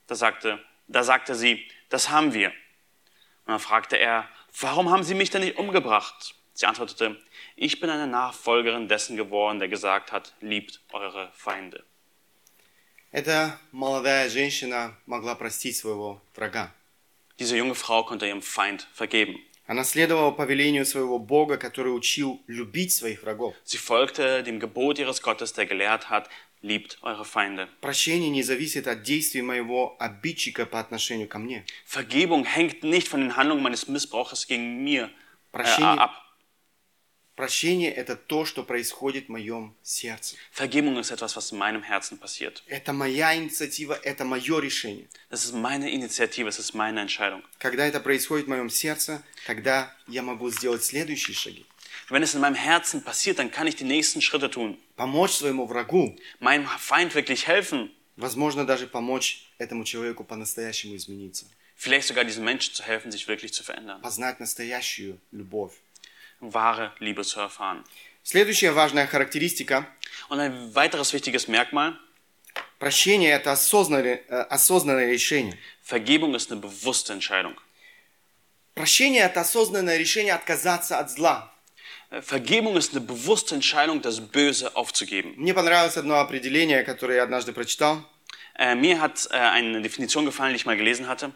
Da 0.08 0.16
sagte, 0.16 0.64
da 0.88 1.04
sagte 1.04 1.36
sie, 1.36 1.66
das 1.90 2.10
haben 2.10 2.34
wir. 2.34 2.50
Und 2.50 3.54
dann 3.54 3.60
fragte 3.60 3.98
er, 3.98 4.28
warum 4.60 4.92
haben 4.92 5.04
Sie 5.04 5.16
mich 5.16 5.30
denn 5.30 5.42
nicht 5.42 5.58
umgebracht? 5.58 6.36
Sie 6.54 6.66
antwortete, 6.66 7.20
ich 7.56 7.80
bin 7.80 7.90
eine 7.90 8.08
Nachfolgerin 8.08 8.88
dessen 8.88 9.16
geworden, 9.16 9.60
der 9.60 9.70
gesagt 9.70 10.12
hat, 10.12 10.34
liebt 10.42 10.82
eure 10.92 11.32
Feinde. 11.34 11.84
Эта 13.12 13.60
молодая 13.72 14.30
женщина 14.30 14.96
могла 15.08 15.34
простить 15.34 15.78
своего 15.78 16.22
врага. 16.36 16.72
Diese 17.40 17.58
junge 17.58 17.74
Frau 17.74 18.04
konnte 18.04 18.28
ihrem 18.28 18.44
Feind 18.44 18.88
vergeben. 18.94 19.40
Она 19.67 19.83
следовала 19.85 20.31
повелению 20.31 20.85
своего 20.85 21.19
Бога, 21.19 21.57
который 21.57 21.97
учил 21.97 22.43
любить 22.47 22.93
своих 22.93 23.23
врагов. 23.23 23.55
Sie 23.65 23.79
folgte 23.79 24.43
dem 24.43 24.61
Gebot 24.61 24.99
ihres 24.99 25.23
Gottes, 25.23 25.55
der 25.55 25.67
gelehrt 25.67 26.11
hat, 26.11 26.29
liebt 26.61 26.99
eure 27.03 27.25
Feinde. 27.25 27.69
Прощение 27.81 28.31
не 28.31 28.43
зависит 28.43 28.87
от 28.87 29.03
действий 29.03 29.43
моего 29.43 29.97
обидчика 29.99 30.67
по 30.67 30.81
отношению 30.81 31.29
ко 31.29 31.39
мне. 31.39 31.65
Vergebung 31.87 32.45
hängt 32.45 32.83
nicht 32.83 33.09
von 33.09 33.21
den 33.21 33.37
Handlungen 33.37 33.63
meines 33.63 33.89
Missbrauches 33.89 34.47
gegen 34.47 34.85
mir 34.85 35.05
äh, 35.05 35.09
Прощение, 35.53 36.01
ab. 36.01 36.24
Прощение– 37.37 37.93
это 37.95 38.17
то, 38.17 38.45
что 38.45 38.63
происходит 38.63 39.27
в 39.27 39.29
моем 39.31 39.75
сердце. 39.83 40.37
Vergebung 40.53 40.99
ist 40.99 41.11
etwas, 41.11 41.37
was 41.37 41.53
in 41.53 41.59
meinem 41.59 41.83
Herzen 41.83 42.19
passiert. 42.19 42.63
Это 42.67 42.93
моя 42.93 43.37
инициатива, 43.37 43.99
это 44.03 44.25
мое 44.25 44.61
решение. 44.61 45.09
Das 45.31 45.45
ist 45.45 45.55
meine 45.55 45.91
Initiative, 45.91 46.49
es 46.49 46.59
ist 46.59 46.75
meine 46.75 47.01
Entscheidung. 47.01 47.43
Когда 47.59 47.87
это 47.87 48.01
происходит 48.01 48.47
в 48.47 48.51
моем 48.51 48.71
сердце, 48.71 49.23
тогда 49.47 49.95
я 50.09 50.23
могу 50.23 50.51
сделать 50.51 50.85
следующие 50.85 51.35
шаги. 51.35 51.67
Wenn 52.11 52.23
es 52.23 52.35
in 52.35 52.41
meinem 52.41 52.55
Herzen 52.57 53.03
passiert, 53.03 53.39
dann 53.39 53.51
kann 53.51 53.67
ich 53.67 53.77
die 53.77 53.85
nächsten 53.85 54.21
Schritte 54.21 54.51
tun. 54.51 54.79
Помочь 54.97 55.33
своему 55.33 55.67
врагу, 55.67 56.17
Meinem 56.41 56.67
Feind 56.67 57.15
wirklich 57.15 57.47
helfen. 57.47 57.91
возможно, 58.17 58.65
даже 58.65 58.87
помочь 58.87 59.49
этому 59.59 59.85
человеку 59.85 60.25
по-настоящему 60.25 60.97
измениться. 60.97 61.47
Vielleicht 61.77 62.07
sogar 62.07 62.25
diesen 62.25 62.45
Menschen 62.45 62.73
zu 62.75 62.85
helfen, 62.85 63.11
sich 63.11 63.27
wirklich 63.27 63.53
zu 63.53 63.65
verändern. 63.65 64.01
Познать 64.01 64.39
настоящую 64.39 65.21
любовь. 65.33 65.73
Wahre 66.44 66.94
Liebe 67.00 67.24
zu 67.24 67.40
erfahren. 67.40 67.84
Следующая 68.24 68.72
важная 68.72 69.08
характеристика 69.08 69.88
Und 70.30 70.40
ein 70.40 70.76
weiteres 70.76 71.14
wichtiges 71.14 71.48
Merkmal, – 71.48 72.10
прощение – 72.80 73.36
это 73.36 73.52
осознанное, 73.52 74.22
э, 74.28 74.42
осознанное 74.44 75.12
решение. 75.12 75.58
Vergebung 75.82 76.36
ist 76.36 76.52
eine 76.52 76.62
bewusste 76.62 77.14
Entscheidung. 77.14 77.56
Прощение – 78.76 79.26
это 79.26 79.42
осознанное 79.42 79.98
решение 79.98 80.34
отказаться 80.34 81.00
от 81.00 81.10
зла. 81.10 81.52
Äh, 82.12 82.22
Vergebung 82.22 82.78
ist 82.78 82.92
eine 82.92 83.02
bewusste 83.02 83.56
Entscheidung, 83.56 84.02
das 84.02 84.20
Böse 84.20 84.76
aufzugeben. 84.76 85.34
Мне 85.38 85.54
понравилось 85.54 85.98
одно 85.98 86.20
определение, 86.20 86.84
которое 86.84 87.16
я 87.16 87.24
однажды 87.24 87.52
прочитал. 87.52 88.04
Äh, 88.56 88.76
mir 88.76 89.02
hat 89.02 89.28
äh, 89.32 89.38
eine 89.38 89.82
Definition 89.82 90.26
gefallen, 90.26 90.54
die 90.54 90.58
ich 90.58 90.66
mal 90.66 90.78
gelesen 90.78 91.08
hatte. 91.08 91.32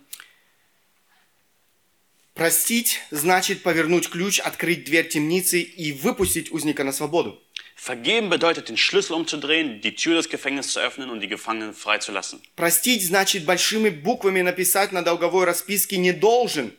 Простить 2.39 3.01
значит 3.11 3.65
повернуть 3.65 4.11
ключ, 4.11 4.39
открыть 4.39 4.85
дверь 4.85 5.09
темницы 5.09 5.61
и 5.61 5.91
выпустить 5.91 6.53
узника 6.53 6.85
на 6.85 6.93
свободу. 6.93 7.43
Vergeben 7.75 8.31
bedeutet, 8.31 8.69
den 8.69 8.77
Schlüssel 8.77 9.15
umzudrehen, 9.15 9.81
die 9.81 9.97
Tür 9.97 10.15
des 10.15 10.29
Gefängnisses 10.29 10.75
zu 10.75 10.81
öffnen 10.81 11.11
und 11.11 11.19
die 11.19 11.27
Gefangenen 11.27 11.75
freizulassen. 11.75 12.41
Простить 12.55 13.05
значит 13.05 13.45
большими 13.45 13.89
буквами 13.89 14.43
написать 14.43 14.93
на 14.93 15.03
долговой 15.03 15.47
расписке 15.47 15.97
«не 15.97 16.13
должен». 16.13 16.73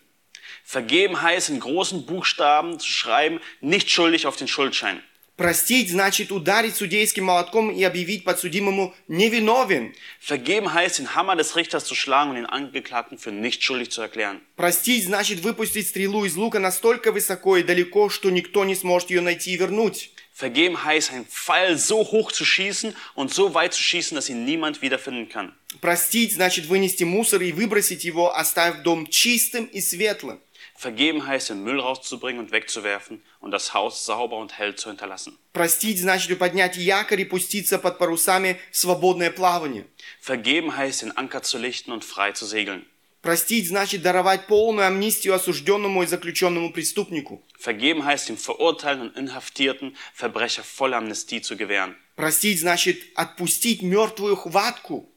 Vergeben 0.64 1.22
heißt, 1.22 1.50
in 1.50 1.60
großen 1.60 2.06
Buchstaben 2.06 2.80
zu 2.80 2.88
schreiben, 2.90 3.42
nicht 3.60 3.90
schuldig 3.92 4.28
auf 4.28 4.38
den 4.38 4.48
Schuldschein. 4.48 5.04
Простить 5.40 5.90
значит 5.90 6.34
ударить 6.34 6.76
судейским 6.76 7.24
молотком 7.24 7.72
и 7.72 7.82
объявить 7.84 8.26
подсудимому 8.26 8.94
«невиновен». 9.08 9.94
Vergeben 10.20 10.74
heißt, 10.74 11.00
den 11.00 11.16
Hammer 11.16 11.38
des 11.38 11.56
Richters 11.56 11.86
zu 11.86 11.96
schlagen 11.96 12.32
und 12.32 12.36
den 12.36 12.46
Angeklagten 12.46 13.18
für 13.18 13.32
nicht 13.32 13.64
schuldig 13.64 13.90
zu 13.90 14.02
erklären. 14.02 14.42
Простить 14.58 15.06
значит 15.06 15.40
выпустить 15.40 15.88
стрелу 15.88 16.26
из 16.26 16.36
лука 16.36 16.60
настолько 16.60 17.14
высоко 17.14 17.56
и 17.56 17.64
далеко, 17.64 18.10
что 18.10 18.30
никто 18.30 18.66
не 18.66 18.76
сможет 18.76 19.12
ее 19.12 19.22
найти 19.22 19.54
и 19.54 19.58
вернуть. 19.58 20.12
Vergeben 20.34 20.84
heißt, 20.84 21.14
einen 21.14 21.26
Pfeil 21.26 21.78
so 21.78 22.00
hoch 22.00 22.34
zu 22.34 22.44
schießen 22.44 22.94
und 23.16 23.34
so 23.34 23.54
weit 23.54 23.74
zu 23.74 23.82
schießen, 23.82 24.16
dass 24.16 24.30
ihn 24.30 24.44
niemand 24.44 24.82
wiederfinden 24.82 25.30
kann. 25.30 25.54
Простить 25.80 26.34
значит 26.34 26.66
вынести 26.66 27.06
мусор 27.06 27.42
и 27.42 27.54
выбросить 27.54 28.04
его, 28.04 28.36
оставив 28.36 28.84
дом 28.84 29.08
чистым 29.08 29.66
и 29.68 29.80
светлым. 29.80 30.42
Vergeben 30.79 31.27
heißt, 31.27 31.51
den 31.51 31.63
Müll 31.63 31.81
rauszubringen 31.81 32.41
und 32.41 32.53
wegzuwerfen 32.53 33.23
und 33.41 33.51
das 33.51 33.75
Haus 33.75 34.05
sauber 34.05 34.37
und 34.37 34.59
hell 34.59 34.75
zu 34.75 34.89
hinterlassen. 34.89 35.39
Простить 35.53 36.01
значит 36.01 36.39
поднять 36.39 36.77
якорь 36.77 37.21
и 37.21 37.25
пуститься 37.25 37.79
под 37.79 37.99
парусами 37.99 38.61
в 38.73 38.77
свободное 38.77 39.31
плавание. 39.31 39.87
Vergeben 40.21 40.77
heißt, 40.77 41.03
den 41.03 41.17
Anker 41.17 41.43
zu 41.43 41.59
lichten 41.59 41.93
und 41.93 42.05
frei 42.05 42.33
zu 42.33 42.47
segeln. 42.47 42.87
Простить 43.23 43.69
значит 43.69 44.03
даровать 44.03 44.47
полную 44.47 44.87
амнистию 44.87 45.35
осужденному 45.35 46.03
и 46.03 46.07
заключенному 46.07 46.73
преступнику. 46.73 47.43
Vergeben 47.59 48.05
heißt, 48.05 48.29
dem 48.29 48.37
Verurteilten 48.37 49.09
und 49.09 49.17
inhaftierten 49.17 49.97
Verbrecher 50.13 50.63
volle 50.63 50.97
Amnestie 50.97 51.41
zu 51.41 51.57
gewähren. 51.57 51.97
Простить 52.17 52.61
значит 52.61 53.01
отпустить 53.15 53.81
мертвую 53.81 54.37
хватку. 54.37 55.09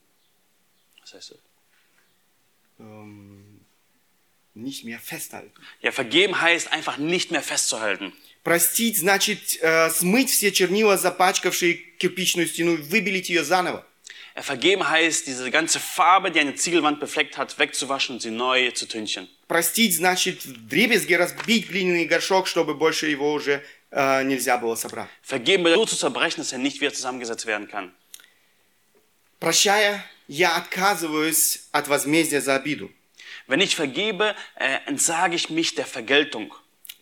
Was 1.01 1.13
heißt 1.13 1.31
das? 1.31 1.39
Nicht 4.53 4.85
mehr 4.85 4.99
festhalten. 4.99 5.51
Ja, 5.81 5.91
vergeben 5.91 6.41
heißt 6.41 6.71
einfach 6.71 6.97
nicht 6.97 7.31
mehr 7.31 7.43
festzuhalten. 7.43 8.11
Простить 8.43 8.97
значит 8.97 9.61
э, 9.61 9.89
смыть 9.91 10.31
все 10.31 10.51
чернила, 10.51 10.97
запачкавшие 10.97 11.75
кирпичную 11.99 12.47
стену, 12.47 12.73
и 12.73 12.77
выбелить 12.77 13.29
ее 13.29 13.43
заново. 13.43 13.85
Ja, 14.35 14.41
vergeben 14.41 14.87
heißt, 14.87 15.27
diese 15.27 15.51
ganze 15.51 15.79
Farbe, 15.79 16.31
die 16.31 16.39
eine 16.39 16.55
Ziegelwand 16.55 16.99
befleckt 16.99 17.37
hat, 17.37 17.59
wegzuwaschen 17.59 18.15
und 18.15 18.21
sie 18.21 18.31
neu 18.31 18.71
zu 18.71 18.87
tünchen. 18.87 19.27
Простить 19.47 19.95
значит 19.95 20.45
в 20.45 20.67
дребезги 20.67 21.13
разбить 21.13 21.69
глиняный 21.69 22.05
горшок, 22.05 22.47
чтобы 22.47 22.73
больше 22.73 23.07
его 23.07 23.33
уже 23.33 23.63
э, 23.91 24.23
нельзя 24.23 24.57
было 24.57 24.75
собрать. 24.75 25.09
Vergeben 25.21 25.63
bedeutet 25.63 25.89
so 25.89 25.95
zu 25.95 25.99
zerbrechen, 26.01 26.41
dass 26.41 26.51
er 26.51 26.59
nicht 26.59 26.81
wieder 26.81 26.93
zusammengesetzt 26.93 27.45
werden 27.45 27.67
kann. 27.67 27.91
Прощая, 29.39 30.03
я 30.27 30.55
отказываюсь 30.55 31.63
от 31.71 31.87
возмездия 31.87 32.41
за 32.41 32.55
обиду. 32.55 32.91
Wenn 33.51 33.59
ich 33.59 33.75
vergebe, 33.75 34.35
äh, 34.55 34.77
entsage 34.85 35.35
ich 35.35 35.49
mich 35.49 35.75
der 35.75 35.85
Vergeltung. 35.85 36.53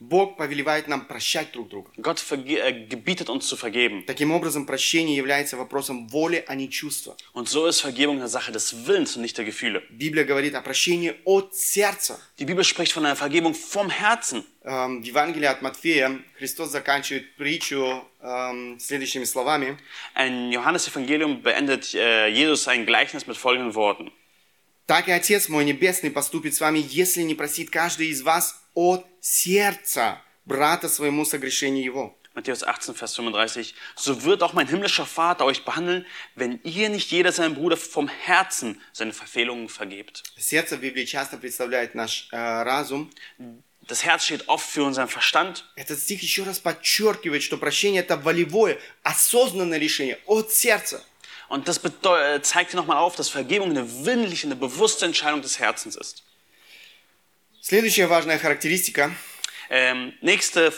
Бог 0.01 0.35
повелевает 0.35 0.89
нам 0.89 1.05
прощать 1.05 1.53
друг 1.53 1.69
друга. 1.69 1.89
Gott 1.95 2.19
verge 2.19 2.59
äh, 2.59 2.85
gebietet 2.85 3.29
uns 3.29 3.47
zu 3.47 3.55
vergeben. 3.55 4.03
Таким 4.05 4.31
образом, 4.31 4.65
прощение 4.65 5.15
является 5.15 5.55
вопросом 5.55 6.07
воли, 6.09 6.43
а 6.47 6.55
не 6.55 6.69
чувства. 6.69 7.15
Und 7.33 7.47
so 7.47 7.65
ist 7.65 7.79
Vergebung 7.79 8.17
eine 8.17 8.27
Sache 8.27 8.51
des 8.51 8.85
Willens 8.85 9.15
und 9.15 9.21
nicht 9.21 9.37
der 9.37 9.45
Gefühle. 9.45 9.83
Библия 9.89 10.25
говорит 10.25 10.53
о 10.53 10.61
прощении 10.61 11.15
от 11.23 11.55
сердца. 11.55 12.19
Die 12.39 12.45
Bibel 12.45 12.65
spricht 12.65 12.91
von 12.91 13.05
einer 13.05 13.15
Vergebung 13.15 13.53
vom 13.55 13.89
Herzen. 13.89 14.43
Эм, 14.63 15.01
В 15.01 15.05
Евангелии 15.05 15.47
от 15.47 15.61
Матфея 15.61 16.19
Христос 16.37 16.71
заканчивает 16.71 17.33
притчу 17.37 18.03
эм, 18.21 18.77
следующими 18.79 19.23
словами. 19.23 19.77
Ein 20.13 20.51
Johannes-Evangelium 20.51 21.41
beendet 21.41 21.93
äh, 21.93 22.27
Jesus 22.27 22.67
ein 22.67 22.85
Gleichnis 22.85 23.27
mit 23.27 23.37
folgenden 23.37 23.73
Worten. 23.75 24.11
«Так 24.90 25.06
и 25.06 25.12
Отец 25.12 25.48
мой 25.48 25.64
Небесный 25.64 26.10
поступит 26.10 26.56
с 26.56 26.60
вами, 26.60 26.84
если 26.84 27.22
не 27.22 27.36
просит 27.36 27.70
каждый 27.70 28.08
из 28.08 28.22
вас 28.22 28.60
от 28.74 29.06
сердца 29.20 30.20
брата 30.46 30.88
своему 30.88 31.24
согрешение 31.24 31.84
его». 31.84 32.18
Matthäus 32.34 32.64
18, 32.64 32.96
Vers 32.96 33.14
35. 33.14 33.76
So 33.94 34.24
wird 34.24 34.42
auch 34.42 34.52
mein 34.52 34.66
himmlischer 34.66 35.06
Vater 35.06 35.44
euch 35.44 35.64
behandeln, 35.64 36.06
wenn 36.34 36.58
ihr 36.64 36.88
nicht 36.88 37.12
jeder 37.12 37.30
seinem 37.30 37.54
Bruder 37.54 37.76
vom 37.76 38.08
Herzen 38.08 38.80
seine 38.92 39.12
Verfehlungen 39.12 39.68
vergebt. 39.68 40.24
Сердце 40.36 40.76
в 40.76 40.80
Библии 40.80 41.04
часто 41.04 41.36
представляет 41.36 41.94
наш 41.94 42.26
э, 42.32 42.36
разум. 42.36 43.12
Das 43.86 44.04
Herz 44.04 44.24
steht 44.24 44.48
oft 44.48 44.66
für 44.68 44.82
unseren 44.82 45.06
Verstand. 45.06 45.62
Этот 45.76 46.00
стих 46.00 46.20
еще 46.20 46.42
раз 46.42 46.58
подчеркивает, 46.58 47.44
что 47.44 47.58
прощение– 47.58 48.02
это 48.02 48.16
волевое, 48.16 48.76
осознанное 49.04 49.78
решение 49.78 50.18
от 50.26 50.50
сердца. 50.50 51.04
Und 51.49 51.67
das 51.67 51.83
bedeu- 51.83 52.17
äh, 52.17 52.41
zeigt 52.41 52.73
nochmal 52.73 52.97
auf, 52.97 53.15
dass 53.15 53.29
Vergebung 53.29 53.69
eine 53.69 54.05
willentliche, 54.05 54.47
eine 54.47 54.55
bewusste 54.55 55.05
Entscheidung 55.05 55.41
des 55.41 55.59
Herzens 55.59 55.95
ist. 55.95 56.23
Следующая 57.61 58.07
важная 58.07 58.37
характеристика 58.39 59.11
Ähm, 59.69 60.13
nächste 60.21 60.71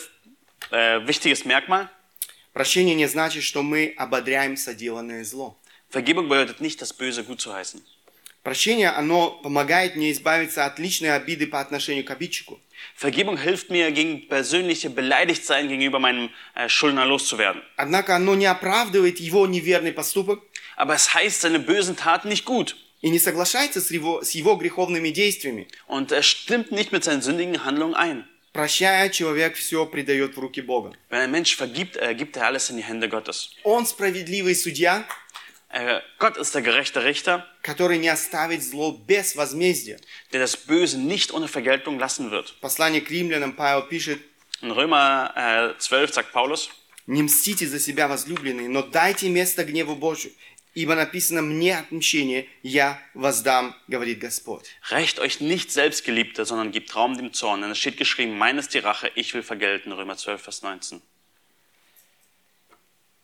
äh, 0.72 1.06
wichtiges 1.06 1.44
Merkmal. – 1.46 2.54
прощение 2.54 2.96
не 2.96 3.08
значит, 3.08 3.44
что 3.44 3.62
мы 3.62 3.94
ободряем 3.98 4.56
соделанное 4.56 5.24
зло. 5.26 5.58
Vergebung 5.90 6.28
bedeutet 6.30 6.62
nicht, 6.62 6.82
das 6.82 6.94
Böse 6.94 7.24
gut 7.24 7.42
zu 7.42 7.54
heißen. 7.54 7.82
Прощение, 8.44 8.92
оно 8.92 9.32
помогает 9.44 9.98
мне 9.98 10.12
избавиться 10.14 10.66
от 10.66 10.80
личной 10.80 11.14
обиды 11.14 11.48
по 11.48 11.60
отношению 11.60 12.06
к 12.06 12.12
обидчику. 12.12 12.62
Vergebung 12.96 13.38
hilft 13.38 13.70
mir, 13.70 13.92
gegen 13.92 14.28
persönliche 14.30 14.90
Beleidigtsein 14.90 15.68
gegenüber 15.68 16.00
meinem 16.00 16.30
äh, 16.56 16.70
Schuldner 16.70 17.06
loszuwerden. 17.06 17.62
Однако 17.76 18.16
оно 18.16 18.36
не 18.36 18.46
оправдывает 18.46 19.20
его 19.20 19.48
неверный 19.48 19.92
поступок 19.92 20.42
Aber 20.76 20.94
es 20.96 21.14
heißt 21.14 21.42
seine 21.42 21.60
bösen 21.60 21.96
Taten 21.96 22.30
nicht 22.30 22.46
gut. 22.46 22.76
и 23.02 23.10
не 23.12 23.20
соглашается 23.20 23.80
с 23.80 23.92
его, 23.92 24.24
с 24.24 24.32
его 24.32 24.56
греховными 24.56 25.10
действиями. 25.12 25.68
Und 25.88 26.12
er 26.12 26.24
stimmt 26.24 26.72
nicht 26.72 26.92
mit 26.92 27.04
seinen 27.04 27.22
sündigen 27.22 27.64
Handlungen 27.64 27.94
ein. 27.96 28.26
Прощая, 28.54 29.10
человек 29.10 29.56
все 29.56 29.86
предает 29.86 30.36
в 30.36 30.40
руки 30.40 30.62
Бога. 30.62 30.94
Wenn 31.10 31.20
ein 31.22 31.30
Mensch 31.32 31.56
vergibt, 31.56 31.96
äh, 31.98 32.16
gibt 32.16 32.38
er 32.38 32.48
alles 32.48 32.72
in 32.72 32.78
die 32.78 32.84
Hände 32.84 33.08
Gottes. 33.08 33.52
Он 33.64 33.86
справедливый 33.86 34.56
судья, 34.56 35.06
Äh, 35.70 36.00
Gott 36.18 36.38
ist 36.38 36.56
der 36.56 36.62
gerechte 36.62 37.04
Richter, 37.04 37.46
который 37.62 37.98
не 38.00 38.08
оставит 38.08 38.64
зло 38.64 38.94
без 38.94 39.36
возмездия. 39.36 40.00
der 40.32 40.40
das 40.40 40.56
Böse 40.56 40.98
nicht 40.98 41.32
ohne 41.34 41.48
Vergeltung 41.50 42.00
lassen 42.00 42.32
wird. 42.32 42.50
В 42.52 42.60
послании 42.62 43.02
к 43.02 43.12
римлянам 43.12 43.52
Павел 43.54 43.84
пишет, 43.88 44.20
In 44.62 44.72
Römer 44.72 45.34
äh, 45.36 45.78
12 45.78 46.14
sagt 46.14 46.34
Paulus, 46.34 46.70
«Не 47.06 47.22
мстите 47.22 47.68
за 47.68 47.80
себя, 47.80 48.08
возлюбленные, 48.08 48.70
но 48.70 48.82
дайте 48.82 49.30
место 49.30 49.64
гневу 49.66 49.96
Божию, 49.98 50.32
ибо 50.74 50.96
написано 50.96 51.42
«мне 51.42 51.78
отмщение, 51.78 52.48
я 52.64 53.02
воздам», 53.14 53.76
говорит 53.88 54.20
Господь». 54.20 54.68
Rächt 54.90 55.20
euch 55.20 55.42
nicht 55.42 55.72
Selbstgeliebte, 55.72 56.46
sondern 56.46 56.72
gebt 56.72 56.96
Raum 56.96 57.18
dem 57.18 57.34
Zorn. 57.34 57.62
Denn 57.62 57.72
es 57.72 57.78
steht 57.78 57.98
geschrieben, 57.98 58.38
mein 58.38 58.58
ist 58.58 58.74
die 58.74 58.80
Rache, 58.80 59.12
ich 59.16 59.34
will 59.34 59.44
vergelten. 59.44 59.92
Römer 59.92 60.18
12, 60.18 60.42
Vers 60.42 60.62
19. 60.62 61.02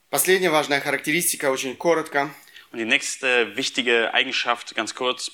Последняя 0.09 0.51
важная 0.51 0.81
характеристика, 0.81 1.51
очень 1.51 1.77
коротко. 1.77 2.33
Und 2.71 2.79
die 2.79 2.85
nächste 2.85 3.55
wichtige 3.55 4.13
Eigenschaft, 4.13 4.73
ganz 4.75 4.95
kurz, 4.95 5.31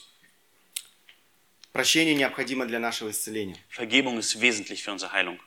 Прощение 1.71 2.15
необходимо 2.15 2.65
для 2.65 2.79
нашего 2.79 3.11
исцеления. 3.11 3.55
Vergebung 3.69 4.17
ist 4.17 4.41
wesentlich 4.41 4.83
für 4.83 4.91
unsere 4.91 5.11
Heilung. 5.11 5.39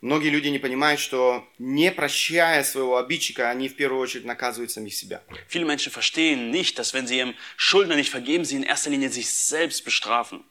Многие 0.00 0.30
люди 0.30 0.48
не 0.48 0.58
понимают, 0.58 0.98
что 0.98 1.46
не 1.58 1.92
прощая 1.92 2.64
своего 2.64 2.96
обидчика, 2.96 3.50
они 3.50 3.68
в 3.68 3.76
первую 3.76 4.00
очередь 4.00 4.24
наказывают 4.24 4.70
самих 4.70 4.94
себя. 4.94 5.22
Viele 5.46 5.66
Menschen 5.66 5.92
verstehen 5.92 6.50
nicht, 6.50 6.78
dass 6.78 6.94
wenn 6.94 7.06
sie 7.06 7.18
ihrem 7.18 7.34
Schuldner 7.56 7.96
nicht 7.96 8.10
vergeben, 8.10 8.46
sie 8.46 8.56
in 8.56 8.62
erster 8.62 8.88
Linie 8.88 9.10
sich 9.10 9.28
selbst 9.28 9.84
bestrafen. 9.84 10.42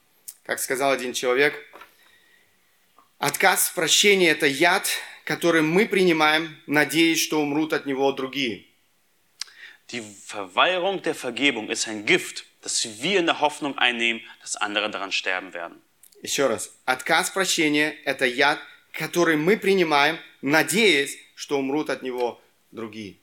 Как 0.46 0.60
сказал 0.60 0.92
один 0.92 1.14
человек, 1.14 1.56
отказ 3.18 3.70
в 3.70 3.74
прощении– 3.74 4.28
это 4.30 4.46
яд, 4.46 4.88
который 5.26 5.64
мы 5.64 5.88
принимаем, 5.88 6.56
надеясь, 6.68 7.22
что 7.22 7.42
умрут 7.42 7.74
от 7.74 7.88
него 7.88 8.12
другие. 8.12 8.66
Die 9.92 10.04
Verweigerung 10.28 11.02
der 11.02 11.16
Vergebung 11.16 11.72
ist 11.72 11.88
ein 11.88 12.06
Gift, 12.06 12.46
das 12.62 12.88
wir 13.02 13.20
in 13.20 13.26
der 13.26 13.40
Hoffnung 13.40 13.76
einnehmen, 13.80 14.22
dass 14.42 14.56
andere 14.56 14.92
daran 14.92 15.12
sterben 15.12 15.54
werden. 15.54 15.82
Еще 16.22 16.46
раз. 16.46 16.72
Отказ 16.86 17.30
в 17.32 17.34
прощении– 17.34 17.98
это 18.06 18.26
яд, 18.26 18.60
который 18.93 19.37
мы 19.37 19.57
принимаем, 19.57 20.19
надеясь, 20.43 21.19
что 21.35 21.59
умрут 21.59 21.91
от 21.91 22.03
него 22.03 22.41
другие. 22.71 23.17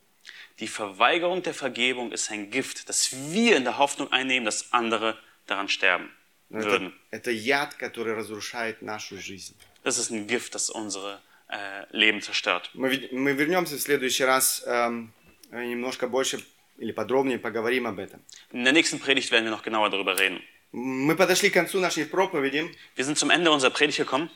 Die 0.59 0.67
Verweigerung 0.67 1.41
der 1.41 1.53
Vergebung 1.53 2.11
ist 2.11 2.29
ein 2.31 2.51
Gift, 2.51 2.87
das 2.89 3.11
wir 3.33 3.55
in 3.57 3.63
der 3.63 3.77
Hoffnung 3.79 4.11
einnehmen, 4.11 4.45
dass 4.45 4.71
andere 4.71 5.17
daran 5.47 5.67
sterben 5.69 6.11
Но 6.49 6.59
это, 6.59 6.69
würden. 6.69 6.93
это 7.09 7.31
яд, 7.31 7.73
который 7.75 8.13
разрушает 8.13 8.81
нашу 8.81 9.17
жизнь. 9.17 9.55
Das 9.83 9.97
ist 9.97 10.11
ein 10.11 10.27
Gift, 10.27 10.53
das 10.53 10.69
unsere 10.69 11.19
äh, 11.49 11.85
Leben 11.91 12.21
zerstört. 12.21 12.69
Мы, 12.73 12.89
вед- 12.89 13.11
мы 13.11 13.31
вернемся 13.33 13.75
в 13.77 13.81
следующий 13.81 14.23
раз, 14.25 14.61
эм, 14.67 15.11
э, 15.51 15.63
немножко 15.65 16.07
больше 16.07 16.39
или 16.77 16.91
подробнее 16.91 17.39
поговорим 17.39 17.87
об 17.87 17.97
этом. 17.99 18.21
In 18.51 18.63
der 18.63 18.73
nächsten 18.73 18.99
Predigt 18.99 19.31
werden 19.31 19.45
wir 19.45 19.51
noch 19.51 19.63
genauer 19.63 19.89
darüber 19.89 20.17
reden. 20.19 20.41
Мы 20.73 21.15
подошли 21.15 21.49
к 21.49 21.53
концу 21.53 21.79
нашей 21.79 22.05
проповеди. 22.05 22.69
Wir 22.95 23.03
sind 23.05 23.17
zum 23.17 23.29
Ende 23.31 23.51
unserer 23.51 23.71
Predigt 23.71 23.97
gekommen. 23.97 24.29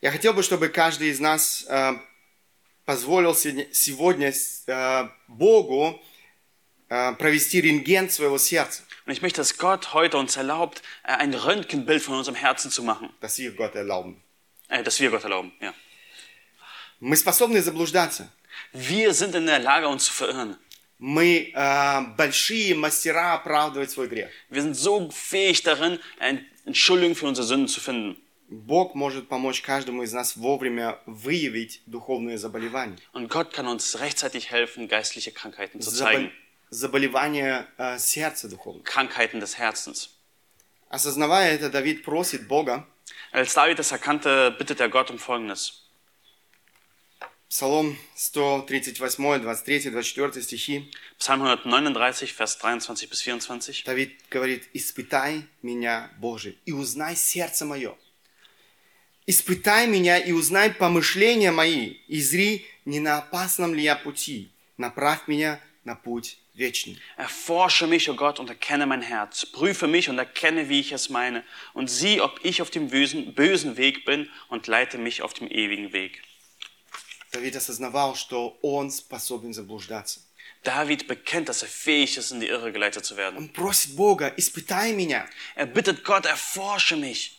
Я 0.00 0.10
хотел 0.10 0.34
бы, 0.34 0.42
чтобы 0.42 0.68
каждый 0.68 1.08
из 1.08 1.20
нас 1.20 1.64
э, 1.68 1.92
позволил 2.84 3.34
сегодня, 3.34 3.66
сегодня 3.72 4.34
э, 4.66 5.08
Богу 5.28 6.02
э, 6.90 7.12
провести 7.14 7.60
рентген 7.60 8.10
своего 8.10 8.38
сердца. 8.38 8.82
Und 9.06 9.12
ich 9.12 9.22
möchte, 9.22 9.40
dass 9.40 9.56
Gott 9.58 9.92
heute 9.92 10.16
uns 10.18 10.36
erlaubt, 10.36 10.82
äh, 11.04 11.12
ein 11.12 11.34
Röntgenbild 11.34 12.02
von 12.02 12.16
unserem 12.18 12.36
Herzen 12.36 12.70
zu 12.70 12.82
machen. 12.82 13.10
dass 13.20 13.38
wir 13.38 13.52
Gott 13.52 13.74
erlauben. 13.74 14.22
Äh, 14.68 14.82
dass 14.82 15.00
wir 15.00 15.10
Gott 15.10 15.24
erlauben. 15.24 15.52
Ja. 15.60 15.74
Мы 17.00 17.16
способны 17.16 17.62
заблуждаться. 17.62 18.30
Wir 18.72 19.12
sind 19.14 19.34
in 19.34 19.46
der 19.46 19.58
Lage, 19.58 19.88
uns 19.88 20.04
zu 20.04 20.12
verirren. 20.12 20.56
Мы 20.98 21.52
э, 21.54 22.00
большие 22.16 22.74
мастера 22.74 23.34
оправдывать 23.34 23.90
свой 23.90 24.08
грех. 24.08 24.30
Wir 24.48 24.62
sind 24.62 24.74
so 24.74 25.10
fähig 25.10 25.62
darin, 25.62 25.98
eine 26.18 26.44
Entschuldigung 26.64 27.14
für 27.14 27.26
unsere 27.26 27.46
Sünden 27.46 27.68
zu 27.68 27.80
finden. 27.80 28.16
Бог 28.49 28.95
может 28.95 29.29
помочь 29.29 29.61
каждому 29.61 30.01
из 30.01 30.11
нас 30.11 30.35
вовремя 30.35 30.99
выявить 31.05 31.83
духовные 31.85 32.39
заболевания. 32.39 32.97
Und 33.13 33.29
Gott 33.29 33.53
kann 33.53 33.67
uns 33.67 33.99
rechtzeitig 33.99 34.49
helfen, 34.49 34.87
geistliche 34.87 35.31
Krankheiten 35.31 35.81
zu 35.81 35.91
zeigen. 35.91 36.31
Заболевания 36.71 37.67
э, 37.77 37.99
сердца 37.99 38.49
духовного. 38.49 38.83
Krankheiten 38.83 39.39
des 39.39 39.59
Herzens. 39.59 40.09
Осознавая 40.89 41.53
это, 41.53 41.69
Давид 41.69 42.03
просит 42.03 42.47
Бога. 42.47 42.87
Als 43.31 43.53
David 43.53 43.77
das 43.77 43.91
erkannte, 43.91 44.55
bittet 44.57 44.79
er 44.79 44.89
Gott 44.89 45.11
um 45.11 45.19
Folgendes. 45.19 45.85
Псалом 47.49 47.97
138, 48.15 49.41
23, 49.41 49.91
24 49.91 50.43
стихи. 50.43 50.91
Psalm 51.19 51.41
139, 51.41 52.33
Vers 52.33 52.57
23 52.57 53.09
bis 53.09 53.21
24. 53.21 53.83
Давид 53.83 54.15
говорит, 54.31 54.69
испытай 54.73 55.45
меня, 55.61 56.11
Боже, 56.17 56.55
и 56.65 56.71
узнай 56.71 57.15
сердце 57.15 57.65
мое. 57.65 57.95
Испытай 59.28 59.86
меня 59.86 60.18
и 60.18 60.32
узнай 60.32 60.70
помышления 60.70 61.50
мои, 61.50 61.96
и 62.08 62.20
зри, 62.20 62.66
не 62.84 63.00
на 63.00 63.18
опасном 63.18 63.74
ли 63.74 63.82
я 63.82 63.96
пути. 63.96 64.50
Направь 64.76 65.28
меня 65.28 65.60
на 65.84 65.94
путь 65.94 66.38
вечный. 66.54 66.98
Erforsche 67.16 67.86
mich, 67.86 68.08
o 68.10 68.14
Gott, 68.14 68.38
und 68.38 68.50
erkenne 68.50 68.86
mein 68.86 69.02
Herz. 69.02 69.46
Prüfe 69.46 69.86
mich 69.86 70.08
und 70.08 70.18
erkenne, 70.18 70.68
wie 70.68 70.80
ich 70.80 70.92
es 70.92 71.08
meine. 71.08 71.42
Und 71.72 71.90
sieh, 71.90 72.20
ob 72.20 72.44
ich 72.44 72.60
auf 72.60 72.70
dem 72.70 72.88
bösen, 72.88 73.34
bösen 73.34 73.76
Weg 73.76 74.04
bin 74.04 74.28
und 74.48 74.66
leite 74.66 74.98
mich 74.98 75.22
auf 75.22 75.34
dem 75.34 75.48
ewigen 75.48 75.92
Weg. 75.92 76.22
Давид 77.32 77.56
осознавал, 77.56 78.14
что 78.14 78.58
он 78.62 78.90
способен 78.90 79.52
заблуждаться. 79.52 80.20
David 80.62 81.06
bekennt, 81.08 81.48
dass 81.48 81.62
er 81.62 81.68
fähig 81.68 82.16
ist, 82.16 82.30
in 82.30 82.40
die 82.40 82.48
Irre 82.48 82.72
geleitet 82.72 83.04
zu 83.04 83.16
werden. 83.16 83.36
Он 83.36 83.48
просит 83.48 83.96
Бога, 83.96 84.32
испытай 84.36 84.92
меня. 84.92 85.28
Er 85.54 85.66
bittet 85.66 86.04
Gott, 86.04 86.24
erforsche 86.26 86.96
mich. 86.96 87.37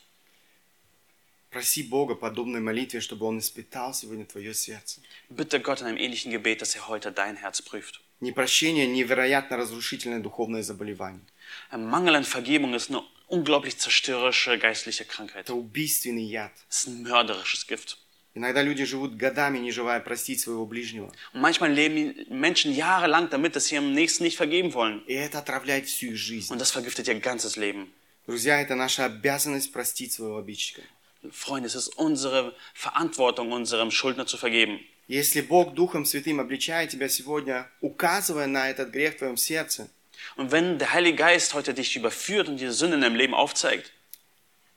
Проси 1.51 1.82
Бога 1.82 2.14
подобной 2.14 2.61
молитве, 2.61 3.01
чтобы 3.01 3.26
Он 3.26 3.40
испытал 3.40 3.92
сегодня 3.92 4.24
твое 4.24 4.55
сердце. 4.55 5.01
Bitte 5.28 5.59
Gott 5.59 5.80
in 5.80 5.88
einem 5.88 5.96
ähnlichen 5.96 6.30
Gebet, 6.30 6.62
dass 6.62 6.76
er 6.76 6.86
heute 6.86 7.11
dein 7.11 7.36
Herz 7.36 7.61
prüft. 7.61 8.01
Непрощение– 8.20 8.86
невероятно 8.88 9.57
разрушительное 9.57 10.20
духовное 10.20 10.62
заболевание. 10.62 11.24
Mangel 11.72 12.14
an 12.14 12.24
Vergebung 12.24 12.74
ist 12.74 12.90
eine 12.90 13.03
unglaublich 13.26 13.78
zerstörerische 13.78 14.59
geistliche 14.59 15.05
Krankheit. 15.05 15.46
Это 15.46 15.55
убийственный 15.55 16.22
яд. 16.22 16.53
Es 16.68 16.80
ist 16.80 16.86
ein 16.86 17.03
mörderisches 17.03 17.66
Gift. 17.66 17.98
Иногда 18.34 18.62
люди 18.62 18.84
живут 18.84 19.16
годами, 19.16 19.59
не 19.59 19.72
желая 19.72 19.98
простить 19.98 20.40
своего 20.40 20.66
ближнего. 20.66 21.11
Und 21.32 21.40
manchmal 21.40 21.72
leben 21.72 22.14
Menschen 22.28 22.72
jahrelang 22.72 23.28
damit, 23.28 23.57
dass 23.57 23.66
sie 23.66 23.74
ihrem 23.74 23.92
Nächsten 23.92 24.22
nicht 24.22 24.36
vergeben 24.36 24.72
wollen. 24.72 25.03
И 25.07 25.14
это 25.14 25.40
отравляет 25.40 25.88
всю 25.88 26.12
их 26.12 26.16
жизнь. 26.16 26.53
Und 26.53 26.61
das 26.61 26.70
vergiftet 26.70 27.09
ihr 27.09 27.18
ganzes 27.18 27.57
Leben. 27.57 27.92
Друзья, 28.26 28.61
это 28.61 28.76
наша 28.76 29.07
обязанность 29.07 29.72
простить 29.72 30.12
своего 30.12 30.36
обидчика. 30.38 30.82
Freunde, 31.31 31.67
es 31.67 31.75
ist 31.75 31.89
unsere 31.97 32.55
Verantwortung, 32.73 33.51
unserem 33.51 33.91
Schuldner 33.91 34.27
zu 34.27 34.38
vergeben. 34.38 34.79
Если 35.07 35.41
Бог 35.41 35.75
Духом 35.75 36.05
Святым 36.05 36.39
обличает 36.39 36.89
тебя 36.89 37.09
сегодня, 37.09 37.69
указывая 37.81 38.47
на 38.47 38.69
этот 38.69 38.89
грех 38.89 39.15
в 39.15 39.17
твоем 39.17 39.38
сердце, 39.38 39.89
Und 40.38 40.51
wenn 40.51 40.79
der 40.79 40.93
Heilige 40.93 41.17
Geist 41.17 41.53
heute 41.53 41.73
dich 41.73 41.95
überführt 41.95 42.47
und 42.47 42.57
diese 42.57 42.73
Sünde 42.73 42.95
in 42.95 43.01
deinem 43.01 43.15
Leben 43.15 43.33
aufzeigt, 43.33 43.91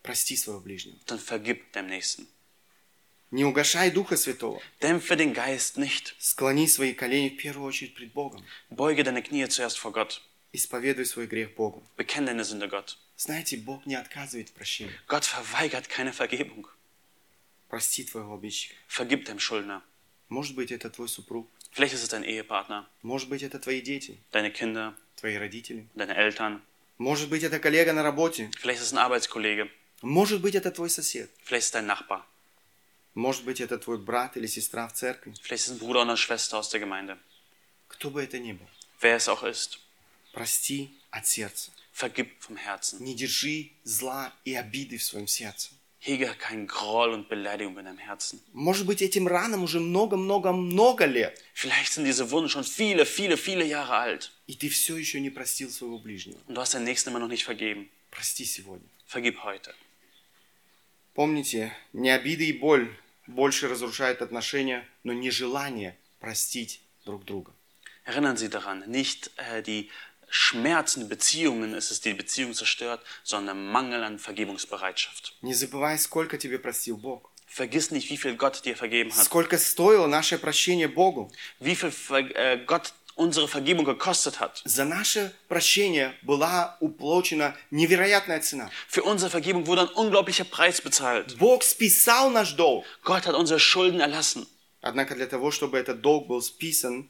прости 0.03 0.37
своего 0.37 0.61
ближнего. 0.61 0.97
dann 1.07 1.19
vergib 1.19 1.73
deinem 1.73 1.89
Nächsten. 1.89 2.27
Не 3.31 3.45
угошай 3.45 3.91
Духа 3.91 4.17
Святого. 4.17 4.61
Dämpfe 4.83 5.17
den 5.17 5.35
Geist 5.35 5.77
nicht. 5.77 6.15
Склони 6.19 6.67
свои 6.67 6.95
колени 6.95 7.29
в 7.29 7.37
первую 7.37 7.67
очередь 7.67 7.95
пред 7.95 8.13
Богом. 8.13 8.43
Beuge 8.71 9.05
deine 9.05 9.23
Knie 9.23 9.49
zuerst 9.49 9.79
vor 9.79 9.93
Gott. 9.93 10.23
Исповедуй 10.54 11.06
свой 11.06 11.26
грех 11.28 11.56
Богу. 11.56 11.84
Bekenne 11.98 12.28
deine 12.28 12.44
Sünde 12.46 12.68
Gott. 12.70 12.98
Знаете, 13.18 13.58
Бог 13.58 13.86
не 13.86 13.96
отказывает 13.96 14.50
в 14.50 14.54
прощении. 14.54 14.94
Gott 15.08 15.26
verweigert 15.26 15.88
keine 15.90 16.14
Vergebung. 16.14 16.68
Прости 17.70 18.04
твоего 18.04 18.36
обидчика. 18.36 18.76
Vergib 18.88 19.26
deinem 19.26 19.40
Schuldner. 19.40 19.82
Может 20.30 20.56
быть, 20.56 20.72
это 20.72 20.90
твой 20.90 21.10
супруг. 21.10 21.48
Vielleicht 21.72 21.94
ist 21.96 22.04
es 22.04 22.10
dein 22.10 22.24
Ehepartner, 22.24 22.86
Может 23.02 23.30
быть, 23.30 23.42
это 23.42 23.58
твои 23.60 23.82
дети, 23.82 24.20
deine 24.32 24.52
Kinder, 24.52 24.94
твои 25.16 25.38
родители. 25.38 25.88
deine 25.96 26.16
Eltern. 26.16 26.62
Может 27.00 27.30
быть, 27.30 27.42
это 27.44 27.60
коллега 27.60 27.94
на 27.94 28.04
работе. 28.04 28.52
Vielleicht 28.62 28.80
ist 28.82 28.92
es 28.92 28.94
ein 28.94 29.00
Arbeitskollege. 29.00 29.70
Может 30.04 30.42
быть, 30.42 30.54
это 30.54 30.70
твой 30.72 30.90
сосед. 30.92 31.32
Vielleicht 31.44 31.66
ist 31.70 31.74
dein 31.76 31.88
Nachbar. 31.88 32.26
Может 33.16 33.44
быть, 33.44 33.60
это 33.60 33.80
твой 33.80 33.98
брат 33.98 34.38
или 34.38 34.46
сестра 34.48 34.88
в 34.88 34.94
церкви. 34.94 35.34
Vielleicht 35.42 35.66
ist 35.66 35.68
es 35.68 35.72
ein 35.72 35.80
Bruder 35.80 36.02
oder 36.02 36.10
eine 36.12 36.18
Schwester 36.18 36.58
aus 36.60 36.70
der 36.70 36.80
Gemeinde. 36.80 37.18
Кто 37.88 38.12
бы 38.12 38.22
это 38.24 38.38
ни 38.38 38.52
был. 38.54 38.68
Wer 39.02 39.16
es 39.16 39.28
auch 39.28 39.44
ist. 39.44 39.80
Прости 40.34 40.92
от 41.12 41.28
сердца. 41.28 41.72
Vergib 41.94 42.32
vom 42.40 42.58
Herzen. 42.58 43.00
Не 43.00 43.14
держи 43.14 43.72
зла 43.84 44.34
и 44.44 44.56
обиды 44.56 44.98
в 44.98 45.04
своем 45.04 45.28
сердце. 45.28 45.70
Hege 46.00 46.36
keinen 46.36 46.68
Groll 46.68 47.14
und 47.14 47.30
Beleidigung 47.30 47.78
in 47.78 47.86
deinem 47.86 48.00
Herzen. 48.00 48.42
Может 48.52 48.88
быть, 48.88 49.04
этим 49.04 49.28
ранам 49.28 49.64
уже 49.64 49.80
много-много-много 49.80 51.06
лет. 51.06 51.40
Vielleicht 51.54 51.94
sind 51.94 52.06
diese 52.06 52.32
Wunden 52.32 52.50
schon 52.50 52.64
viele, 52.64 53.06
viele, 53.06 53.38
viele 53.38 53.64
Jahre 53.64 53.96
alt. 53.96 54.32
И 54.48 54.56
ты 54.56 54.70
все 54.70 54.98
еще 54.98 55.22
не 55.22 55.30
простил 55.30 55.70
своего 55.70 56.00
ближнего. 56.00 56.40
Und 56.48 56.56
du 56.56 56.62
hast 56.62 56.74
deinen 56.74 56.86
Nächsten 56.86 57.12
immer 57.12 57.20
noch 57.20 57.30
nicht 57.30 57.46
vergeben. 57.46 57.90
Прости 58.10 58.44
сегодня. 58.44 58.90
Vergib 59.06 59.44
heute. 59.44 59.76
Помните, 61.14 61.72
не 61.94 62.10
обиды 62.10 62.48
и 62.48 62.54
боль 62.54 62.92
больше 63.28 63.68
разрушают 63.68 64.24
отношения, 64.24 64.84
но 65.04 65.14
нежелание 65.14 65.96
простить 66.20 66.82
друг 67.06 67.24
друга. 67.24 67.54
Erinnern 68.06 68.36
Sie 68.36 68.50
daran, 68.50 68.84
nicht 68.88 69.32
äh, 69.38 69.62
die 69.64 69.90
Schmerzen, 70.33 71.09
Beziehungen 71.09 71.75
ist 71.75 71.91
es, 71.91 72.01
die 72.01 72.11
die 72.11 72.17
Beziehung 72.17 72.53
zerstört, 72.53 73.01
sondern 73.25 73.67
Mangel 73.67 74.05
an 74.05 74.19
Vergebungsbereitschaft. 74.19 75.35
Не 75.43 75.55
забывай, 75.55 75.99
сколько 75.99 76.37
тебе 76.37 76.59
простил 76.59 76.99
Бог. 76.99 77.31
Vergiss 77.47 77.91
nicht, 77.91 78.11
wie 78.11 78.19
viel 78.19 78.37
Gott 78.37 78.65
dir 78.65 78.77
vergeben 78.77 79.11
hat. 79.15 79.25
Сколько 79.25 79.57
стоило 79.57 80.07
наше 80.07 80.39
прощение 80.39 80.89
Богу. 80.89 81.33
Wie 81.61 81.75
viel 81.75 81.91
Ver 81.91 82.19
äh, 82.37 82.59
Gott 82.67 82.93
unsere 83.19 83.49
Vergebung 83.49 83.85
gekostet 83.85 84.39
hat. 84.39 84.63
За 84.65 84.85
наше 84.85 85.33
прощение 85.49 86.15
была 86.23 86.77
уплачена 86.81 87.57
невероятная 87.71 88.41
цена. 88.41 88.71
Für 88.87 89.03
unsere 89.03 89.31
Vergebung 89.31 89.67
wurde 89.67 89.83
ein 89.83 89.89
unglaublicher 89.89 90.45
Preis 90.45 90.81
bezahlt. 90.81 91.37
Бог 91.39 91.63
списал 91.65 92.31
наш 92.31 92.53
долг. 92.53 92.85
Gott 93.03 93.27
hat 93.27 93.35
unsere 93.35 93.59
Schulden 93.59 94.01
erlassen. 94.01 94.47
Однако 94.81 95.17
для 95.17 95.27
того, 95.27 95.51
чтобы 95.51 95.79
этот 95.79 96.01
долг 96.01 96.29
был 96.29 96.41
списан, 96.41 97.09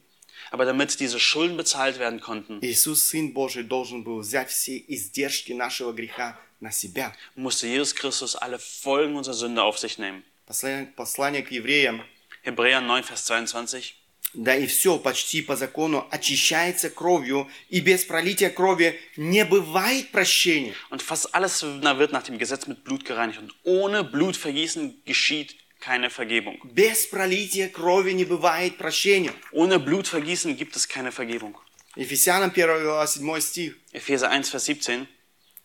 Aber 0.52 0.64
damit 0.64 0.98
diese 1.00 1.20
Schulden 1.20 1.56
bezahlt 1.56 1.98
werden 1.98 2.20
konnten, 2.20 2.58
Иисус, 2.62 3.02
Сын 3.02 3.32
Божий, 3.32 3.64
должен 3.64 4.02
был 4.04 4.20
взять 4.20 4.50
все 4.50 4.82
издержки 4.88 5.52
нашего 5.52 5.92
греха 5.92 6.38
на 6.60 6.70
себя. 6.72 7.14
musste 7.36 7.66
Jesus 7.66 7.94
Christus 7.94 8.34
alle 8.34 8.58
Folgen 8.58 9.16
unserer 9.16 9.34
Sünde 9.34 9.62
auf 9.62 9.78
sich 9.78 9.98
nehmen. 9.98 10.24
Послание, 10.46 10.86
послание 10.96 11.42
к 11.42 11.50
евреям. 11.50 12.02
Hebräer 12.42 12.80
9, 12.80 13.04
Vers 13.04 13.26
22. 13.26 13.94
Да 14.34 14.54
и 14.54 14.66
все 14.66 14.98
почти 14.98 15.40
по 15.40 15.56
закону 15.56 16.06
очищается 16.10 16.90
кровью, 16.90 17.48
и 17.70 17.80
без 17.80 18.04
пролития 18.04 18.50
крови 18.50 19.00
не 19.16 19.44
бывает 19.44 20.10
прощения. 20.10 20.74
Und 20.90 21.02
fast 21.02 21.34
alles 21.34 21.62
wird 21.62 22.12
nach 22.12 22.24
dem 22.24 22.38
Gesetz 22.38 22.66
mit 22.66 22.84
Blut 22.84 23.04
gereinigt. 23.06 23.38
Und 23.38 23.54
ohne 23.64 24.04
Blutvergießen 24.04 25.02
geschieht 25.06 25.56
keine 25.82 26.10
Vergebung. 26.10 26.58
Без 26.64 27.06
пролития 27.06 27.68
крови 27.68 28.12
не 28.12 28.24
бывает 28.24 28.76
прощения. 28.78 29.32
Ohne 29.52 29.78
Blutvergießen 29.78 30.56
gibt 30.56 30.76
es 30.76 30.88
keine 30.88 31.12
Vergebung. 31.12 31.56
Ефесянам 31.96 32.50
1 32.50 32.82
глава 32.82 33.06
7 33.06 33.40
стих. 33.40 33.76
Epheser 33.92 34.30
1, 34.30 34.48
Vers 34.48 34.64
17. 34.64 35.08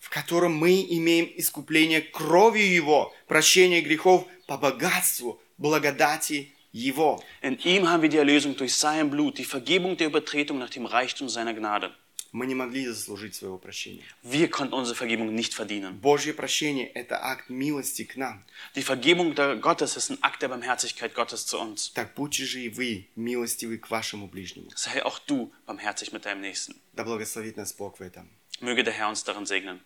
в 0.03 0.09
котором 0.09 0.53
мы 0.53 0.85
имеем 0.89 1.31
искупление 1.37 2.01
кровью 2.01 2.69
Его, 2.69 3.13
прощение 3.25 3.79
грехов 3.79 4.27
по 4.47 4.57
богатству 4.57 5.41
благодати 5.57 6.53
Его. 6.73 7.23
In 7.41 7.57
ihm 7.63 7.87
haben 7.87 8.01
wir 8.01 8.09
die 8.09 8.17
Erlösung 8.17 8.57
durch 8.57 8.73
sein 8.75 9.09
Blut, 9.09 9.37
die 9.37 9.45
Vergebung 9.45 9.95
der 9.95 10.07
Übertretung 10.07 10.59
nach 10.59 10.69
dem 10.69 10.85
Reichtum 10.85 11.29
seiner 11.29 11.53
Gnade. 11.53 11.95
Мы 12.33 12.47
не 12.47 12.55
могли 12.55 12.87
заслужить 12.87 13.35
своего 13.35 13.59
прощения. 13.59 14.03
Wir 14.23 14.49
konnten 14.49 14.73
unsere 14.73 14.95
Vergebung 14.95 15.35
nicht 15.35 15.53
verdienen. 15.53 15.99
Божье 16.01 16.33
прощение – 16.33 16.95
это 16.95 17.23
акт 17.23 17.47
милости 17.49 18.05
к 18.05 18.15
нам. 18.15 18.43
Die 18.75 18.81
Vergebung 18.81 19.35
der 19.35 19.55
Gottes 19.57 19.95
ist 19.95 20.09
ein 20.09 20.17
Akt 20.23 20.41
der 20.41 20.47
Barmherzigkeit 20.49 21.13
Gottes 21.13 21.45
zu 21.45 21.59
uns. 21.59 21.91
Так 21.93 22.15
будьте 22.15 22.43
же 22.45 22.59
и 22.61 22.69
вы 22.69 23.07
милостивы 23.15 23.77
к 23.77 23.91
вашему 23.91 24.27
ближнему. 24.27 24.71
Sei 24.75 25.05
auch 25.05 25.19
du 25.27 25.51
barmherzig 25.67 26.11
mit 26.11 26.25
deinem 26.25 26.41
Nächsten. 26.41 26.75
Да 26.93 27.03
благословит 27.03 27.55
нас 27.55 27.71
Бог 27.71 27.99
в 27.99 28.01
этом. 28.01 28.27
Möge 28.61 28.83
der 28.83 28.93
Herr 28.93 29.09
uns 29.09 29.23
darin 29.23 29.45
segnen. 29.45 29.79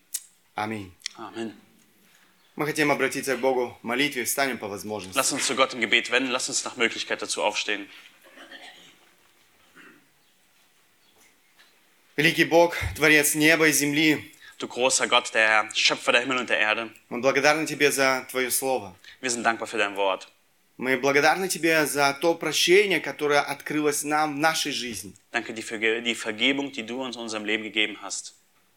Аминь. 0.55 0.93
Amen. 1.17 1.53
Мы 2.55 2.65
хотим 2.65 2.91
обратиться 2.91 3.35
к 3.35 3.39
Богу 3.39 3.77
в 3.81 3.85
молитве, 3.85 4.23
встанем 4.23 4.57
по 4.57 4.69
возможности. 4.69 5.17
Lass 5.17 5.33
uns 5.33 5.45
zu 5.45 5.55
Gott 5.55 5.73
im 5.73 5.81
Gebet 5.81 6.09
wenden. 6.11 6.31
Lass 6.31 6.47
uns 6.47 6.63
nach 6.63 6.77
Möglichkeit 6.77 7.21
dazu 7.21 7.43
aufstehen. 7.43 7.89
Великий 12.16 12.44
Бог, 12.44 12.76
Творец 12.94 13.34
неба 13.34 13.68
и 13.68 13.72
земли, 13.72 14.28
Du 14.58 14.68
großer 14.68 15.08
Gott, 15.08 15.32
der 15.34 15.68
Schöpfer 15.74 16.12
der 16.12 16.20
Himmel 16.20 16.38
und 16.38 16.50
der 16.50 16.58
Erde. 16.58 16.90
мы 17.08 17.20
благодарны 17.20 17.66
Тебе 17.66 17.90
за 17.90 18.26
Твое 18.30 18.50
Слово. 18.50 18.94
Wir 19.20 19.30
sind 19.30 19.42
dankbar 19.44 19.66
für 19.66 19.78
dein 19.78 19.96
Wort. 19.96 20.28
Мы 20.76 20.98
благодарны 20.98 21.48
Тебе 21.48 21.86
за 21.86 22.12
то 22.20 22.34
прощение, 22.34 23.00
которое 23.00 23.40
открылось 23.40 24.04
нам 24.04 24.34
в 24.36 24.38
нашей 24.38 24.72
жизни. 24.72 25.14
Danke 25.32 25.54
dir 25.54 25.62
für 25.62 25.78
die 25.78 26.14
Vergebung, 26.14 26.70
die 26.70 26.82
du 26.84 27.02
uns 27.02 27.16
in 27.16 27.22
unserem 27.22 27.44
Leben 27.46 27.64
gegeben 27.64 27.96
hast. 28.02 28.34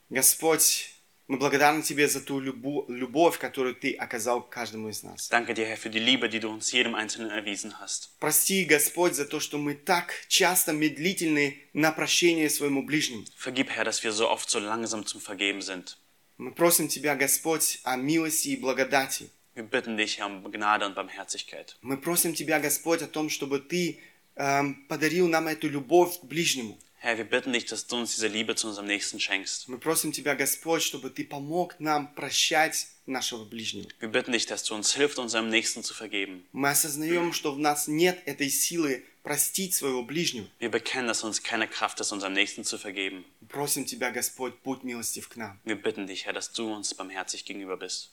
Господь, 0.09 0.89
мы 1.27 1.37
благодарны 1.37 1.81
Тебе 1.81 2.07
за 2.07 2.21
ту 2.21 2.39
любу- 2.39 2.85
любовь, 2.87 3.39
которую 3.39 3.75
Ты 3.75 3.93
оказал 3.93 4.41
каждому 4.43 4.89
из 4.89 5.03
нас. 5.03 5.29
Danke 5.29 5.53
dir, 5.53 5.65
Herr, 5.65 5.77
für 5.77 5.89
die 5.89 5.99
Liebe, 5.99 6.29
die 6.29 6.39
du 6.39 6.49
uns 6.49 6.71
jedem 6.71 6.93
Einzelnen 6.95 7.31
erwiesen 7.31 7.79
hast. 7.79 8.09
Прости, 8.19 8.63
Господь, 8.65 9.15
за 9.15 9.25
то, 9.25 9.39
что 9.39 9.57
мы 9.57 9.73
так 9.73 10.13
часто 10.27 10.71
медлительны 10.73 11.57
на 11.73 11.91
прощение 11.91 12.49
своему 12.49 12.83
ближнему. 12.83 13.25
Vergib, 13.37 13.69
Herr, 13.69 13.85
dass 13.85 14.03
wir 14.03 14.11
so 14.11 14.29
oft 14.29 14.49
so 14.49 14.59
langsam 14.59 15.05
zum 15.05 15.19
Vergeben 15.21 15.61
sind. 15.61 15.97
Мы 16.37 16.51
просим 16.51 16.87
Тебя, 16.89 17.15
Господь, 17.15 17.79
о 17.83 17.95
милости 17.95 18.49
и 18.49 18.57
благодати. 18.57 19.29
Wir 19.55 19.63
bitten 19.63 19.95
dich, 19.97 20.19
Herr, 20.19 20.27
um 20.27 20.43
Gnade 20.51 20.85
und 20.85 20.95
Barmherzigkeit. 20.95 21.77
Мы 21.81 21.97
просим 21.97 22.33
Тебя, 22.35 22.59
Господь, 22.59 23.01
о 23.01 23.07
том, 23.07 23.29
чтобы 23.29 23.59
Ты 23.59 23.99
эм, 24.35 24.85
подарил 24.89 25.27
нам 25.29 25.47
эту 25.47 25.69
любовь 25.69 26.19
к 26.19 26.23
ближнему. 26.25 26.77
Herr, 27.04 27.16
wir 27.16 27.24
bitten 27.24 27.54
dich, 27.54 27.64
dass 27.64 27.86
du 27.86 27.96
uns 27.96 28.14
diese 28.14 28.26
Liebe 28.26 28.54
zu 28.56 28.68
unserem 28.68 28.86
Nächsten 28.86 29.18
schenkst. 29.18 29.68
Мы 29.68 29.78
просим 29.78 30.12
Тебя, 30.12 30.34
Господь, 30.34 30.82
чтобы 30.82 31.08
Ты 31.08 31.24
помог 31.24 31.76
нам 31.78 32.14
прощать 32.14 32.88
нашего 33.06 33.44
ближнего. 33.44 33.88
Wir 34.00 34.08
bitten 34.08 34.32
dich, 34.32 34.46
dass 34.46 34.64
du 34.64 34.74
uns 34.74 34.94
hilfst, 34.94 35.18
unserem 35.18 35.48
Nächsten 35.48 35.82
zu 35.82 35.94
vergeben. 35.94 36.44
Мы 36.52 36.68
осознаем, 36.68 37.32
что 37.32 37.52
в 37.52 37.58
нас 37.58 37.88
нет 37.88 38.22
этой 38.26 38.50
силы 38.50 39.04
простить 39.22 39.74
своего 39.74 40.02
ближнего. 40.02 40.46
Wir 40.58 40.70
bekennen, 40.70 41.08
dass 41.08 41.24
uns 41.24 41.42
keine 41.42 41.66
Kraft 41.66 42.00
ist, 42.00 42.12
unserem 42.12 42.34
Nächsten 42.34 42.64
zu 42.64 42.76
vergeben. 42.76 43.24
Мы 43.40 43.48
Просим 43.48 43.86
Тебя, 43.86 44.10
Господь, 44.10 44.54
будь 44.62 44.84
милостив 44.84 45.28
к 45.28 45.36
нам. 45.36 45.58
Wir 45.64 45.76
bitten 45.76 46.06
dich, 46.06 46.26
Herr, 46.26 46.34
dass 46.34 46.52
du 46.52 46.70
uns 46.70 46.92
barmherzig 46.94 47.46
gegenüber 47.46 47.78
bist. 47.78 48.10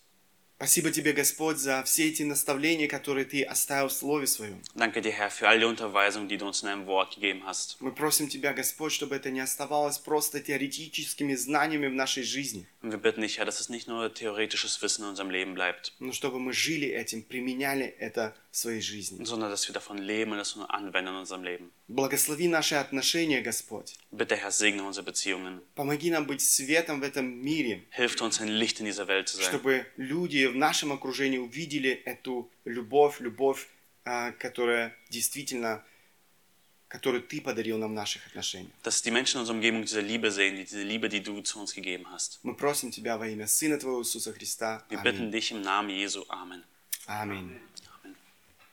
Спасибо 0.63 0.93
Тебе, 0.93 1.13
Господь, 1.13 1.57
за 1.59 1.83
все 1.83 2.09
эти 2.09 2.23
наставления, 2.23 2.87
которые 2.87 3.25
Ты 3.25 3.43
оставил 3.43 3.89
в 3.89 3.93
Слове 3.93 4.29
Своем. 4.29 4.63
Danke 4.77 5.03
dir, 5.03 5.11
Herr, 5.11 5.29
für 5.29 5.49
all 5.49 5.59
die 5.59 5.65
Unterweisungen, 5.65 6.29
die 6.29 6.37
du 6.39 6.47
uns 6.47 6.63
in 6.63 6.69
deinem 6.69 6.87
Wort 6.87 7.17
gegeben 7.17 7.43
hast. 7.45 7.79
Мы 7.81 7.91
просим 7.91 8.29
Тебя, 8.29 8.53
Господь, 8.53 8.93
чтобы 8.93 9.17
это 9.17 9.33
не 9.33 9.41
оставалось 9.41 9.99
просто 9.99 10.39
теоретическими 10.39 11.35
знаниями 11.35 11.89
в 11.89 11.95
нашей 11.95 12.23
жизни, 12.23 12.65
Und 12.81 12.93
wir 12.93 12.99
bitten 12.99 13.23
dich, 13.23 13.39
Herr, 13.39 13.45
dass 13.45 13.59
es 13.59 13.71
nicht 13.71 13.89
nur 13.89 14.15
theoretisches 14.15 14.81
Wissen 14.83 15.03
in 15.03 15.09
unserem 15.09 15.31
Leben 15.31 15.55
bleibt, 15.55 15.95
но 15.99 16.13
чтобы 16.13 16.39
мы 16.39 16.53
жили 16.53 16.87
этим, 16.87 17.23
применяли 17.25 17.87
это 17.99 18.33
в 18.53 18.57
своей 18.57 18.81
жизни. 18.83 19.25
sondern 19.25 19.51
dass 19.51 19.67
wir 19.67 19.73
davon 19.73 19.99
leben 19.99 20.31
und 20.33 20.57
nur 20.57 20.73
anwenden 20.73 21.15
in 21.15 21.21
unserem 21.21 21.43
Leben. 21.43 21.73
Благослови 21.89 22.49
наши 22.49 22.77
отношения, 22.77 23.41
Господь. 23.41 23.95
Bitte, 24.13 24.37
Herr, 24.37 24.51
segne 24.53 24.85
unsere 24.85 25.05
Beziehungen. 25.05 25.61
Помоги 25.75 26.11
нам 26.11 26.27
быть 26.27 26.41
светом 26.41 27.01
в 27.01 27.03
этом 27.03 27.27
мире, 27.27 27.83
Hilf 27.91 28.21
uns, 28.21 28.41
ein 28.41 28.49
Licht 28.49 28.79
in 28.81 28.87
dieser 28.87 29.09
Welt 29.09 29.29
zu 29.29 29.39
sein. 29.39 29.49
чтобы 29.49 29.87
люди 29.97 30.52
в 30.53 30.57
нашем 30.57 30.93
окружении 30.93 31.39
увидели 31.39 31.91
эту 31.91 32.51
любовь, 32.65 33.21
любовь, 33.21 33.69
а, 34.05 34.33
которая 34.33 34.95
действительно, 35.11 35.83
которую 36.89 37.23
Ты 37.23 37.41
подарил 37.41 37.79
нам 37.79 37.91
в 37.93 37.95
наших 37.95 38.27
отношениях. 38.27 38.73
Dass 38.85 39.03
die 39.05 39.11
Menschen 39.11 39.37
in 39.37 39.41
unserer 39.47 39.55
Umgebung 39.55 39.83
diese 39.83 40.01
Liebe 40.01 40.31
sehen, 40.31 40.57
die- 40.57 40.65
diese 40.65 40.83
Liebe, 40.83 41.09
die 41.09 41.23
du 41.23 41.41
zu 41.43 41.59
uns 41.61 41.75
gegeben 41.75 42.07
hast. 42.11 42.41
Мы 42.43 42.55
просим 42.55 42.91
Тебя 42.91 43.17
во 43.19 43.27
имя 43.29 43.47
Сына 43.47 43.79
Твоего 43.79 44.03
Иисуса 44.03 44.33
Христа. 44.33 44.85
Wir 44.91 44.99
bitten 45.03 45.31
dich 45.31 45.51
im 45.53 45.63
Namen 45.63 45.91
Jesu. 45.91 46.25
Amen. 46.29 46.63
Аминь. 47.07 47.59